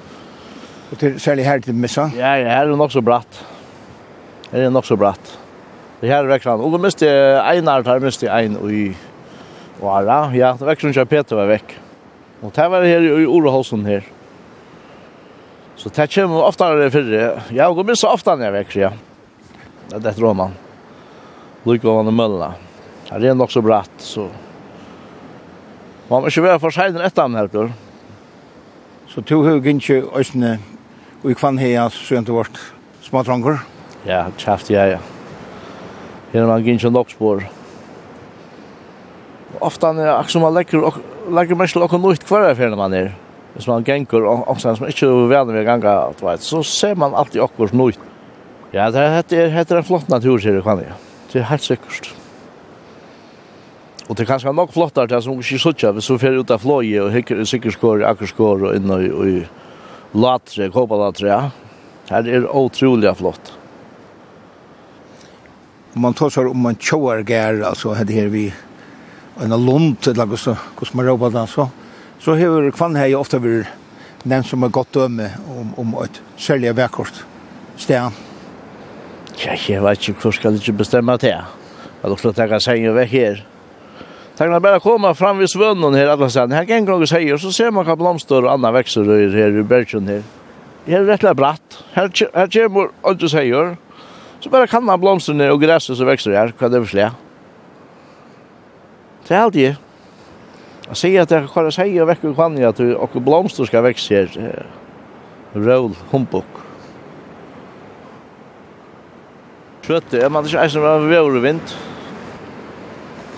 Og 0.90 0.98
til 1.00 1.20
særlig 1.20 1.44
her 1.44 1.60
til 1.64 1.76
missa? 1.76 2.08
Ja, 2.16 2.34
ja, 2.40 2.48
her 2.48 2.64
er 2.64 2.72
det 2.72 2.80
nok 2.80 2.92
så 2.92 3.04
bratt. 3.04 3.44
Her 4.50 4.58
er 4.58 4.66
det 4.68 4.72
nok 4.72 4.88
så 4.88 4.96
bratt. 4.96 5.38
Det 6.00 6.08
her 6.08 6.24
er 6.24 6.32
vekk. 6.32 6.48
Og 6.56 6.72
da 6.72 6.80
miste 6.80 7.08
Einar, 7.44 7.84
en 7.84 7.88
her, 7.92 8.02
miste 8.04 8.28
Ein 8.32 8.56
og 8.60 8.72
i 8.72 8.84
Vara. 9.80 10.30
Ja, 10.36 10.52
det 10.58 10.68
vekk 10.68 10.84
som 10.84 10.92
ikke 10.92 11.08
Peter 11.12 11.40
var 11.40 11.48
vekk. 11.52 11.76
Og 12.44 12.52
det 12.56 12.68
var 12.72 12.84
her 12.84 13.04
i 13.04 13.24
ordet 13.24 13.52
holsten 13.52 13.84
her. 13.88 14.04
Så 15.76 15.88
det 15.88 16.14
kommer 16.14 16.42
oftare 16.42 16.90
fyrre. 16.90 17.42
Jag 17.50 17.74
går 17.74 17.84
minst 17.84 18.04
ofta 18.04 18.36
når 18.36 18.44
jeg 18.44 18.52
växer, 18.52 18.80
ja. 18.80 18.90
Det 19.90 20.06
er 20.06 20.16
tror 20.16 20.34
man. 20.34 20.54
Lykke 21.64 21.88
av 21.88 22.02
honom 22.02 22.16
möllna. 22.16 22.54
Det 23.10 23.28
är 23.28 23.34
nog 23.34 23.52
så 23.52 23.62
bratt, 23.62 23.90
så... 23.98 24.28
Man 26.08 26.20
må 26.20 26.26
måste 26.26 26.40
vara 26.40 26.58
för 26.58 26.70
sig 26.70 26.96
ett 27.04 27.18
annan 27.18 27.40
här, 27.40 27.46
Björn. 27.46 27.72
Så 29.08 29.22
to 29.22 29.42
hugg 29.42 29.66
inte 29.66 30.02
ösne 30.14 30.58
och 31.22 31.30
i 31.30 31.34
kvann 31.34 31.58
heja 31.58 31.90
så 31.90 32.14
inte 32.14 32.32
vart 32.32 32.58
småtrångar? 33.00 33.58
Ja, 34.04 34.26
tjafft 34.36 34.70
ja, 34.70 34.86
ja. 34.86 34.98
Her 36.32 36.42
er 36.42 36.46
man 36.46 36.64
gynns 36.64 36.82
nok 36.82 37.10
spår. 37.10 37.44
Ofta 39.60 39.92
när 39.92 40.06
jag 40.06 40.30
som 40.30 40.42
man 40.42 40.54
legger, 40.54 40.92
legger 41.30 41.54
mest 41.54 41.76
lockar 41.76 41.98
nytt 41.98 42.24
kvar 42.24 42.54
här 42.54 42.68
när 42.68 42.76
man 42.76 42.92
är 42.92 43.14
hvis 43.54 43.68
man 43.70 43.84
gengur 43.86 44.26
og 44.26 44.60
som 44.60 44.88
ikke 44.88 45.06
er 45.06 45.30
veldig 45.30 45.54
med 45.54 45.66
ganga, 45.68 46.38
så 46.42 46.62
ser 46.66 46.98
man 46.98 47.14
alltid 47.14 47.44
okkur 47.44 47.70
nøyt. 47.72 48.00
Ja, 48.74 48.88
det 48.90 49.00
er, 49.00 49.22
det 49.30 49.40
er 49.54 49.78
en 49.78 49.86
flott 49.86 50.08
natur, 50.10 50.40
sier 50.42 50.56
det 50.56 50.64
kan 50.66 50.82
jeg. 50.82 50.94
Det 51.30 51.40
er 51.40 51.50
helt 51.52 51.62
sikkert. 51.62 52.10
Og 54.08 54.16
det 54.16 54.24
er 54.24 54.32
kanskje 54.32 54.52
nok 54.52 54.72
flottar 54.74 55.06
det 55.08 55.22
som 55.24 55.38
ikke 55.38 55.60
sutja, 55.62 55.92
hvis 55.94 56.10
du 56.10 56.18
fer 56.18 56.34
ut 56.36 56.50
av 56.50 56.60
fløye 56.60 57.04
og 57.06 57.12
hikker 57.14 57.40
i 57.40 57.46
sikkerskår, 57.48 58.02
akkerskår 58.10 58.66
og 58.66 58.74
inn 58.76 58.90
og 58.90 59.28
i 59.30 59.36
latre, 60.18 60.68
kåpalatre, 60.74 61.30
ja. 61.30 61.38
Her 62.10 62.26
er 62.28 62.50
utrolig 62.50 63.14
flott. 63.16 63.54
Man 65.94 66.16
tar 66.18 66.34
seg 66.34 66.50
om 66.50 66.66
man 66.66 66.76
tjåar 66.76 67.22
gær, 67.24 67.62
altså, 67.70 67.94
her 67.94 68.28
vi 68.34 68.48
en 69.40 69.54
lund, 69.54 70.02
eller 70.10 70.26
hvordan 70.26 70.98
man 70.98 71.06
råper 71.06 71.30
det, 71.30 71.46
altså 71.46 71.70
så 72.24 72.34
har 72.40 72.70
Kvannheie 72.72 73.16
ofte 73.18 73.36
vært 73.42 73.68
nevnt 74.24 74.48
som 74.48 74.64
et 74.64 74.72
godt 74.72 74.94
døme 74.96 75.26
om, 75.52 75.74
om 75.76 75.90
et 76.00 76.20
særlig 76.40 76.72
vekkort 76.76 77.18
sted. 77.76 78.14
Ja, 79.42 79.56
jeg 79.68 79.82
vet 79.84 80.08
ikke 80.08 80.22
hvor 80.22 80.32
skal 80.32 80.54
du 80.54 80.62
ikke 80.62 80.78
bestemme 80.78 81.18
til. 81.20 81.34
Jeg 81.34 82.12
lukker 82.12 82.32
at 82.32 82.40
jeg 82.40 82.52
kan 82.54 82.64
senge 82.64 82.94
vekk 82.96 83.12
her. 83.12 83.44
Tenk 84.38 84.50
når 84.50 84.64
bare 84.64 84.80
koma 84.82 85.12
fram 85.14 85.38
vid 85.42 85.52
svønnen 85.52 85.94
her 85.94 86.14
alle 86.14 86.30
stedene. 86.32 86.56
Her 86.56 86.64
gäng 86.64 86.84
några 86.84 87.06
säger 87.06 87.36
så 87.36 87.52
ser 87.52 87.70
man 87.70 87.84
hva 87.84 87.96
blomster 87.96 88.40
og 88.40 88.52
andre 88.52 88.72
växter 88.72 89.04
her 89.04 89.60
i 89.60 89.62
bergen 89.62 90.08
her. 90.08 90.22
Det 90.86 90.94
er 90.94 91.04
rettelig 91.04 91.36
bratt. 91.36 91.84
Her, 91.94 92.10
här 92.34 92.48
ger 92.48 92.68
mor 92.68 92.90
och 93.02 93.16
du 93.16 93.28
sier. 93.28 93.76
så 94.40 94.50
bare 94.50 94.66
kan 94.66 94.84
man 94.84 95.00
blomsterna 95.00 95.52
og 95.52 95.60
gräset 95.60 95.96
som 95.96 96.06
växer 96.06 96.32
her, 96.32 96.52
hva 96.58 96.68
det 96.68 96.76
er 96.76 96.84
for 96.84 96.90
slik. 96.90 97.12
Det 99.28 99.36
er 99.36 99.40
allt 99.40 99.54
det. 99.54 99.76
Jag 100.88 100.96
säger 100.96 101.22
att 101.22 101.30
jag 101.30 101.50
kan 101.50 101.72
säga 101.72 102.02
och 102.02 102.08
väcker 102.08 102.34
kvann 102.34 102.58
jag 102.58 102.74
du 102.74 102.94
och 102.94 103.22
blomster 103.22 103.64
ska 103.64 103.80
växa 103.80 104.14
här. 104.14 104.66
Roll, 105.54 105.94
humbug. 106.10 106.44
Skjøtte, 109.84 110.18
jeg 110.18 110.32
man 110.32 110.46
ikke 110.48 110.62
eisen 110.64 110.82
var 110.82 111.04
vore 111.04 111.40
vind. 111.44 111.74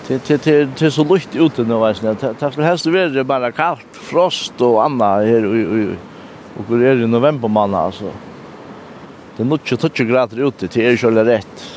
Det 0.07 0.21
det 0.27 0.45
det 0.79 0.81
er 0.81 0.89
så 0.89 1.03
lukt 1.03 1.35
ute 1.35 1.63
nu 1.67 1.77
vet 1.79 2.01
ni. 2.01 2.13
Det 2.15 2.51
skulle 2.51 2.67
helst 2.67 2.85
vara 2.85 3.23
bara 3.23 3.51
kallt, 3.51 3.87
frost 3.91 4.61
och 4.61 4.83
anna 4.83 5.19
her 5.19 5.45
och 6.57 6.65
hvor 6.65 6.81
er 6.81 7.03
i 7.03 7.07
november 7.07 7.47
manna, 7.47 7.77
alltså. 7.77 8.11
Det 9.37 9.43
är 9.43 9.53
er 9.53 9.89
20 9.89 10.05
grader 10.05 10.47
ute, 10.47 10.67
det 10.67 10.77
er 10.77 10.91
ikke 10.91 11.07
rätt. 11.07 11.27
rett. 11.27 11.76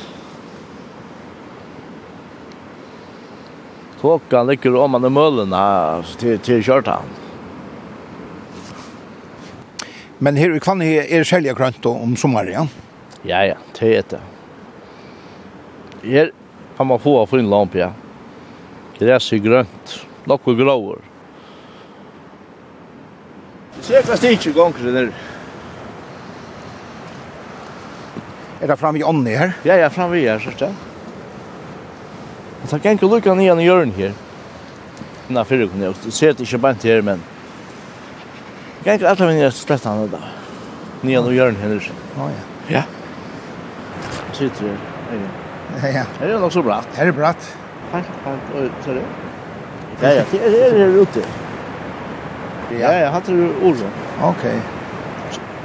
Klokka 4.01 4.43
ligger 4.43 4.75
om 4.75 4.95
man 4.95 5.05
i 5.05 5.09
mølene 5.13 5.57
til, 6.17 6.39
til 6.41 6.63
kjørtan. 6.65 7.05
Men 10.17 10.39
her 10.41 10.55
i 10.57 10.61
Kvanne 10.61 10.87
er 10.89 11.21
det 11.21 11.27
selja 11.29 11.53
grønt 11.53 11.85
om 11.85 12.15
sommaren, 12.17 12.49
ja? 12.49 12.65
Ja, 13.21 13.43
ja, 13.45 13.57
det 13.77 13.95
är 13.97 14.03
det. 14.09 14.21
Her 16.01 16.31
kan 16.77 16.87
man 16.87 16.99
få 16.99 17.19
av 17.21 17.29
fin 17.29 17.49
lamp, 17.49 17.75
ja. 17.75 17.91
Græs 18.97 19.31
er 19.33 19.45
grønt, 19.45 19.97
nokkuð 20.25 20.57
gråur. 20.65 21.01
Cirka 23.81 24.17
stikje 24.17 24.53
gonger 24.53 24.93
der. 24.97 25.11
Er 28.61 28.67
det 28.67 28.77
framme 28.81 28.97
i 28.97 29.03
ånden 29.03 29.29
her? 29.29 29.59
Ja, 29.65 29.77
ja, 29.77 29.89
framme 29.93 30.17
i 30.17 30.25
her, 30.25 30.41
sørste. 30.41 30.73
Ja. 30.73 30.90
Og 32.63 32.69
så 32.69 32.79
kan 32.79 32.97
ikke 32.97 33.09
lukka 33.09 33.33
nian 33.35 33.59
i 33.59 33.65
hjørn 33.65 33.93
her. 33.97 34.13
Nå 35.31 35.43
fyrir 35.47 35.69
kunne 35.71 35.87
jeg, 35.87 35.97
du 36.03 36.11
ser 36.11 36.33
det 36.35 36.45
ikke 36.45 36.59
bant 36.61 36.83
her, 36.83 37.01
men 37.05 37.21
jeg 38.81 38.85
kan 38.85 38.93
ikke 38.99 39.09
alle 39.09 39.27
mine 39.29 39.51
slett 39.55 39.85
han 39.85 40.07
da. 40.11 40.19
Nian 41.05 41.29
i 41.29 41.35
hjørn 41.37 41.57
her. 41.61 41.77
Å 42.17 42.29
ja. 42.31 42.43
Ja. 42.69 42.83
Jeg 44.27 44.37
Sitter 44.37 44.71
her. 44.71 44.87
Ja, 45.11 45.21
ja. 45.21 45.27
Her 45.81 46.05
Er 46.21 46.33
det 46.33 46.39
nok 46.41 46.53
så 46.53 46.63
bratt? 46.65 46.87
Her 46.97 47.07
Er 47.07 47.15
bratt? 47.15 47.51
Helt, 47.91 48.11
helt, 48.25 48.51
Oi, 48.55 48.67
ser 48.85 48.97
du? 48.99 49.01
Ja, 50.01 50.09
ja, 50.15 50.23
det 50.31 50.61
er 50.65 50.77
her 50.77 50.97
ute. 51.01 51.23
Ja, 52.79 52.91
ja, 52.95 53.09
hatt 53.11 53.27
du 53.27 53.51
ordet. 53.61 53.89
Ok. 54.23 54.45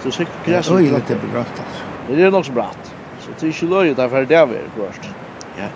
Så 0.03 0.11
sikkert 0.11 0.44
græs. 0.47 0.66
Det 0.68 0.76
er 0.76 0.88
jo 0.88 0.97
litt 0.97 1.32
bratt, 1.32 1.61
altså. 1.62 1.84
Det 2.09 2.24
er 2.26 2.30
nok 2.34 2.47
så 2.47 2.55
bratt. 2.55 2.92
Så 3.22 3.34
det 3.34 3.49
er 3.49 3.55
ikke 3.55 3.68
løy 3.70 3.94
derfor 3.97 4.26
det 4.28 4.36
er 4.36 4.47
vi, 4.51 4.62
Ja. 5.57 5.70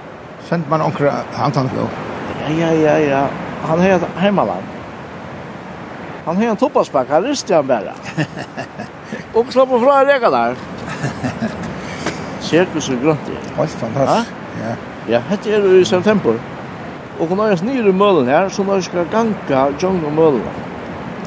Sent 0.50 0.70
man 0.70 0.82
onkel 0.82 1.10
Anton 1.38 1.68
Flo. 1.70 1.84
Ja, 2.48 2.54
ja, 2.54 2.72
ja, 2.72 2.98
ja. 2.98 3.26
Han 3.62 3.80
heter 3.80 4.08
Heimaland. 4.16 4.64
Han 6.24 6.36
har 6.36 6.44
en 6.44 6.56
toppaspack, 6.56 7.08
han 7.10 7.22
rister 7.22 7.54
han 7.54 7.66
bara. 7.66 7.92
Och 9.34 9.52
slapp 9.52 9.70
och 9.72 9.82
fra 9.82 10.04
reka 10.04 10.30
där. 10.30 10.56
Cirkus 12.40 12.88
och 12.88 13.02
grönt. 13.02 13.20
Helt 13.56 13.70
fantastiskt. 13.70 14.32
Ja. 14.62 14.74
Ja, 15.08 15.18
hette 15.18 15.50
er 15.50 15.74
i 15.74 15.84
september. 15.84 16.34
Och 17.18 17.28
hon 17.28 17.38
har 17.38 17.64
nyr 17.64 17.88
i 17.88 17.92
möllen 17.92 18.28
här, 18.28 18.48
så 18.48 18.62
hon 18.62 18.82
skal 18.82 19.04
ganga 19.04 19.72
John 19.78 20.04
och 20.04 20.12
mølen. 20.12 20.42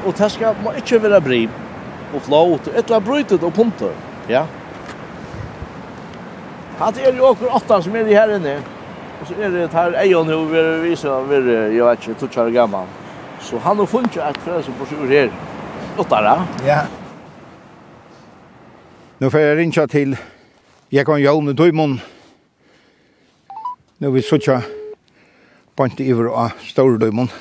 Og 0.05 0.13
det 0.17 0.31
skal 0.31 0.55
man 0.63 0.75
inte 0.75 0.99
være 0.99 1.21
bry. 1.21 1.49
Och 2.15 2.21
flåt, 2.21 2.67
et 2.67 2.85
eller 2.85 2.99
brytet 2.99 3.43
og 3.43 3.53
punter. 3.53 3.91
Ja. 4.27 4.45
Hatt 6.79 6.97
er 6.97 7.15
jo 7.17 7.25
okkur 7.29 7.55
åtta 7.55 7.81
som 7.81 7.95
er 7.95 8.07
i 8.07 8.13
her 8.13 8.35
inne. 8.35 8.49
Ja. 8.49 8.72
Og 9.23 9.27
så 9.27 9.35
er 9.39 9.49
det 9.49 9.69
her 9.71 9.93
Eion 10.01 10.27
hun 10.27 10.49
vil 10.51 10.81
vise 10.83 11.07
vi 11.07 11.35
vil, 11.35 11.45
jeg 11.71 11.85
vet 11.85 12.07
ikke, 12.07 12.19
tutsjare 12.19 12.51
gammal. 12.51 12.87
Så 13.39 13.55
han 13.57 13.77
har 13.79 13.85
funnet 13.87 14.17
et 14.19 14.37
frø 14.43 14.57
som 14.61 14.75
bor 14.75 14.85
sur 14.85 15.05
her. 15.07 15.29
Åttara. 15.97 16.33
Ja. 16.65 16.81
Nu 19.19 19.29
får 19.29 19.39
jeg 19.39 19.57
rinja 19.57 19.85
til 19.85 20.17
Jekon 20.91 21.23
Jolne 21.23 21.53
Døymon. 21.55 22.01
Nå 23.99 24.11
vil 24.11 24.23
sutja 24.27 24.59
bant 25.77 25.99
iver 26.03 26.27
av 26.27 26.59
Store 26.67 26.99
Døymon. 26.99 27.31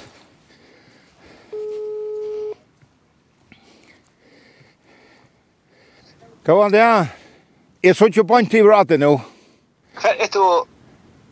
Hva 6.47 6.63
var 6.63 6.71
det? 6.71 6.91
Jeg 7.83 7.99
sutja 7.99 8.23
bant 8.23 8.55
iver 8.55 8.79
av 8.79 8.87
det 8.87 9.03
nå. 9.03 9.17
Hva 9.99 10.15
er 10.15 10.31
det 10.31 10.72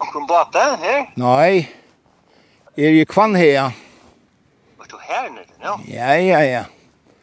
Kom 0.00 0.26
båte 0.26 0.58
her? 0.80 1.06
Nei. 1.20 1.68
Er 2.76 2.96
i 2.96 3.04
kvann 3.04 3.36
her. 3.36 3.74
Var 4.80 4.88
du 4.88 4.96
her 5.04 5.28
nede, 5.30 5.52
ja? 5.60 5.74
Ja, 5.86 6.14
ja, 6.16 6.40
ja. 6.46 6.62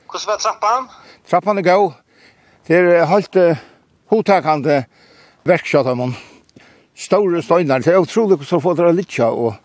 Hvordan 0.07 0.28
var 0.30 0.38
trappan? 0.43 0.89
Trappan 1.30 1.57
er 1.57 1.65
god. 1.65 1.97
Det 2.67 2.78
er 2.78 3.05
halvt 3.09 3.39
uh, 3.41 3.63
hotakande 4.13 4.84
verkskjata 5.47 5.95
man. 5.97 6.13
Store 6.95 7.41
støyner. 7.41 7.82
Det 7.82 7.93
er 7.93 8.03
utrolig 8.03 8.38
hvordan 8.38 8.63
få 8.63 8.75
drar 8.78 8.95
litt 8.95 9.19
og 9.25 9.55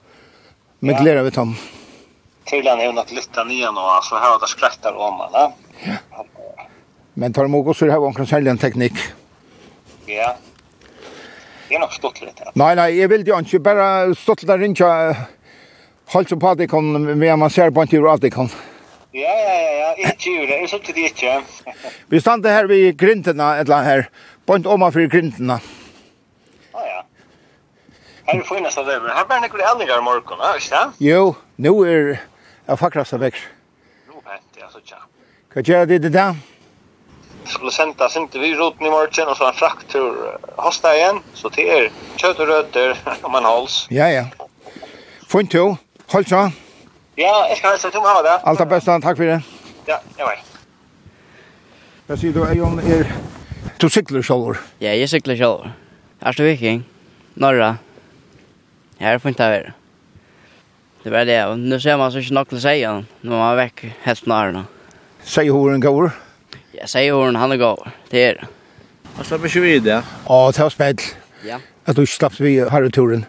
med 0.81 0.97
ja. 0.97 1.03
glede 1.03 1.25
vi 1.29 1.35
tom. 1.37 1.57
Tydligen 2.49 2.81
er 2.81 2.89
jo 2.91 2.95
nok 2.97 3.11
litt 3.15 3.39
av 3.39 3.47
nye 3.47 3.71
nå, 3.71 3.85
så 4.03 4.19
her 4.19 4.33
var 4.35 4.41
det 4.43 4.51
skrettar 4.51 4.97
om, 4.99 5.21
man, 5.21 5.53
Ja. 5.87 5.99
Men 7.15 7.33
tar 7.33 7.45
de 7.45 7.55
også 7.55 7.91
her 7.91 8.01
omkring 8.01 8.27
selge 8.27 8.51
en 8.51 8.59
teknikk. 8.59 8.97
Ja 10.09 10.33
det 11.73 11.79
er 11.79 11.87
nok 11.87 11.95
stått 11.97 12.19
litt. 12.21 12.37
Ja. 12.37 12.51
Nei, 12.61 12.75
nei, 12.77 12.91
jeg 12.99 13.09
vil 13.09 13.23
jo 13.25 13.39
ikke 13.41 13.63
bare 13.65 13.85
stått 14.19 14.43
litt 14.45 14.61
rundt 14.61 14.81
og 14.85 15.23
holdt 16.13 16.35
på 16.37 16.51
at 16.51 16.61
jeg 16.61 16.69
kan, 16.69 16.91
men 17.07 17.23
man 17.41 17.53
ser 17.55 17.73
på 17.73 17.81
en 17.81 17.89
tur 17.89 18.09
at 18.13 18.27
jeg 18.27 18.35
kan. 18.35 18.51
Ja, 19.17 19.33
ja, 19.33 19.55
ja, 19.57 19.71
ja, 19.81 20.11
ikke 20.11 20.35
gjør 20.35 20.51
det, 20.51 20.59
jeg 20.61 20.69
så 20.69 20.81
til 20.85 20.99
det 20.99 21.07
ikke. 21.15 21.39
Vi 22.13 22.21
stod 22.21 22.49
her 22.49 22.69
ved 22.69 22.99
grintene, 23.01 23.49
et 23.57 23.65
eller 23.65 23.79
annet 23.79 23.89
her, 23.89 24.05
på 24.45 24.61
en 24.61 24.69
oma 24.69 24.93
for 24.93 25.09
grintene. 25.17 25.59
Ja, 26.75 26.85
ja. 26.91 27.03
Her 28.29 28.37
er 28.37 28.47
finnes 28.53 28.77
av 28.77 28.93
det, 28.93 29.01
men 29.01 29.17
her 29.17 29.25
blir 29.29 29.41
det 29.41 29.49
ikke 29.49 29.65
helger 29.73 29.97
i 29.97 30.07
morgen, 30.11 30.45
ja, 30.45 30.55
ikke 30.61 30.77
det? 30.77 31.09
Jo, 31.09 31.27
nå 31.57 31.77
er 31.89 32.09
jeg 32.13 32.81
fakrast 32.85 33.17
av 33.17 33.25
vekk. 33.25 33.41
Nå 34.13 34.21
vent, 34.21 34.49
ja, 34.61 34.69
så 34.69 34.85
tja. 34.85 35.01
Hva 35.53 35.65
gjør 35.65 35.89
det 35.89 36.03
det 36.05 36.13
da? 36.21 36.35
skulle 37.45 37.71
senda 37.71 38.09
inte 38.17 38.39
vi 38.39 38.55
roten 38.55 38.87
i 38.87 38.91
morgen, 38.91 39.29
och 39.29 39.37
så 39.37 39.47
en 39.49 39.55
fraktur 39.55 40.39
hosta 40.57 40.97
igen 40.97 41.21
så 41.35 41.49
det 41.49 41.69
er 41.69 41.91
kött 42.17 42.41
og 42.41 42.49
rötter 42.49 42.97
om 43.23 43.35
en 43.39 43.45
hals. 43.45 43.87
Ja 43.91 44.09
ja. 44.09 44.25
Fint 45.29 45.55
jo. 45.55 45.77
Hold 46.13 46.29
så. 46.29 46.51
Ja, 47.15 47.49
jag 47.49 47.59
ska 47.59 47.69
hälsa 47.69 47.91
till 47.91 48.01
ha 48.01 48.23
det. 48.23 48.39
Alt 48.39 48.59
det 48.59 48.67
bästa, 48.67 49.01
tack 49.01 49.17
för 49.17 49.25
det. 49.25 49.43
Ja, 49.87 50.01
jeg 50.19 50.27
vet. 50.27 50.39
Jag 52.07 52.19
ser 52.19 52.33
du, 52.33 52.45
Eion, 52.45 52.79
er 52.79 53.13
du 53.79 53.89
sykler 53.91 54.23
själv. 54.23 54.57
Ja, 54.79 54.95
jeg 54.95 55.09
sykler 55.09 55.37
selv. 55.37 55.71
Är 56.21 56.33
du 56.33 56.43
viking? 56.43 56.85
Norra. 57.35 57.77
Här 58.99 59.19
får 59.19 59.29
inte 59.29 59.49
vara. 59.51 59.73
Det 61.03 61.11
var 61.11 61.25
det. 61.25 61.57
Nu 61.57 61.81
ser 61.81 61.97
man 61.97 62.13
så 62.13 62.19
inte 62.19 62.45
til 62.45 62.57
att 62.57 62.63
säga. 62.63 63.05
Nu 63.21 63.31
når 63.31 63.39
man 63.39 63.57
väck 63.57 63.85
helt 64.03 64.27
nära. 64.27 64.65
Säg 65.23 65.51
hur 65.51 65.71
den 65.71 65.81
går. 65.81 66.11
Jag 66.73 66.89
säger 66.89 67.13
hon 67.13 67.37
han 67.37 67.53
er 67.53 67.57
går. 67.57 67.91
Det 68.11 68.25
är. 68.25 68.47
Vad 69.17 69.27
slapp 69.27 69.45
ikke 69.45 69.61
vid 69.61 69.83
det? 69.83 70.03
Ja, 70.29 70.53
ta 70.53 70.71
spel. 70.71 70.97
Ja. 71.45 71.59
At 71.85 71.97
du 71.97 72.03
ikke 72.03 72.17
slapp 72.17 72.41
vi 72.41 72.59
har 72.59 72.89
turen. 72.89 73.25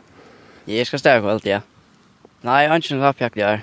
Jag 0.66 0.88
ska 0.88 0.98
stäcka 0.98 1.28
allt 1.30 1.46
ja. 1.46 1.60
Nej, 2.42 2.68
jag 2.68 2.76
inte 2.76 2.88
slapp 2.88 3.22
jag 3.22 3.32
där. 3.36 3.62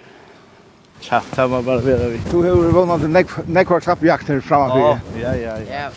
Chatta 1.01 1.27
ta 1.37 1.49
man 1.49 1.65
bare 1.65 1.81
vidare 1.81 2.09
vi. 2.09 2.21
Du 2.31 2.37
har 2.37 2.47
ju 2.47 2.73
vunnit 2.73 3.05
en 3.05 3.13
näck 3.13 3.69
slapp 3.83 4.03
jakt 4.03 4.29
här 4.29 4.41
framme. 4.41 4.81
Ja, 4.81 4.99
ja, 5.23 5.37
ja. 5.37 5.59
Ja. 5.71 5.91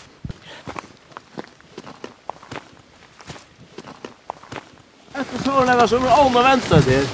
Efter 5.14 5.44
såren 5.44 5.70
det 5.78 5.88
som 5.88 6.06
en 6.06 6.12
ån 6.26 6.36
och 6.36 6.44
vänta 6.44 6.82
till. 6.82 7.08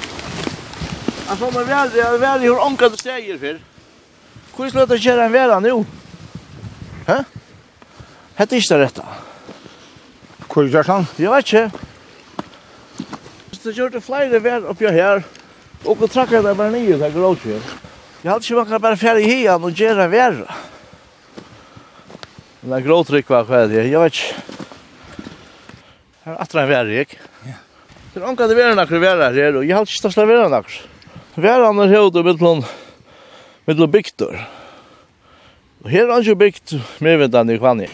Alltså, 1.28 1.52
man 1.52 1.66
väl, 1.66 1.90
jag 1.96 2.18
väl 2.18 2.40
hur 2.40 2.60
ånkande 2.60 2.98
steger 2.98 3.38
för. 3.38 3.60
Hur 4.58 4.70
ska 4.70 4.86
det 4.86 5.00
köra 5.00 5.26
en 5.26 5.32
väl 5.32 5.62
nu? 5.62 5.86
Hæ? 7.10 7.24
Hette 8.38 8.58
ikke 8.60 8.76
det 8.76 8.84
rette. 8.84 9.04
Hvor 10.46 10.68
gjør 10.70 10.86
sånn? 10.86 11.08
Jeg 11.18 11.32
vet 11.34 11.48
ikke. 11.48 11.66
Så 13.60 13.74
gjør 13.74 13.96
det 13.96 14.02
flere 14.06 14.40
vær 14.44 14.68
oppi 14.70 14.88
her, 14.94 15.24
og 15.84 15.98
gå 15.98 16.10
trakker 16.12 16.44
det 16.46 16.54
bare 16.58 16.72
nye, 16.76 17.00
det 17.02 17.10
går 17.16 17.26
også. 17.32 17.58
Jeg 18.22 18.30
hadde 18.30 18.46
ikke 18.46 18.60
man 18.60 18.68
kan 18.70 18.84
bare 18.84 19.00
fjerde 19.00 19.24
i 19.26 19.40
han 19.48 19.66
og 19.66 19.82
gjøre 19.82 20.06
vær. 20.12 20.38
Men 22.62 22.76
det 22.76 22.78
er 22.78 22.86
gråtrykk 22.86 23.34
hva 23.34 23.42
hva 23.48 23.64
det 23.72 23.82
er, 23.82 23.90
jeg 23.90 24.04
vet 24.06 24.22
ikke. 24.22 24.30
Her 26.28 26.36
er 26.36 26.40
atra 26.46 26.64
en 26.64 26.72
vær, 26.76 26.94
ikke? 27.08 27.20
Ja. 27.50 27.58
Det 28.14 28.22
er 28.22 28.30
anka 28.30 28.52
det 28.52 28.60
vær 28.62 28.78
nakker 28.78 29.02
vær 29.02 29.26
her, 29.26 29.58
og 29.58 29.66
jeg 29.66 29.76
hadde 29.80 29.90
ikke 29.90 30.04
stasla 30.04 30.30
vær 30.30 30.46
nakker. 30.54 30.80
Vær 31.42 31.66
han 31.66 31.84
er 31.88 31.98
høyde 31.98 32.26
mittlån, 32.30 32.66
mittlån 33.66 33.94
bygdor. 33.98 34.38
Ja 34.38 34.59
Og 35.84 35.90
her 35.90 36.10
er 36.10 36.14
han 36.14 36.24
jo 36.28 36.36
bygd 36.36 36.76
medvindene 37.00 37.56
i 37.56 37.60
kvannet. 37.60 37.92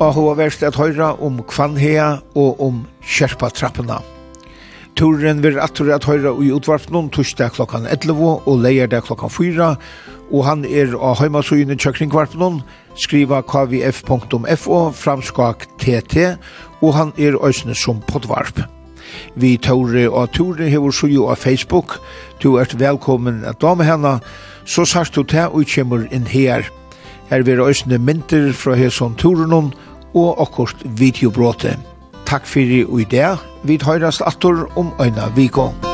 Og 0.00 0.14
hun 0.16 0.30
har 0.30 0.38
vært 0.38 0.62
at 0.64 0.78
høyra 0.80 1.10
om 1.20 1.42
Kvanhea 1.44 2.14
og 2.32 2.64
om 2.64 2.80
Kjerpa 3.04 3.52
trappena. 3.52 4.00
Turen 4.98 5.42
vil 5.42 5.58
atur 5.62 5.92
at 5.94 6.04
høyra 6.08 6.32
i 6.42 6.50
utvarpnum 6.52 7.08
torsdag 7.14 7.54
klokkan 7.56 7.86
11 7.88 8.48
og 8.48 8.58
leierdag 8.60 9.06
klokkan 9.06 9.32
4, 9.32 9.68
og 10.30 10.44
han 10.46 10.64
er 10.64 10.92
av 10.94 11.18
heimasugene 11.20 11.76
tjøkringvarpnum, 11.78 12.60
skriva 12.98 13.40
kvf.fo 13.42 14.80
framskak 14.94 15.66
tt, 15.82 16.26
og 16.80 16.94
han 16.96 17.14
er 17.18 17.38
òsne 17.38 17.74
som 17.74 18.02
podvarp. 18.10 18.62
Vi 19.34 19.56
Tore 19.58 20.06
og 20.08 20.30
Tore 20.36 20.68
hever 20.70 20.94
suju 20.94 21.26
av 21.30 21.40
Facebook, 21.42 21.98
du 22.42 22.58
ert 22.60 22.78
velkommen 22.78 23.44
at 23.48 23.60
dame 23.62 23.86
henne, 23.86 24.18
så 24.64 24.84
sagt 24.86 25.16
du 25.16 25.24
til 25.24 25.50
og 25.50 25.66
kommer 25.74 26.06
inn 26.14 26.28
her. 26.30 26.66
Her 27.30 27.46
vil 27.46 27.62
òsne 27.62 27.98
mynter 27.98 28.52
fra 28.52 28.74
hesson 28.78 29.14
turenon 29.18 29.72
og 30.14 30.42
akkurat 30.42 30.84
videobråte 30.98 31.76
takk 32.30 32.46
fyrir 32.46 32.86
i 33.00 33.04
det. 33.10 33.38
Vi 33.66 33.78
høyrast 33.82 34.22
atur 34.22 34.68
om 34.78 34.92
øyna 35.02 35.32
vikong. 35.34 35.89